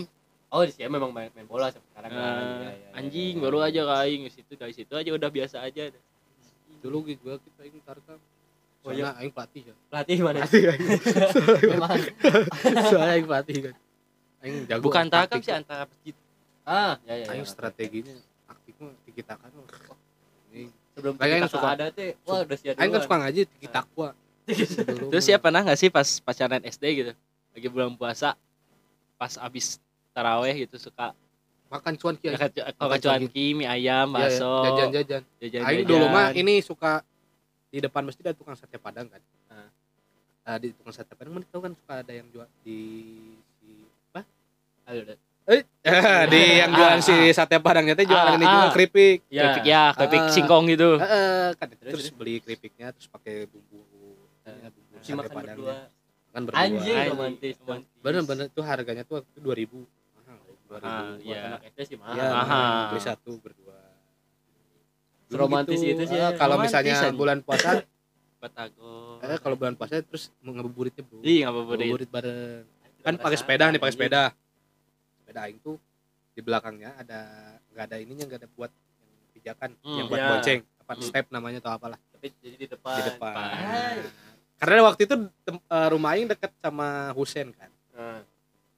oh 0.53 0.61
di 0.61 0.71
sini 0.71 0.85
memang 0.87 1.09
main, 1.09 1.33
main 1.33 1.43
bola 1.43 1.73
sampai 1.73 1.89
sekarang 1.89 2.09
kan. 2.09 2.21
Nah, 2.21 2.29
Iya, 2.29 2.53
iya, 2.61 2.71
iya, 2.71 2.89
anjing 2.93 3.33
iya, 3.35 3.41
baru 3.41 3.57
iya. 3.59 3.67
aja 3.67 3.81
ke 3.83 3.93
aing 4.05 4.21
Di 4.23 4.31
situ 4.31 4.51
dari 4.53 4.71
situ 4.71 4.93
aja 4.93 5.09
udah 5.09 5.29
biasa 5.29 5.57
aja 5.59 5.83
dulu 6.79 6.97
gitu 7.05 7.25
kita 7.25 7.59
aing 7.63 7.81
tarkam. 7.81 8.19
Oh, 8.83 8.91
iya. 8.91 9.15
aing 9.17 9.31
pelatih 9.31 9.61
ya 9.65 9.73
pelatih 9.89 10.17
mana? 10.19 10.39
Pelatih 10.43 10.61
memang 11.73 11.97
soalnya 12.85 13.13
aing 13.15 13.25
pelatih 13.25 13.57
kan 13.65 13.75
aing 14.43 14.55
jago 14.67 14.83
bukan 14.83 15.05
taktik. 15.07 15.41
sih 15.41 15.53
antara 15.53 15.87
masjid. 15.87 16.15
Ah 16.63 16.99
ya 17.03 17.15
ya, 17.17 17.25
aing 17.31 17.43
ya 17.43 17.49
strateginya 17.49 18.13
aktifnya 18.45 18.91
tiki 19.03 19.23
taka 19.23 19.47
wah, 19.49 19.97
ini 20.51 20.67
sebelum 20.93 21.13
kita 21.15 21.47
suka- 21.47 21.73
ada 21.73 21.85
teh 21.89 22.13
wah 22.23 22.43
udah 22.43 22.57
siap 22.59 22.75
aing 22.75 22.91
kan 22.91 23.01
suka 23.01 23.15
ngaji 23.19 23.41
tiki 23.49 23.67
takwa 23.67 24.09
terus 25.11 25.25
ya 25.25 25.39
pernah 25.39 25.63
nggak 25.63 25.79
sih 25.79 25.87
pas 25.87 26.19
pacaran 26.19 26.59
SD 26.61 26.83
gitu? 26.93 27.11
Lagi 27.55 27.67
bulan 27.71 27.95
puasa 27.95 28.35
pas 29.15 29.39
abis 29.39 29.79
taraweh 30.13 30.53
gitu 30.59 30.77
suka. 30.79 31.11
Makan 31.67 31.97
cuan 31.97 32.13
kiai 32.13 32.37
kalau 32.71 32.95
cuanki 32.95 33.45
mie 33.51 33.65
ayam 33.65 34.07
Iya, 34.07 34.29
iya, 34.29 34.29
bakso. 34.29 34.53
Jajan 34.63 34.89
jajan 34.93 35.21
jajan 35.41 35.61
aing 35.65 35.83
dulu 35.83 36.05
mah 36.07 36.29
ini 36.31 36.61
suka 36.61 37.01
di 37.67 37.81
depan 37.81 38.05
masjid 38.05 38.21
ada 38.23 38.37
tukang 38.37 38.53
sate 38.53 38.77
padang 38.77 39.09
kan. 39.09 39.17
Ah. 39.49 39.69
Ah, 40.45 40.57
di 40.57 40.69
tukang 40.69 40.93
sate 40.93 41.11
padang 41.11 41.33
mana 41.33 41.45
tahu 41.47 41.61
kan 41.61 41.73
suka 41.73 41.93
ada 41.99 42.13
yang 42.13 42.29
jual 42.29 42.45
di 42.61 42.77
si 43.57 43.69
apa? 44.07 44.21
Udah. 44.87 45.17
eh 45.43 45.59
di 46.31 46.41
yang 46.55 46.71
jualan 46.71 47.01
si 47.01 47.15
sate 47.31 47.57
padangnya 47.57 47.97
teh 47.97 48.05
jualan 48.05 48.29
Ah, 48.29 48.37
ini 48.37 48.45
juga 48.45 48.61
ah. 48.61 48.71
keripik. 48.71 49.17
Ya 49.27 49.41
keripik 49.49 49.63
ya 49.65 49.83
keripik 49.91 50.21
Ah. 50.21 50.29
singkong 50.29 50.65
gitu. 50.69 50.89
Heeh, 50.95 51.45
kan 51.57 51.67
Terus, 51.73 52.07
beli 52.13 52.37
keripiknya 52.37 52.93
terus 52.93 53.09
pakai 53.09 53.49
bumbu 53.49 53.81
ya, 54.45 54.69
bumbu 54.69 54.93
si 54.95 55.09
sate 55.09 55.17
makan 55.17 55.33
padangnya. 55.33 55.57
berdua. 55.57 55.75
Kan 56.29 56.41
berdua. 56.45 56.61
Anjing 56.61 56.97
romantis 57.09 57.55
bener-bener 57.97 58.45
tuh 58.47 58.61
harganya 58.61 59.01
tuh 59.03 59.25
dua 59.33 59.57
ribu 59.57 59.89
dua 60.73 60.79
ribu 60.79 60.89
Ah, 60.89 61.05
buat 61.13 61.21
iya. 61.23 61.41
anak 61.47 61.61
SD 61.67 61.79
sih 61.85 61.95
mahal. 61.95 62.15
Ya, 62.15 62.27
mahal. 62.31 62.73
beli 62.89 63.01
satu 63.03 63.31
berdua. 63.37 63.77
Dulu 65.23 65.33
Seromantis 65.39 65.79
itu 65.79 66.03
sih 66.03 66.13
eh, 66.13 66.19
ya. 66.19 66.29
kalau 66.33 66.57
Romantis 66.57 66.73
misalnya 66.73 66.93
aja. 66.99 67.09
bulan 67.11 67.37
puasa 67.39 67.69
batagor. 68.41 69.17
eh, 69.23 69.39
kalau 69.39 69.55
bulan 69.55 69.73
puasa 69.73 69.93
terus 69.99 70.33
ngabuburitnya 70.39 71.01
bro. 71.01 71.21
Iya 71.21 71.23
deh 71.23 71.41
ngabuburit 71.47 72.09
bareng. 72.09 72.65
Kan 72.99 73.13
pakai 73.15 73.37
sepeda 73.37 73.65
nih 73.67 73.77
pakai 73.77 73.93
sepeda. 73.93 74.23
Sepeda 75.15 75.39
aing 75.43 75.59
tuh 75.59 75.77
di 76.31 76.41
belakangnya 76.41 76.97
ada 76.97 77.19
nggak 77.69 77.83
ada 77.83 77.97
ininya 77.97 78.25
nggak 78.25 78.39
ada 78.39 78.49
buat 78.51 78.71
yang 78.71 79.09
pijakan 79.31 79.69
Hmm, 79.79 79.95
yang 79.95 80.07
buat 80.07 80.17
ya. 80.17 80.27
bonceng 80.29 80.59
apa 80.77 80.91
Hmm. 80.91 81.03
step 81.03 81.25
namanya 81.29 81.57
atau 81.59 81.71
apalah. 81.71 81.99
Tapi 82.11 82.27
jadi 82.39 82.55
di 82.57 82.67
depan. 82.67 82.95
Di 82.95 83.03
depan. 83.07 83.35
Hai. 83.37 83.97
karena 84.55 84.79
waktu 84.85 85.01
itu 85.03 85.15
tem- 85.41 85.59
eh, 85.61 85.87
rumah 85.89 86.09
aing 86.11 86.23
deket 86.25 86.51
sama 86.57 87.11
Husen 87.11 87.51
kan. 87.51 87.67
Nah, 87.91 88.23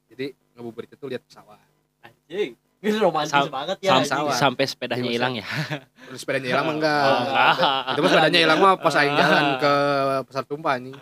jadi 0.06 0.26
ngabuburit 0.52 0.90
itu 0.90 1.06
lihat 1.06 1.22
pesawat 1.22 1.62
anjing 2.26 2.52
ini 2.76 2.98
romantis 2.98 3.32
Sam- 3.32 3.50
banget 3.50 3.76
ya 3.80 3.90
Sam- 4.00 4.30
sampai 4.30 4.64
sepedanya 4.64 5.02
Iya, 5.02 5.14
hilang 5.16 5.34
ya? 5.34 5.46
Terus 6.06 6.20
sepedanya 6.20 6.48
hilang 6.48 6.64
mah 6.64 6.74
enggak. 6.76 7.02
Oh, 7.02 7.18
enggak. 7.24 7.54
itu 7.88 7.98
mah 7.98 8.10
sepedanya 8.12 8.40
hilang 8.40 8.58
mah 8.60 8.72
pas 8.76 8.94
aing 8.94 9.16
jalan 9.16 9.46
ke 9.56 9.72
pasar 10.22 10.44
tumpah 10.44 10.72
anjing. 10.76 10.96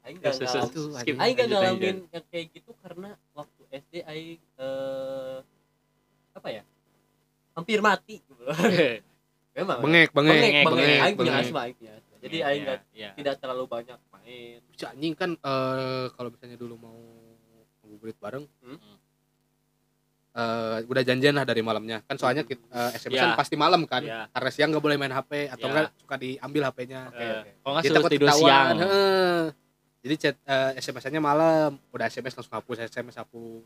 Aing 0.00 0.16
nggak 0.16 0.32
Sus- 0.32 0.46
sus- 0.46 0.54
ngalamin 0.54 0.70
Itu, 0.70 0.80
skip. 0.86 0.94
anjing. 0.94 1.16
Aing 1.18 1.34
gak 1.34 1.44
Lanjut, 1.44 1.58
ngalamin 1.58 1.96
yang 2.08 2.24
kayak 2.26 2.46
gitu 2.50 2.70
karena 2.78 3.08
waktu 3.34 3.62
SD 3.70 3.94
Aing 4.02 4.40
eh, 4.56 5.36
apa 6.32 6.48
ya? 6.48 6.62
Hampir 7.52 7.78
mati. 7.82 8.16
Memang. 9.58 9.78
Bengek 9.82 10.08
bengek 10.08 10.30
bengek 10.30 10.40
bengek, 10.40 10.64
bengek 10.64 10.78
bengek, 10.78 11.00
Aing 11.02 11.16
punya 11.18 11.32
asma 11.36 11.60
Aing 11.60 11.76
punya 11.76 11.92
asma. 11.92 12.14
Jadi 12.18 12.36
Aing 12.40 12.62
nggak 12.64 12.80
Iya. 12.94 13.10
tidak 13.12 13.34
terlalu 13.36 13.64
banyak 13.66 13.98
main. 14.08 14.58
Si 14.72 14.84
anjing 14.84 15.12
kan 15.12 15.30
eh, 15.34 16.06
kalau 16.12 16.30
misalnya 16.30 16.56
dulu 16.56 16.74
mau 16.76 16.96
ngabuburit 17.82 18.16
bareng 18.16 18.46
Hmm. 18.62 18.78
Eh, 20.30 20.78
udah 20.82 21.02
janjian 21.02 21.32
lah 21.32 21.42
dari 21.42 21.60
malamnya 21.60 22.00
kan 22.02 22.14
soalnya 22.14 22.42
kita, 22.42 22.60
eh, 22.64 22.90
SMS 22.94 23.16
kan 23.16 23.30
Ya. 23.30 23.36
pasti 23.36 23.54
malam 23.54 23.82
kan 23.84 24.00
Iya. 24.00 24.28
karena 24.28 24.50
siang 24.50 24.68
nggak 24.70 24.82
boleh 24.82 24.96
main 24.96 25.10
HP 25.10 25.30
atau 25.48 25.64
Ya. 25.64 25.70
enggak 25.70 25.84
suka 25.96 26.14
diambil 26.16 26.62
HP-nya 26.66 27.00
Oke, 27.06 27.18
Eh, 27.18 27.30
oke. 27.34 27.50
kalau 27.58 27.72
nggak 27.72 27.84
suruh 27.84 28.08
tidur 28.08 28.28
siang 28.32 28.76
heeh. 28.76 29.40
jadi 29.98 30.14
chat 30.16 30.36
eh, 30.40 30.70
SMS-nya 30.76 31.18
malam 31.18 31.70
udah 31.88 32.06
SMS 32.06 32.34
langsung 32.34 32.54
hapus 32.54 32.76
SMS 32.84 33.16
hapus 33.16 33.64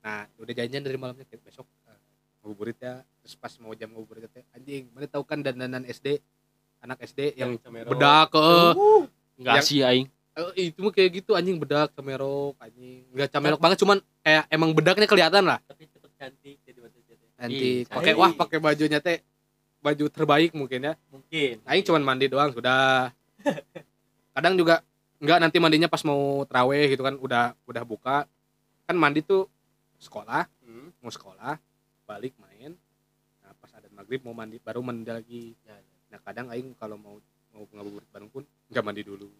nah 0.00 0.28
udah 0.36 0.52
janjian 0.52 0.80
dari 0.80 0.96
malamnya 0.96 1.24
kayak 1.24 1.42
besok 1.42 1.66
eh, 1.84 1.98
ngabuburit 2.38 2.76
ya 2.76 2.94
terus 3.18 3.34
pas 3.34 3.52
mau 3.58 3.72
jam 3.72 3.88
ngabuburit 3.88 4.28
teh 4.28 4.44
anjing 4.50 4.88
mana 4.90 5.04
tahu 5.04 5.22
kan 5.22 5.40
dandanan 5.40 5.84
SD 5.84 6.20
anak 6.78 7.00
SD 7.02 7.34
yang 7.34 7.56
Camero. 7.56 7.88
bedak 7.88 8.28
ke 8.28 8.44
nggak 9.36 9.54
yang- 9.54 9.64
sih 9.64 9.80
aing 9.80 10.06
Eh, 10.34 10.74
itu 10.74 10.82
mah 10.82 10.90
kayak 10.90 11.22
gitu 11.22 11.38
anjing 11.38 11.62
bedak 11.62 11.94
camerok 11.94 12.58
anjing. 12.58 13.06
Nggak 13.14 13.30
camerok 13.30 13.60
banget 13.62 13.78
cuman 13.86 13.98
kayak 14.18 14.44
emang 14.50 14.70
bedaknya 14.74 15.06
kelihatan 15.06 15.46
lah. 15.46 15.62
Tapi 15.62 15.86
cepet 15.86 16.10
cantik 16.18 16.56
jadi 16.66 16.78
itu 16.82 17.12
nanti 17.38 17.54
Ih, 17.54 17.78
pakai 17.86 18.12
cantik. 18.14 18.18
wah 18.18 18.32
pakai 18.34 18.58
bajunya 18.58 18.98
teh 18.98 19.22
baju 19.78 20.04
terbaik 20.10 20.50
mungkin 20.58 20.90
ya. 20.90 20.94
Mungkin. 21.14 21.62
Aing 21.62 21.86
cuman 21.86 22.02
mandi 22.02 22.26
doang 22.26 22.50
sudah. 22.50 23.14
Kadang 24.34 24.58
juga 24.58 24.82
nggak 25.22 25.38
nanti 25.38 25.56
mandinya 25.62 25.86
pas 25.86 26.02
mau 26.02 26.42
teraweh 26.50 26.90
gitu 26.90 27.06
kan 27.06 27.14
udah 27.14 27.54
udah 27.70 27.82
buka. 27.86 28.26
Kan 28.90 28.98
mandi 28.98 29.22
tuh 29.22 29.46
sekolah 30.02 30.50
Hmm, 30.66 30.90
mau 30.98 31.14
sekolah 31.14 31.62
balik 32.10 32.34
main. 32.42 32.74
Nah 33.38 33.54
pas 33.62 33.70
ada 33.70 33.86
maghrib 33.94 34.18
mau 34.26 34.34
mandi 34.34 34.58
baru 34.58 34.82
mandi 34.82 35.06
lagi. 35.06 35.54
Ya, 35.62 35.78
ya. 35.78 35.94
nah 36.10 36.18
kadang 36.26 36.50
aing 36.50 36.74
kalau 36.74 36.98
mau 36.98 37.22
mau 37.54 37.62
ngabuburit 37.70 38.10
bareng 38.10 38.26
pun 38.34 38.42
nggak 38.66 38.82
mandi 38.82 39.06
dulu 39.06 39.30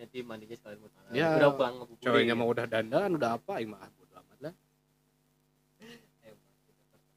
jadi 0.00 0.08
nanti 0.08 0.18
mandinya 0.24 0.56
sekalian 0.56 0.78
mau 0.80 0.88
tangan. 0.96 1.12
Ya, 1.12 1.28
udah 1.36 1.50
pulang 1.52 1.74
ngebuburit 1.76 2.04
ceweknya 2.08 2.34
mau 2.34 2.48
udah 2.48 2.64
dandan 2.64 3.10
udah 3.20 3.30
apa 3.36 3.52
aing 3.60 3.68
mah 3.68 3.84
ah, 3.84 3.90
bodo 3.92 4.14
amat 4.16 4.38
lah. 4.40 4.54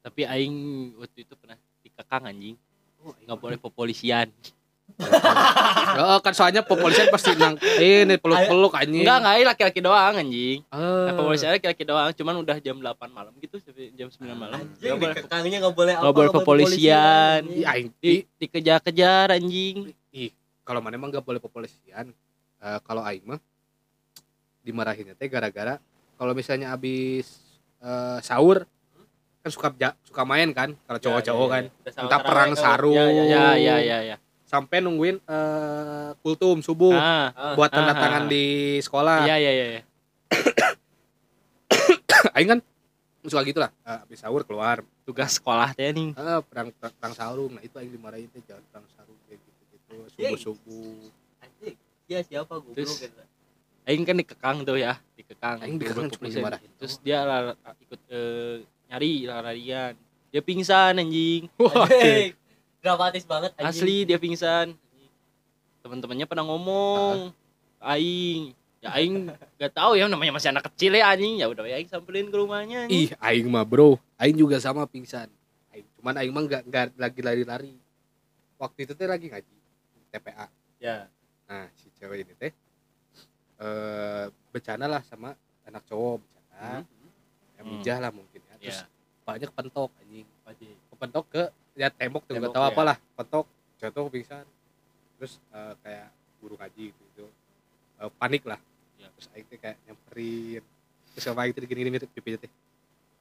Tapi 0.04 0.22
aing 0.28 0.56
waktu 1.00 1.20
itu 1.24 1.34
pernah 1.40 1.56
dikekang 1.80 2.24
anjing. 2.28 2.56
Nggak 3.24 3.40
boleh 3.40 3.56
popolisian. 3.56 4.28
Oh, 5.94 6.18
kan 6.26 6.34
soalnya 6.34 6.66
kepolisian 6.66 7.08
pasti 7.14 7.38
nang 7.38 7.54
ini 7.78 8.18
peluk-peluk 8.18 8.74
anjing. 8.74 9.06
enggak 9.06 9.18
enggak 9.22 9.46
laki-laki 9.54 9.80
doang 9.80 10.16
anjing. 10.18 10.60
Ah. 10.74 11.06
nah, 11.08 11.14
popolisian 11.14 11.54
laki-laki 11.54 11.84
doang 11.86 12.10
cuman 12.18 12.36
udah 12.42 12.58
jam 12.58 12.82
8 12.82 13.14
malam 13.14 13.30
gitu 13.38 13.62
sampai 13.62 13.94
jam 13.94 14.10
9 14.10 14.34
malam. 14.34 14.58
Anjing 14.58 14.98
boleh 14.98 15.14
dikekangnya 15.14 15.58
nggak 15.62 15.76
boleh 15.78 15.94
apa 15.94 16.02
nggak 16.02 16.16
boleh 16.18 16.32
kepolisian. 16.34 17.40
Ih, 17.46 17.64
aing 17.64 17.88
di, 18.02 18.26
dikejar-kejar 18.42 19.38
anjing. 19.38 19.94
Ih, 20.10 20.34
kalau 20.66 20.82
mana 20.82 20.98
emang 20.98 21.14
nggak 21.14 21.24
boleh 21.24 21.40
kepolisian. 21.40 22.10
Eh, 22.64 22.80
kalau 22.82 23.04
aing 23.04 23.28
mah 23.28 23.40
dimarahinnya 24.64 25.14
teh 25.14 25.28
gara-gara 25.28 25.76
kalau 26.16 26.32
misalnya 26.32 26.72
abis 26.72 27.44
eh, 27.78 28.18
sahur 28.24 28.64
kan 29.44 29.52
suka 29.52 29.68
ja- 29.76 29.98
suka 30.02 30.24
main 30.24 30.50
kan 30.50 30.72
kalau 30.82 30.96
Ya, 30.96 31.04
cowok-cowok 31.04 31.44
ya, 31.44 31.44
ya, 31.44 31.52
kan 31.52 31.64
ya. 31.68 31.92
Entah 32.00 32.20
perang 32.24 32.52
sarung. 32.56 32.96
ya, 32.96 33.06
ya, 33.06 33.22
ya. 33.22 33.26
ya 33.28 33.46
ya 33.60 33.76
ya 33.82 33.98
ya 34.06 34.16
sampai 34.48 34.80
nungguin 34.80 35.18
eh 35.20 36.10
kultum 36.22 36.62
subuh 36.62 36.94
ah 36.94 37.34
Ah, 37.34 37.54
buat 37.54 37.68
tanda 37.68 37.90
ah, 37.90 37.98
tangan 37.98 38.24
ah. 38.24 38.30
di 38.30 38.44
sekolah 38.80 39.16
iya 39.26 39.36
iya 39.36 39.52
iya 39.52 39.66
iya. 39.74 39.82
aing 42.38 42.48
kan 42.48 42.60
suka 43.24 43.44
gitu 43.44 43.60
lah 43.60 43.72
habis 43.84 44.18
sahur 44.18 44.42
keluar 44.44 44.82
tugas 45.04 45.36
sekolah 45.36 45.74
teh 45.74 45.90
nih 45.90 46.14
eh, 46.14 46.40
perang, 46.46 46.70
perang 46.72 46.94
perang 46.94 47.14
sarung 47.14 47.52
nah 47.52 47.62
itu 47.62 47.74
aing 47.74 47.90
dimarahin 47.90 48.30
teh 48.30 48.40
jangan 48.40 48.64
perang 48.70 48.86
sarung 48.90 49.18
kayak 49.26 49.42
gitu 49.42 49.62
gitu 49.68 49.94
subuh 50.14 50.38
subuh 50.40 50.98
dia 52.06 52.20
siapa 52.22 52.54
goblok 52.60 52.76
Terus- 52.78 53.00
gitu. 53.02 53.22
Aing 53.84 54.08
kan 54.08 54.16
dikekang 54.16 54.64
tuh 54.64 54.80
ya 54.80 54.96
dikekang 55.20 55.60
Aing 55.60 55.76
dikekang 55.76 56.08
cuma 56.08 56.56
terus 56.80 57.04
dia 57.04 57.20
lar- 57.28 57.60
ikut 57.84 58.00
eh, 58.08 58.64
nyari 58.88 59.28
larian 59.28 59.94
dia 60.34 60.42
pingsan 60.42 60.98
anjing. 61.04 61.46
Dramatis 62.82 63.24
banget 63.24 63.54
anjing. 63.54 63.70
asli 63.70 63.98
dia 64.04 64.18
pingsan. 64.18 64.74
Teman-temannya 65.86 66.26
pernah 66.26 66.42
ngomong. 66.42 67.30
Aing 67.78 68.56
ya 68.82 68.90
aing 69.00 69.30
gak 69.56 69.72
tahu 69.78 69.96
ya 69.96 70.08
namanya 70.08 70.36
masih 70.36 70.50
anak 70.50 70.66
kecil 70.74 70.96
ya 70.96 71.14
anjing. 71.14 71.38
Ya 71.38 71.46
udah 71.52 71.68
aing 71.68 71.86
samperin 71.86 72.34
ke 72.34 72.36
rumahnya 72.36 72.88
anjing. 72.88 73.06
ih 73.06 73.10
aing 73.22 73.46
mah 73.46 73.62
bro. 73.62 74.02
Aing 74.18 74.34
juga 74.34 74.58
sama 74.58 74.90
pingsan. 74.90 75.30
Aing 75.70 75.86
cuman 76.00 76.18
aing 76.18 76.34
mah 76.34 76.44
nggak 76.44 76.62
nggak 76.66 76.86
lagi 76.98 77.20
lari-lari. 77.22 77.76
Waktu 78.58 78.88
itu 78.88 78.94
teh 78.96 79.06
lagi 79.06 79.28
ngaji 79.30 79.54
TPA. 80.10 80.48
Ya 80.80 81.13
nah 81.44 81.68
si 81.76 81.88
cewek 82.00 82.24
ini 82.24 82.34
teh 82.40 82.54
eh 83.60 84.26
bercanda 84.50 84.88
lah 84.90 85.02
sama 85.06 85.36
anak 85.64 85.84
cowok 85.86 86.22
bercanda 86.24 86.84
ya 86.84 87.62
Hmm. 87.64 87.80
mijah 87.80 87.96
lah 88.04 88.12
mungkin 88.12 88.44
ya. 88.44 88.56
Terus 88.60 88.80
ya. 88.84 88.88
banyak 89.24 89.48
pentok 89.56 89.88
anjing. 89.96 90.28
Pentok 91.00 91.26
ke 91.32 91.44
ya 91.80 91.88
tembok 91.88 92.28
tuh 92.28 92.36
Tembok, 92.36 92.52
tahu 92.52 92.66
ya. 92.68 92.70
apalah. 92.76 92.98
Pentok 93.16 93.46
jatuh 93.80 94.12
pingsan. 94.12 94.44
Terus 95.16 95.40
eh, 95.48 95.74
kayak 95.80 96.08
guru 96.44 96.60
ngaji 96.60 96.92
gitu, 96.92 97.02
gitu. 97.16 97.26
Eh, 98.04 98.12
panik 98.20 98.44
lah. 98.44 98.60
Ya. 99.00 99.08
terus 99.16 99.32
aing 99.32 99.48
teh 99.48 99.56
kayak 99.56 99.80
nyamperin. 99.88 100.64
Terus 101.16 101.24
sama 101.24 101.48
aing 101.48 101.56
teh 101.56 101.64
gini-gini 101.64 102.04
pipinya 102.04 102.40
teh 102.44 102.52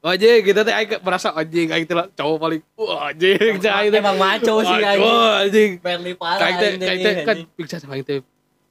Anjing 0.02 0.42
gitu 0.42 0.60
teh 0.60 0.74
aing 0.74 0.98
merasa 0.98 1.30
anjing 1.30 1.70
aing 1.70 1.86
teh 1.86 1.94
cowok 1.94 2.36
paling 2.36 2.60
wah 2.74 3.08
anjing 3.08 3.38
aing 3.54 3.62
teh 3.88 4.00
emang 4.00 4.18
maco 4.18 4.54
sih 4.60 4.74
anjing 4.74 4.98
wah, 5.00 5.34
anjing 5.40 5.70
Manly 5.78 6.12
parah 6.18 6.48
kayak 6.58 6.98
teh 6.98 7.14
kan 7.22 7.36
pingsan 7.54 7.78
sama 7.78 7.94
aing 7.94 8.02
teh 8.02 8.18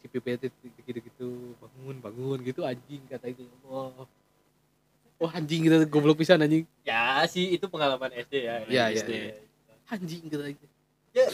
si 0.02 0.08
gitu-gitu 0.84 1.56
bangun 1.56 1.96
bangun 1.98 2.38
gitu 2.44 2.68
anjing 2.68 3.00
kata 3.08 3.32
itu 3.32 3.48
wah 3.64 4.04
wah 5.18 5.32
anjing 5.32 5.64
gitu 5.64 5.88
goblok 5.88 6.20
pisan 6.20 6.44
anjing 6.44 6.68
ya 6.84 7.24
sih 7.26 7.56
itu 7.56 7.64
pengalaman 7.66 8.12
SD 8.12 8.34
ya 8.36 8.56
Iya, 8.68 8.84
iya, 8.92 9.00
SD. 9.00 9.12
iya. 9.14 9.34
anjing 9.88 10.22
gitu 10.26 10.42
aing 10.42 10.60
teh. 10.60 11.32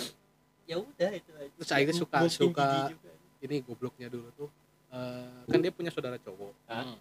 ya 0.67 0.75
udah 0.77 1.09
itu 1.11 1.31
aja. 1.31 1.49
Terus 1.55 1.69
Aing 1.71 1.89
suka- 1.91 2.27
suka- 2.27 2.91
ini 3.39 3.63
gobloknya 3.63 4.11
dulu 4.11 4.29
tuh 4.35 4.49
eh, 4.89 5.41
kan 5.47 5.57
dia 5.57 5.71
punya 5.71 5.89
saudara 5.89 6.19
cowok 6.19 6.53
Hmm. 6.67 6.99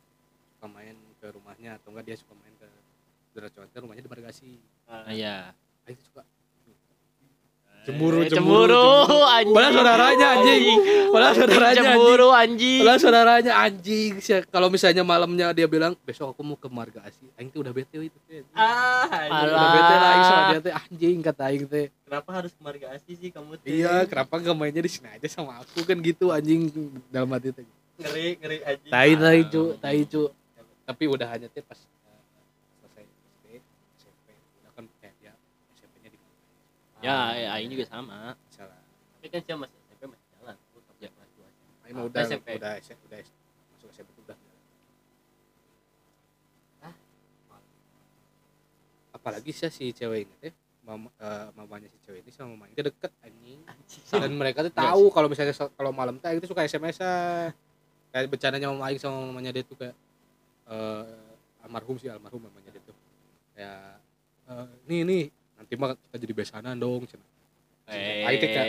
suka 0.48 0.66
main 0.70 0.96
ke 1.18 1.26
rumahnya 1.28 1.76
atau 1.76 1.90
enggak 1.90 2.04
dia 2.06 2.16
suka 2.16 2.32
main 2.36 2.54
ke 2.54 2.68
saudara 3.36 3.52
cowok 3.52 3.68
kan 3.68 3.80
rumahnya 3.84 4.00
di 4.00 4.08
Margasi. 4.08 4.50
Ah, 4.88 5.12
iya. 5.12 5.52
Aing 5.84 6.00
tuh 6.00 6.06
suka 6.08 6.22
Cemburu, 7.86 8.18
Eh, 8.18 8.26
cemburu, 8.26 8.66
cemburu, 8.66 8.82
cemburu. 9.06 9.22
anjing. 9.30 9.54
Padahal 9.54 9.72
saudaranya, 9.78 10.26
anjing. 10.34 10.78
Padahal 11.06 11.34
saudaranya, 11.36 11.76
cemburu 11.78 12.28
anjing. 12.34 12.80
Padahal 12.82 12.98
saudaranya 12.98 13.52
anjing. 13.54 14.12
Sih 14.18 14.42
kalau 14.48 14.66
misalnya 14.66 15.02
malamnya 15.04 15.54
dia 15.54 15.70
bilang 15.70 15.94
besok 16.02 16.34
aku 16.34 16.42
mau 16.42 16.56
ke 16.56 16.66
Margasi. 16.66 17.30
Aing 17.36 17.46
tuh 17.46 17.62
udah 17.62 17.70
bete 17.70 17.94
itu 18.00 18.18
teh. 18.26 18.42
Ah 18.50 19.06
anjing. 19.06 19.30
Alah. 19.30 19.54
udah 19.54 19.68
bete 19.70 19.94
lah 19.94 20.08
Aing 20.10 20.24
sama 20.24 20.42
dia 20.48 20.60
teh. 20.60 20.74
Anjing 20.74 21.16
kata 21.22 21.42
Aing 21.46 21.64
teh. 21.64 21.86
Kenapa 22.02 22.28
harus 22.32 22.52
kemarga 22.56 22.86
asli 22.90 23.12
sih 23.14 23.30
kamu 23.30 23.52
teh? 23.54 23.68
iya 23.70 24.02
kenapa 24.02 24.34
gak 24.34 24.56
mainnya 24.56 24.80
di 24.80 24.90
sini 24.90 25.06
aja 25.06 25.28
sama 25.28 25.60
aku? 25.60 25.84
Kan 25.84 26.00
gitu 26.00 26.34
anjing 26.34 26.66
dalam 27.06 27.30
hati 27.30 27.54
teh. 27.54 27.62
Ngeri 28.02 28.26
ngeri 28.42 28.58
anjing. 28.66 28.90
Tai 28.90 29.10
tai 29.14 29.40
cu 29.46 29.62
tai 29.78 30.00
cu 30.02 30.22
tapi 30.82 31.04
udah 31.06 31.28
hanya 31.28 31.46
teh 31.46 31.62
pas 31.62 31.78
eh, 31.78 32.18
selesai 32.82 33.04
SD 33.06 33.46
SMP 33.94 34.26
udah 34.58 34.70
kan 34.72 34.84
kayak 34.98 35.14
dia 35.16 35.32
SMP-nya 35.72 36.10
di 36.10 36.18
ya 37.06 37.18
ya, 37.34 37.48
aing 37.54 37.70
juga 37.70 37.84
sama. 37.86 38.34
Misalnya 38.46 38.78
tapi 39.16 39.26
kan 39.32 39.40
saya 39.42 39.56
masih 39.58 39.78
SMP 39.86 40.02
masih 40.06 40.26
jalan 40.34 40.54
aku 40.54 40.78
Ya. 40.96 41.10
kelas 41.12 41.30
dua 41.34 41.48
Aing 41.84 41.96
udah 41.98 42.22
SMP. 42.24 42.48
udah 42.56 42.72
SMP 42.78 43.02
udah 43.06 43.18
masuk 43.74 43.88
SMP 43.90 44.10
udah. 44.22 44.36
Ah. 46.80 46.94
apalagi 49.12 49.50
sih 49.50 49.70
si 49.70 49.84
cewek 49.90 50.28
ini 50.28 50.34
teh 50.38 50.52
mama, 50.86 51.10
eh, 51.18 51.46
mamanya 51.58 51.88
si 51.90 51.98
cewek 52.00 52.22
ini 52.22 52.30
sama 52.30 52.54
mamanya. 52.54 52.74
Itu 52.78 52.84
deket 52.86 53.10
anjing. 53.20 53.60
Dan 54.22 54.32
mereka 54.38 54.62
tuh 54.62 54.70
Iya 54.70 54.82
tahu 54.86 55.04
kalau 55.10 55.26
misalnya 55.26 55.54
kalau 55.74 55.90
malam 55.90 56.14
tuh 56.18 56.30
tuh 56.38 56.48
suka 56.50 56.62
SMS 56.62 57.02
kayak 58.10 58.30
bercandanya 58.30 58.70
mama 58.70 58.86
Aing 58.86 59.02
sama 59.02 59.18
mamanya 59.26 59.50
dia 59.50 59.66
tuh 59.66 59.74
kayak 59.74 59.96
eh 60.66 61.04
almarhum 61.66 61.98
sih 61.98 62.06
almarhum 62.06 62.38
mamanya 62.46 62.70
dia 62.70 62.82
tuh. 62.82 62.94
Kayak 63.52 63.98
eh, 64.46 64.66
nih 64.86 65.00
nih 65.02 65.24
nanti 65.66 65.74
mah 65.74 65.98
kita 65.98 66.16
jadi 66.22 66.34
besanan 66.38 66.78
dong 66.78 67.10
cenah. 67.10 67.26
eh. 67.90 68.38
Kayak, 68.38 68.66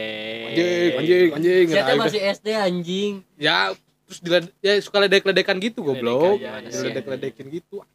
anjing 0.49 0.91
anjing 0.97 1.29
anjing. 1.29 1.65
Saya 1.69 1.93
masih 1.93 2.21
SD 2.25 2.47
anjing? 2.57 3.11
Ya 3.37 3.77
terus 4.09 4.19
diled, 4.25 4.49
ya 4.65 4.73
suka 4.81 4.97
ledek-ledekan 5.05 5.61
gitu 5.61 5.85
goblok. 5.85 6.41
Ledekan, 6.41 6.65
ya, 6.65 6.65
ya, 6.65 6.69
diledek-ledekin 6.73 7.45
gitu. 7.53 7.85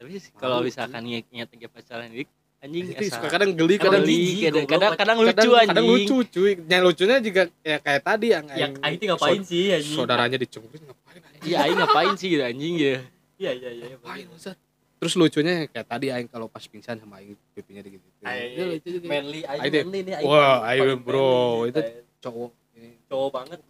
Tapi 0.00 0.16
sih 0.16 0.32
kalau 0.32 0.64
misalkan 0.64 1.04
inget-inget 1.04 1.48
lagi 1.52 1.66
pacaran 1.68 2.08
dik 2.08 2.28
anjing 2.64 2.84
itu 2.88 3.04
suka 3.12 3.28
kadang 3.28 3.52
geli 3.52 3.76
Kadang 3.76 4.00
geli, 4.00 4.16
jijik, 4.16 4.40
kadang 4.48 4.64
kadang 4.64 4.92
kadang 4.96 5.16
lucu 5.20 5.28
kadang, 5.28 5.52
anjing. 5.52 5.68
kadang 5.68 5.84
lucu 5.84 6.16
cuy. 6.24 6.52
Yang 6.64 6.82
lucunya 6.88 7.16
juga 7.20 7.42
ya 7.60 7.76
kayak 7.76 8.00
tadi 8.00 8.26
yang 8.32 8.44
yang 8.56 8.72
aing 8.80 8.96
tuh 8.96 9.06
ngapain 9.12 9.40
sih 9.44 9.64
anjing? 9.68 9.92
saudaranya 9.92 10.38
dicungkit 10.40 10.80
ngapain 10.80 11.20
anjing? 11.20 11.42
Iya 11.44 11.56
aing 11.68 11.76
ngapain 11.76 12.12
sih 12.16 12.28
gitu 12.32 12.44
anjing 12.48 12.72
gitu 12.80 12.96
iya 13.36 13.50
iya 13.52 13.68
iya 13.68 13.84
ngapain 13.92 14.24
Ustaz? 14.32 14.56
Terus 15.04 15.20
lucunya 15.20 15.68
kayak 15.68 15.84
tadi 15.84 16.08
aing 16.08 16.24
kalau 16.26 16.48
pas 16.48 16.64
pingsan 16.64 16.96
sama 16.96 17.20
aing 17.20 17.36
pipinya 17.52 17.84
gitu 17.84 18.00
Aing- 18.24 18.56
Dia 18.56 18.64
lucu 18.64 18.88
juga. 18.88 19.04
manly 19.06 19.40
Aing 19.44 19.60
manly 19.84 20.00
nih 20.00 20.14
aing 20.16 20.24
Wah, 20.24 20.64
aing 20.64 20.96
bro, 20.96 21.20
manly, 21.20 21.68
itu- 21.68 21.84
gitu. 21.84 21.92
cowok 22.22 22.50
ini. 22.72 22.88
Cowok 23.04 23.28
banget. 23.30 23.60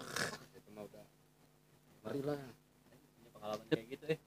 Itu 0.54 0.68
mah 0.70 0.82
udah. 0.86 1.04
Mari 2.06 2.20
lah. 2.22 2.38
Punya 2.38 3.28
pengalaman 3.34 3.64
kayak 3.66 3.86
gitu 3.90 4.04
eh. 4.06 4.18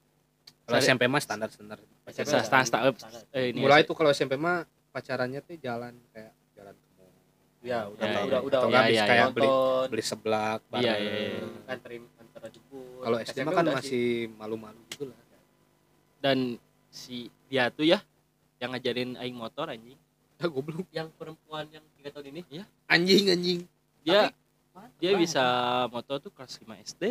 Kalau 0.68 0.78
SMP 0.78 1.04
mah 1.08 1.22
standar 1.24 1.48
standar. 1.48 1.80
SMP 2.06 2.28
Standar, 2.44 2.92
eh, 3.32 3.56
ini 3.56 3.58
mulai 3.58 3.88
tuh 3.88 3.96
kalau 3.96 4.12
SMP 4.12 4.36
mah 4.36 4.68
pacarannya 4.92 5.40
tuh 5.40 5.56
jalan 5.58 5.96
kayak 6.12 6.36
jalan 6.54 6.76
ke 6.76 6.88
mall. 6.94 7.12
Ya 7.64 7.80
udah 7.88 8.04
Ya, 8.04 8.20
udah 8.20 8.20
ya. 8.20 8.40
udah 8.44 8.60
atau 8.60 8.68
Ya, 8.68 8.72
nggak 8.74 8.84
ya, 8.86 8.92
ya. 8.94 9.06
kayak 9.08 9.28
beli 9.32 9.50
beli 9.88 10.04
seblak 10.04 10.60
Iya, 10.60 10.72
bareng. 10.74 11.00
iya, 11.00 11.20
iya. 11.24 11.72
anterin 11.72 12.04
antar 12.18 12.42
jemput. 12.52 13.00
Kalau 13.00 13.18
SD 13.18 13.32
SMP 13.34 13.48
mah 13.48 13.54
kan 13.56 13.66
masih 13.72 14.06
malu-malu 14.36 14.82
gitu 14.92 15.08
lah. 15.08 15.20
Dan 16.20 16.60
si 16.98 17.18
dia 17.46 17.70
tuh 17.70 17.86
ya 17.86 18.02
yang 18.58 18.74
ngajarin 18.74 19.14
aing 19.16 19.38
motor 19.38 19.70
anjing. 19.70 19.94
Ah 20.38 20.46
goblok. 20.46 20.86
Yang 20.90 21.10
perempuan 21.14 21.66
yang 21.68 21.82
tiga 21.94 22.10
tahun 22.12 22.30
ini? 22.32 22.42
Anjing 22.88 23.26
anjing. 23.28 23.60
Dia 24.02 24.30
Mantap 24.70 24.94
dia 24.98 25.12
banget. 25.12 25.22
bisa 25.24 25.44
motor 25.90 26.18
tuh 26.18 26.30
kelas 26.30 26.54
5 26.58 26.70
SD 26.88 27.04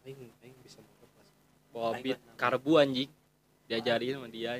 aing 0.00 0.20
aing 0.40 0.56
bisa 0.60 0.80
motor 0.80 1.04
pas 1.10 1.28
bawa 1.68 1.88
Aing 1.92 2.02
beat 2.02 2.16
kelas 2.16 2.36
karbu 2.36 2.72
anjing. 2.76 3.10
Diajarin 3.64 4.16
sama 4.16 4.28
dia 4.28 4.52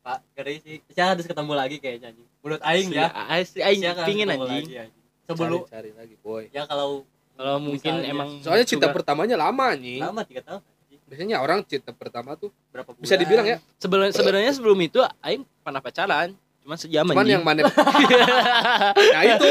pak 0.00 0.18
ngeri 0.32 0.56
sih. 0.58 0.76
Saya 0.90 1.06
harus 1.12 1.26
ketemu 1.26 1.52
lagi 1.52 1.76
kayaknya 1.78 2.10
anjing. 2.10 2.28
Menurut 2.38 2.62
aing 2.64 2.88
ya. 2.90 3.06
Asli 3.28 3.60
aing 3.60 3.80
Saya 3.80 3.90
harus 3.92 4.06
pingin 4.06 4.26
ketemu 4.28 4.42
anjing. 4.44 4.64
lagi, 4.64 4.74
anjing. 4.80 5.04
sebelum 5.22 5.60
cari, 5.62 5.70
cari 5.70 5.90
lagi 5.92 6.14
boy. 6.18 6.42
Ya 6.50 6.62
kalau 6.64 7.02
kalau 7.32 7.56
mungkin 7.58 7.92
Misalnya. 7.98 8.10
emang 8.10 8.28
soalnya 8.38 8.62
cinta 8.62 8.86
juga- 8.86 8.94
pertamanya 8.94 9.34
lama 9.36 9.66
nih 9.74 9.98
lama 9.98 10.22
tiga 10.22 10.42
tahun. 10.44 10.60
anjing. 10.60 10.71
Biasanya 11.12 11.44
orang 11.44 11.60
cinta 11.68 11.92
pertama 11.92 12.32
tuh 12.34 12.48
berapa 12.72 12.88
bulan? 12.88 13.04
bisa 13.04 13.20
dibilang 13.20 13.44
ya. 13.44 13.60
Sebenarnya 13.76 14.16
sebenarnya 14.16 14.52
sebelum 14.56 14.80
itu 14.80 14.96
aing 15.20 15.44
pernah 15.60 15.84
pacaran 15.84 16.32
cuma 16.64 16.78
sejam 16.80 17.04
cuman 17.04 17.26
yang 17.28 17.44
mana? 17.44 17.68
Nah 19.12 19.22
itu. 19.28 19.50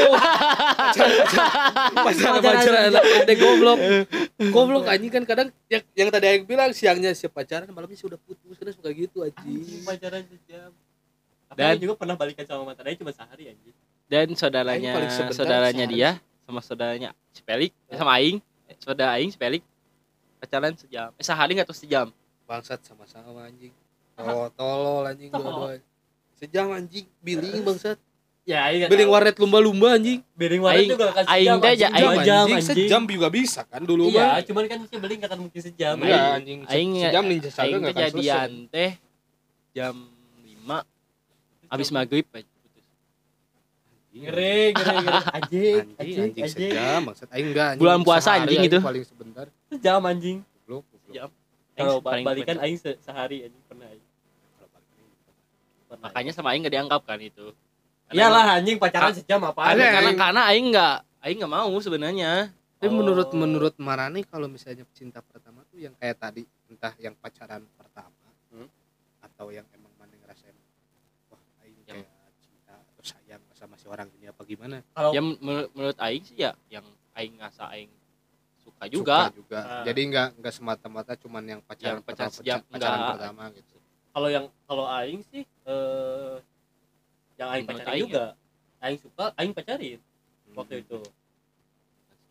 Pacaran 1.92 2.40
pacaran 2.42 2.82
ada 2.98 3.34
goblok. 3.38 3.78
Goblok 4.54 4.84
anjing 4.90 5.12
kan 5.12 5.22
kadang 5.22 5.48
yang, 5.70 5.82
yang 5.94 6.08
tadi 6.10 6.26
yang 6.26 6.42
bilang 6.42 6.74
siangnya 6.74 7.14
siap 7.14 7.30
pacaran 7.30 7.70
malamnya 7.70 7.94
sudah 7.94 8.18
putus 8.18 8.58
kadang 8.58 8.74
suka 8.74 8.90
gitu 8.90 9.22
anjing. 9.22 9.62
Anjing 9.62 9.82
pacaran 9.86 10.22
sejam. 10.26 10.70
Dan- 11.52 11.76
Aing 11.76 11.82
juga 11.84 11.94
pernah 11.94 12.16
balikan 12.16 12.42
sama 12.48 12.64
mantan 12.64 12.90
Aing 12.90 12.98
cuma 12.98 13.12
sehari 13.14 13.44
anjing. 13.54 13.74
Dan 14.10 14.26
saudaranya 14.34 14.90
Aing 14.98 15.30
saudaranya 15.30 15.84
sehari. 15.86 15.94
dia 15.94 16.10
sama 16.42 16.58
saudaranya 16.58 17.10
si 17.30 17.40
Pelik 17.44 17.70
eh, 17.86 17.96
sama 17.96 18.18
aing. 18.18 18.42
Eh, 18.66 18.76
saudara 18.80 19.14
aing 19.14 19.30
si 19.30 19.38
Pelik 19.38 19.62
pacaran 20.42 20.74
sejam. 20.74 21.14
Eh 21.14 21.22
sehari 21.22 21.54
nggak 21.54 21.70
tuh 21.70 21.78
sejam? 21.78 22.10
Bangsat 22.44 22.82
sama-sama 22.82 23.46
anjing. 23.46 23.70
Tolol 24.12 24.50
tolol 24.52 25.04
anjing 25.06 25.30
dua-dua. 25.30 25.78
Sejam 26.34 26.66
anjing. 26.68 27.06
Billing 27.22 27.62
bangsat. 27.62 27.94
Ya 28.42 28.66
Aing 28.66 28.82
nggak 28.82 28.90
billing 28.90 29.06
warnet 29.06 29.38
lumba-lumba 29.38 29.94
anjing. 29.94 30.18
Billing 30.34 30.58
warnet 30.58 30.82
Aing- 30.82 30.90
juga 30.90 31.06
kan 31.14 31.24
Aing 31.24 31.46
sejam 31.46 31.56
teh 31.56 31.70
anjing. 31.70 31.78
ja- 31.78 31.92
dua 31.94 32.02
Aing- 32.10 32.26
jam 32.26 32.42
anjing 32.42 32.58
anjing. 32.58 32.74
sejam 32.74 33.02
juga 33.06 33.28
bisa 33.30 33.60
kan 33.62 33.80
dulu 33.80 34.04
iya 34.10 34.26
mah. 34.26 34.42
cuman 34.42 34.64
kan 34.66 34.78
si 34.82 34.94
billing 34.98 35.20
kata 35.22 35.34
mungkin 35.38 35.60
sejam. 35.62 35.94
Aing. 35.96 36.10
anjing 36.34 36.60
aing 36.66 36.90
sejam 36.98 37.22
ninja 37.24 37.50
saga 37.54 37.62
aing 37.62 37.78
nggak 37.78 37.94
akan 37.94 38.02
kejadian 38.02 38.50
selesai 38.50 38.74
teh 38.74 38.92
jam 39.72 39.94
lima. 40.42 40.78
Habis 41.70 41.88
maghrib 41.88 42.26
aja. 42.28 42.51
Ngeri 44.14 44.70
ngeri 44.70 44.96
ngeri 44.98 45.20
anjing 45.30 45.84
anjing 45.96 46.20
anjing 46.22 46.44
sejam 46.46 47.00
maksud 47.02 47.26
aing 47.28 47.46
enggak 47.48 47.66
anjing. 47.70 47.80
Bulan 47.80 48.00
puasa 48.02 48.30
Sehari 48.30 48.44
anjing 48.46 48.62
itu. 48.62 48.78
paling 48.78 49.04
sebentar 49.04 49.46
sejam 49.66 50.00
anjing 50.02 50.38
goblok. 50.62 50.84
Jam. 51.08 51.28
kalau 51.72 51.96
balikan 51.98 52.56
aing 52.58 52.76
se- 52.76 53.00
sehari 53.00 53.42
anjing 53.42 53.62
pernah 53.64 53.88
aing. 53.88 54.04
Pernah. 55.86 56.02
makanya 56.02 56.32
sama 56.32 56.52
aing 56.52 56.62
gak 56.62 56.72
dianggap 56.72 57.00
kan 57.02 57.18
itu 57.18 57.52
iyalah 58.08 58.44
anjing 58.54 58.76
pacaran 58.76 59.12
sejam 59.12 59.40
apa 59.42 59.72
Ada 59.72 59.84
karena 59.90 60.10
karena 60.14 60.40
aing 60.46 60.66
nggak 60.68 60.94
aing 61.22 61.36
nggak 61.38 61.52
mau 61.54 61.72
sebenarnya 61.78 62.32
tapi 62.76 62.88
Oh. 62.88 62.98
menurut 62.98 63.28
menurut 63.32 63.74
Marani 63.78 64.20
kalau 64.22 64.44
misalnya 64.46 64.84
cinta 64.90 65.20
pertama 65.22 65.62
tuh 65.66 65.78
yang 65.78 65.94
kayak 65.94 66.18
tadi 66.18 66.42
entah 66.66 66.92
yang 66.98 67.14
pacaran 67.14 67.64
pertama 67.72 68.12
Hmm. 68.48 68.68
atau 69.22 69.48
yang 69.48 69.64
emang 69.70 69.92
mana 69.96 70.12
ngerasain 70.14 70.52
wah 71.28 71.40
aing 71.62 71.76
Yang- 71.82 72.04
kayak 72.04 72.10
cinta 72.38 72.74
atau 72.74 73.02
sayang 73.02 73.42
sama 73.62 73.78
si 73.78 73.86
orang 73.86 74.10
ini 74.12 74.26
apa 74.26 74.42
gimana 74.42 74.82
kalau 74.90 75.14
ya 75.14 75.22
menurut, 75.22 75.70
menurut 75.70 75.98
aing 76.00 76.24
sih 76.24 76.34
ya 76.36 76.50
yang 76.66 76.82
aing 77.14 77.38
ngasa 77.38 77.70
aing 77.70 77.86
suka 78.58 78.84
juga 78.86 79.18
Suka 79.24 79.36
juga 79.36 79.58
Ah. 79.62 79.84
jadi 79.84 80.00
nggak 80.02 80.28
nggak 80.36 80.50
semata-mata 80.52 81.12
cuman 81.14 81.42
yang 81.44 81.60
pacaran 81.60 81.98
Yang 81.98 82.04
pacar 82.04 82.26
pertama, 82.26 82.34
sejam, 82.36 82.58
pacaran 82.64 82.90
enggak. 82.96 83.10
pertama 83.14 83.42
gitu 83.52 83.76
kalau 84.10 84.28
yang 84.28 84.46
kalau 84.64 84.84
aing 84.88 85.22
sih 85.24 85.42
eh 85.64 86.36
yang 87.36 87.48
aing 87.48 87.64
Menurut 87.64 87.78
pacarin 87.80 87.94
aing 87.94 88.06
juga 88.08 88.24
aing 88.80 88.98
suka 88.98 89.24
aing 89.36 89.52
pacarin 89.52 89.98
waktu 90.52 90.74
Hmm. 90.74 90.84
itu 90.84 91.00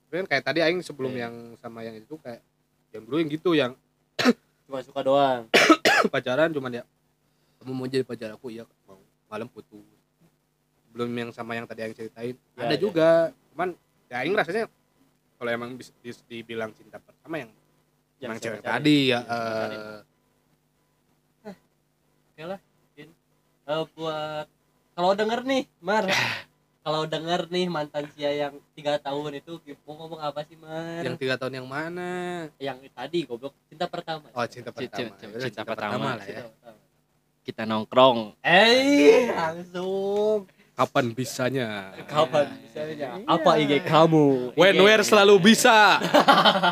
Tapi 0.03 0.15
kan 0.17 0.27
kayak 0.27 0.43
tadi 0.45 0.59
aing 0.59 0.79
sebelum 0.81 1.11
Iya. 1.11 1.21
yang 1.25 1.35
sama 1.55 1.79
yang 1.81 1.95
itu 1.95 2.15
kayak 2.17 2.43
yang 2.91 3.03
dulu 3.07 3.15
yang 3.17 3.29
gitu 3.29 3.51
yang 3.53 3.71
cuma 4.67 4.83
suka 4.83 4.99
doang 5.01 5.47
pacaran 6.13 6.51
cuman 6.51 6.71
ya 6.73 6.83
kamu 7.57 7.71
mau 7.71 7.87
jadi 7.87 8.03
pacar 8.03 8.35
aku 8.35 8.51
iya 8.51 8.67
mau 8.83 8.99
malam 9.25 9.47
putus 9.47 9.79
belum 10.91 11.09
yang 11.09 11.31
sama 11.31 11.51
yang 11.53 11.63
tadi 11.63 11.81
yang 11.81 11.93
ceritain. 11.93 12.35
Ya, 12.53 12.61
ada 12.61 12.71
ya. 12.71 12.79
juga 12.79 13.09
cuman 13.49 13.69
ya 14.07 14.15
aing 14.19 14.33
rasanya 14.33 14.65
kalau 15.35 15.49
emang 15.49 15.71
bis, 15.73 15.89
dis- 15.99 16.23
dibilang 16.25 16.71
cinta 16.71 16.97
pertama 16.97 17.35
yang 17.37 17.51
Yang 18.17 18.27
emang 18.27 18.39
cewek 18.39 18.61
tadi 18.61 18.97
ya 19.07 19.19
saya 19.19 19.39
pacarin. 19.39 19.79
eh, 19.79 20.01
Eh, 23.63 23.83
buat 23.93 24.45
kalau 24.91 25.11
denger 25.13 25.39
nih 25.43 25.63
Mar. 25.79 26.05
Kalau 26.81 27.05
denger 27.05 27.45
nih 27.47 27.69
mantan 27.69 28.09
sia 28.11 28.33
yang 28.33 28.57
tiga 28.73 28.97
tahun 28.97 29.37
itu 29.37 29.61
mau 29.85 29.93
ngomong 29.95 30.17
apa 30.19 30.41
sih 30.41 30.57
Mar? 30.57 30.99
Yang 30.99 31.17
tiga 31.19 31.37
tahun 31.37 31.61
yang 31.61 31.67
mana? 31.69 32.49
Yang 32.57 32.89
tadi 32.89 33.19
goblok 33.23 33.53
cinta 33.69 33.85
pertama. 33.85 34.25
Oh 34.31 34.41
cinta 34.43 34.73
Cinta- 34.73 34.97
pertama. 34.97 35.13
cinta- 35.13 35.21
Ya 35.21 35.29
udah, 35.31 35.45
cinta 35.47 35.63
pertama. 35.63 36.09
lah 36.11 36.17
ya. 36.17 36.41
Cinta 36.41 36.49
pertama. 36.49 36.79
kita 37.41 37.61
nongkrong. 37.65 38.19
Eh 38.39 39.29
langsung 39.31 40.49
kapan 40.81 41.13
bisanya? 41.13 41.93
Kapan 42.09 42.57
misalnya 42.57 43.21
apa 43.29 43.61
IG 43.61 43.85
kamu? 43.85 44.57
When 44.57 44.75
where 44.81 45.05
selalu 45.05 45.37
bisa. 45.37 46.01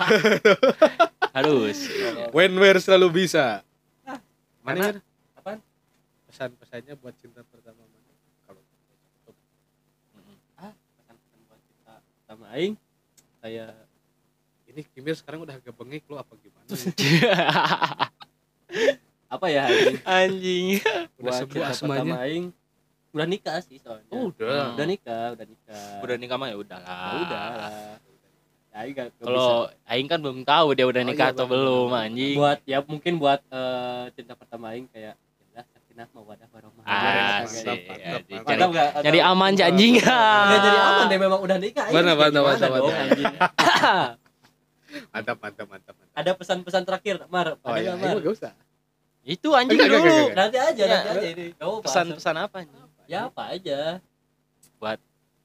Harus. 1.38 1.78
When 2.34 2.58
where 2.58 2.82
selalu 2.82 3.08
bisa. 3.14 3.62
Mana? 4.66 4.98
Apaan? 5.38 5.62
pesan-pesannya 6.26 6.98
buat 6.98 7.14
cinta 7.22 7.46
pertama 7.46 7.86
mana? 7.86 8.10
Kalau 8.50 8.62
pesan-pesan 10.58 11.40
buat 11.46 11.62
cinta 11.70 11.94
sama 12.26 12.50
aing 12.58 12.74
kayak 13.46 13.78
ini 14.74 14.82
Kimir 14.90 15.14
sekarang 15.18 15.46
udah 15.46 15.54
agak 15.58 15.74
bengek 15.74 16.06
lo 16.10 16.18
apa 16.18 16.34
gimana 16.38 16.66
apa 19.30 19.46
ya 19.54 19.70
anjing? 19.70 19.98
Anjing. 20.06 20.66
Udah 21.18 21.22
buat 21.22 21.34
sembuh 21.46 21.62
asmanya 21.62 22.02
pertama 22.02 22.26
aing 22.26 22.46
udah 23.10 23.26
nikah 23.26 23.58
sih 23.66 23.82
soalnya. 23.82 24.10
Oh, 24.14 24.30
udah. 24.30 24.78
udah 24.78 24.86
nikah 24.86 25.26
udah 25.34 25.46
nikah. 25.46 25.98
Udah 26.06 26.16
nikah 26.18 26.38
mah 26.38 26.48
ya 26.54 26.58
udahlah. 26.58 26.86
Ya 26.86 27.16
udah. 27.26 27.42
Lah 27.50 27.72
ya, 28.70 28.86
aing 28.86 28.94
gak, 28.94 29.08
gak 29.18 29.26
kalau 29.26 29.52
aing 29.90 30.08
kan 30.08 30.20
belum 30.22 30.40
tahu 30.46 30.68
dia 30.78 30.86
udah 30.86 31.02
Oh, 31.02 31.10
nikah 31.10 31.28
iya, 31.30 31.36
atau 31.36 31.46
bener, 31.50 31.58
belum 31.58 31.90
anjing. 31.90 32.36
Buat 32.38 32.60
ya 32.70 32.78
mungkin 32.86 33.14
buat 33.18 33.42
eh, 33.50 34.04
cinta 34.14 34.34
pertama 34.38 34.72
aing 34.78 34.86
kayak 34.94 35.18
ya 36.00 36.06
mawadah 36.16 36.48
warohmah 36.56 36.84
Asik, 36.88 37.92
Jadi-? 38.40 39.04
Jadi 39.04 39.20
aman 39.20 39.52
anjing. 39.52 39.94
Nggak 40.00 40.60
jadi 40.64 40.80
aman 40.80 41.04
deh 41.12 41.20
memang 41.28 41.40
udah 41.44 41.58
nikah 41.60 41.86
bener, 41.92 42.16
dong, 42.32 42.46
bener. 42.48 43.04
anjing? 43.04 43.34
mantap 45.14 45.38
mantap 45.38 45.68
mantap 45.70 45.94
mantap. 46.00 46.16
Ada 46.18 46.32
pesan-pesan 46.34 46.84
terakhir 46.88 47.16
Mar? 47.28 47.60
Oh 47.62 47.70
ada 47.70 47.84
ya 47.84 47.94
nggak, 47.94 48.10
Mar? 48.10 48.16
ini 48.16 48.26
gak 48.26 48.34
usah. 48.34 48.52
Itu 49.22 49.50
anjing 49.54 49.78
Enggak, 49.78 49.88
enggak, 49.92 50.02
dulu. 50.02 50.16
enggak, 50.16 50.38
nanti 50.40 50.58
aja 50.58 50.84
Ya. 50.84 50.90
nanti 50.90 51.10
aja 51.12 51.28
ini. 51.30 51.46
Pesan-pesan 51.84 52.36
apa 52.40 52.56
anjing? 52.64 52.89
Ya 53.10 53.26
apa 53.26 53.44
aja. 53.50 53.98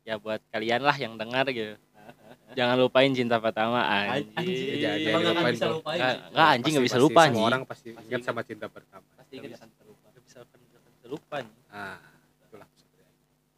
Ya 0.04 0.20
buat 0.20 0.36
kalian 0.52 0.84
lah 0.84 0.92
yang 0.94 1.16
dengar 1.16 1.48
gitu. 1.48 1.80
Jangan 2.60 2.76
lupain 2.76 3.08
cinta 3.10 3.40
pertama 3.40 3.80
anjing. 3.80 4.28
anjing. 4.36 4.76
Jangan- 4.76 5.00
emang 5.00 5.00
jangan 5.00 5.00
nggak 5.00 5.32
akan 5.32 5.32
dilupain 5.32 5.54
bisa 5.56 5.66
lupain. 5.72 5.96
Nggak, 5.96 6.12
sih. 6.12 6.28
nggak, 6.28 6.48
anjing 6.52 6.72
nggak 6.76 6.84
bisa 6.84 6.98
lupa, 7.00 7.16
anjing. 7.16 7.32
semua 7.34 7.48
orang 7.48 7.62
pasti 7.64 7.88
Pasti 7.88 8.04
ingat 8.04 8.12
ingat. 8.12 8.28
sama 8.28 8.40
cinta 8.44 8.66
pertama. 8.68 9.06
Pasti 9.16 9.34
nggak 9.40 9.56
akan 9.56 9.70
terlupa. 9.74 10.06
Nggak 10.06 10.22
bisa 10.28 10.38
nggak 10.44 10.92
bisa 10.92 11.06
lupa 11.08 11.34
anjing. 11.40 11.64
ah 11.72 11.98
itulah. 12.44 12.68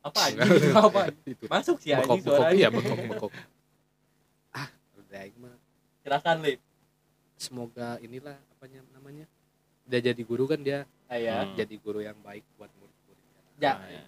apa 0.01 0.19
anjing? 0.23 0.39
Apa 0.87 1.01
itu. 1.27 1.45
Masuk 1.51 1.77
sih 1.83 1.91
bekok 1.91 1.99
anjing 2.07 2.23
bekok 2.23 2.39
suaranya 2.39 2.55
iya 2.55 2.69
bekok 2.71 2.97
bekok 3.11 3.33
ah 4.63 4.69
udah 4.97 5.23
mah. 5.37 5.57
Silakan 6.01 6.37
lip. 6.47 6.61
Semoga 7.35 7.89
inilah 7.99 8.39
apanya 8.55 8.81
namanya 8.95 9.27
udah 9.85 9.99
jadi 10.01 10.23
guru 10.23 10.47
kan 10.47 10.63
dia. 10.63 10.87
Ya 11.11 11.43
Hmm. 11.43 11.59
jadi 11.59 11.75
guru 11.77 11.99
yang 12.01 12.15
baik 12.23 12.47
buat 12.55 12.71
Ya. 13.57 13.73
Ah, 13.73 13.89
iya. 13.89 14.03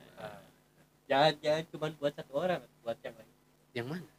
jangan 1.09 1.33
jangan 1.41 1.63
cuma 1.73 1.87
buat 1.97 2.13
satu 2.13 2.33
orang 2.37 2.61
buat 2.85 2.99
yang 3.01 3.17
lain 3.17 3.33
yang 3.73 3.87
mana 3.89 4.11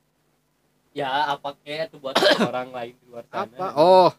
ya 0.90 1.08
apa 1.38 1.54
kayak 1.62 1.94
tuh 1.94 2.02
buat 2.02 2.18
orang 2.50 2.74
lain 2.74 2.94
di 2.98 3.06
luar 3.06 3.26
sana 3.30 3.46
apa 3.46 3.68
oh 3.78 4.10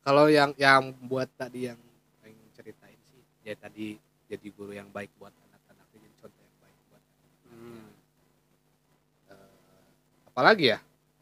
kalau 0.00 0.32
yang 0.32 0.56
yang 0.56 0.96
buat 1.04 1.28
tadi 1.36 1.68
yang 1.68 1.80
yang 2.24 2.36
ceritain 2.56 2.96
sih 3.12 3.20
ya 3.44 3.52
tadi 3.52 4.00
jadi 4.24 4.46
guru 4.56 4.72
yang 4.72 4.88
baik 4.88 5.12
buat 5.20 5.32
anak-anak 5.32 5.86
jadi 5.92 6.08
contoh 6.24 6.40
yang 6.40 6.58
baik 6.64 6.78
buat 6.88 7.02
Hmm. 7.52 7.86
Eh, 9.28 9.52
apalagi 10.32 10.72
ya 10.72 10.78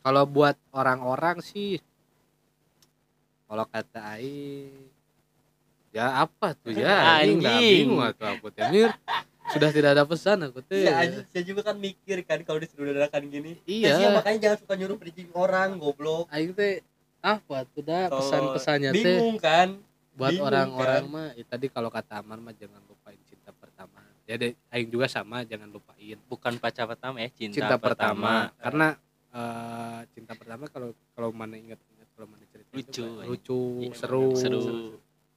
kalau 0.06 0.22
buat 0.30 0.54
orang-orang 0.70 1.42
sih 1.42 1.82
kalau 3.50 3.66
kata 3.66 4.14
Aing 4.14 4.91
ya 5.92 6.24
apa 6.24 6.56
tuh 6.56 6.72
ya 6.72 6.88
anjing 7.20 7.38
Anjing. 7.38 7.86
bingung 7.86 8.00
aku 8.02 8.48
teh 8.50 8.64
Mir. 8.72 8.90
sudah 9.52 9.68
tidak 9.68 9.90
ada 9.92 10.04
pesan 10.08 10.48
aku 10.48 10.64
teh 10.64 10.88
Iya, 10.88 10.92
anjing, 11.04 11.24
saya 11.28 11.44
juga 11.44 11.60
kan 11.60 11.76
mikir 11.76 12.24
kan 12.24 12.40
kalau 12.42 12.56
disuruh 12.56 12.88
dadakan 12.88 13.28
gini. 13.28 13.60
Iya. 13.68 13.84
Ya, 13.84 13.92
sih, 14.00 14.06
makanya 14.08 14.38
jangan 14.48 14.58
suka 14.64 14.74
nyuruh 14.80 14.96
bridging 14.96 15.28
orang, 15.36 15.76
goblok. 15.76 16.24
Aing 16.32 16.56
teh 16.56 16.80
apa 17.20 17.68
tuh 17.68 17.84
dah 17.84 18.08
pesan-pesannya 18.08 18.90
teh 18.90 19.04
Bingung 19.04 19.36
kan? 19.38 19.68
buat 20.12 20.36
orang-orang 20.36 21.04
kan. 21.04 21.12
mah 21.12 21.28
ya, 21.32 21.44
tadi 21.46 21.66
kalau 21.68 21.88
kata 21.88 22.20
Aman 22.20 22.40
mah 22.40 22.52
jangan 22.52 22.84
lupain 22.84 23.16
cinta 23.24 23.48
pertama 23.48 23.96
ya 24.28 24.36
deh 24.36 24.52
Aing 24.68 24.92
juga 24.92 25.08
sama 25.08 25.40
jangan 25.40 25.72
lupain 25.72 26.20
bukan 26.28 26.60
pacar 26.60 26.84
pertama 26.84 27.16
ya 27.16 27.32
cinta, 27.32 27.56
cinta, 27.56 27.76
pertama, 27.80 28.52
pertama, 28.52 28.60
karena 28.60 28.88
eh, 29.32 30.00
cinta 30.12 30.32
pertama 30.36 30.64
kalau 30.68 30.92
kalau 31.16 31.32
mana 31.32 31.56
ingat-ingat 31.56 32.08
kalau 32.12 32.28
mana 32.28 32.44
cerita 32.44 32.68
itu 32.76 32.76
Lucu, 32.76 33.04
anjing. 33.08 33.24
lucu 33.24 33.60
Iya, 33.88 33.96
seru 33.96 34.24
seru 34.36 34.62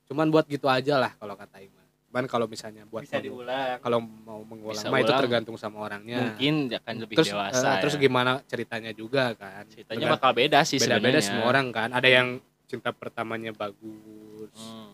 cuman 0.05 0.29
buat 0.29 0.45
gitu 0.45 0.69
aja 0.69 1.01
lah 1.01 1.11
kalau 1.17 1.33
kata 1.33 1.57
Ima, 1.61 1.83
cuman 2.09 2.23
kalau 2.29 2.45
misalnya 2.45 2.85
buat 2.85 3.03
bisa 3.03 3.17
diulang. 3.19 3.81
kalau 3.81 3.99
mau 3.99 4.39
mengulang 4.45 4.85
mah 4.87 4.99
itu 5.01 5.13
tergantung 5.13 5.57
sama 5.57 5.81
orangnya. 5.81 6.31
Mungkin 6.31 6.71
akan 6.71 6.95
lebih 7.03 7.15
terus, 7.19 7.29
dewasa 7.33 7.59
uh, 7.59 7.73
ya. 7.75 7.81
terus 7.81 7.95
gimana 7.97 8.39
ceritanya 8.45 8.91
juga 8.93 9.33
kan. 9.35 9.65
Ceritanya 9.67 10.15
bakal 10.15 10.31
beda 10.31 10.61
sih 10.63 10.77
beda 10.77 11.01
beda 11.01 11.19
semua 11.19 11.49
orang 11.49 11.73
kan. 11.73 11.89
Ada 11.91 12.07
yang 12.07 12.39
cinta 12.65 12.89
pertamanya 12.93 13.53
bagus 13.53 14.53
hmm. 14.53 14.93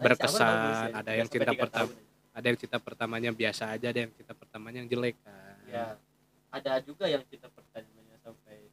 Berkesan. 0.00 0.92
ada 0.94 1.12
yang 1.12 1.28
cinta 1.28 1.52
pertama 1.52 1.92
ada 2.36 2.46
yang 2.52 2.58
cinta 2.60 2.76
pertamanya 2.76 3.30
biasa 3.32 3.72
aja 3.72 3.88
ada 3.88 4.00
yang 4.04 4.12
cinta 4.12 4.32
pertamanya 4.36 4.84
yang 4.84 4.88
jelek 4.92 5.16
kan. 5.24 5.56
Ya. 5.68 5.86
Ada 6.52 6.80
juga 6.84 7.08
yang 7.08 7.24
cinta 7.28 7.48
pertamanya 7.48 8.16
sampai 8.20 8.68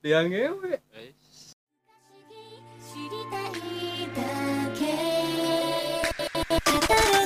dia 0.00 0.20
ngewe. 0.24 0.80
da 6.88 6.96
da 6.96 7.23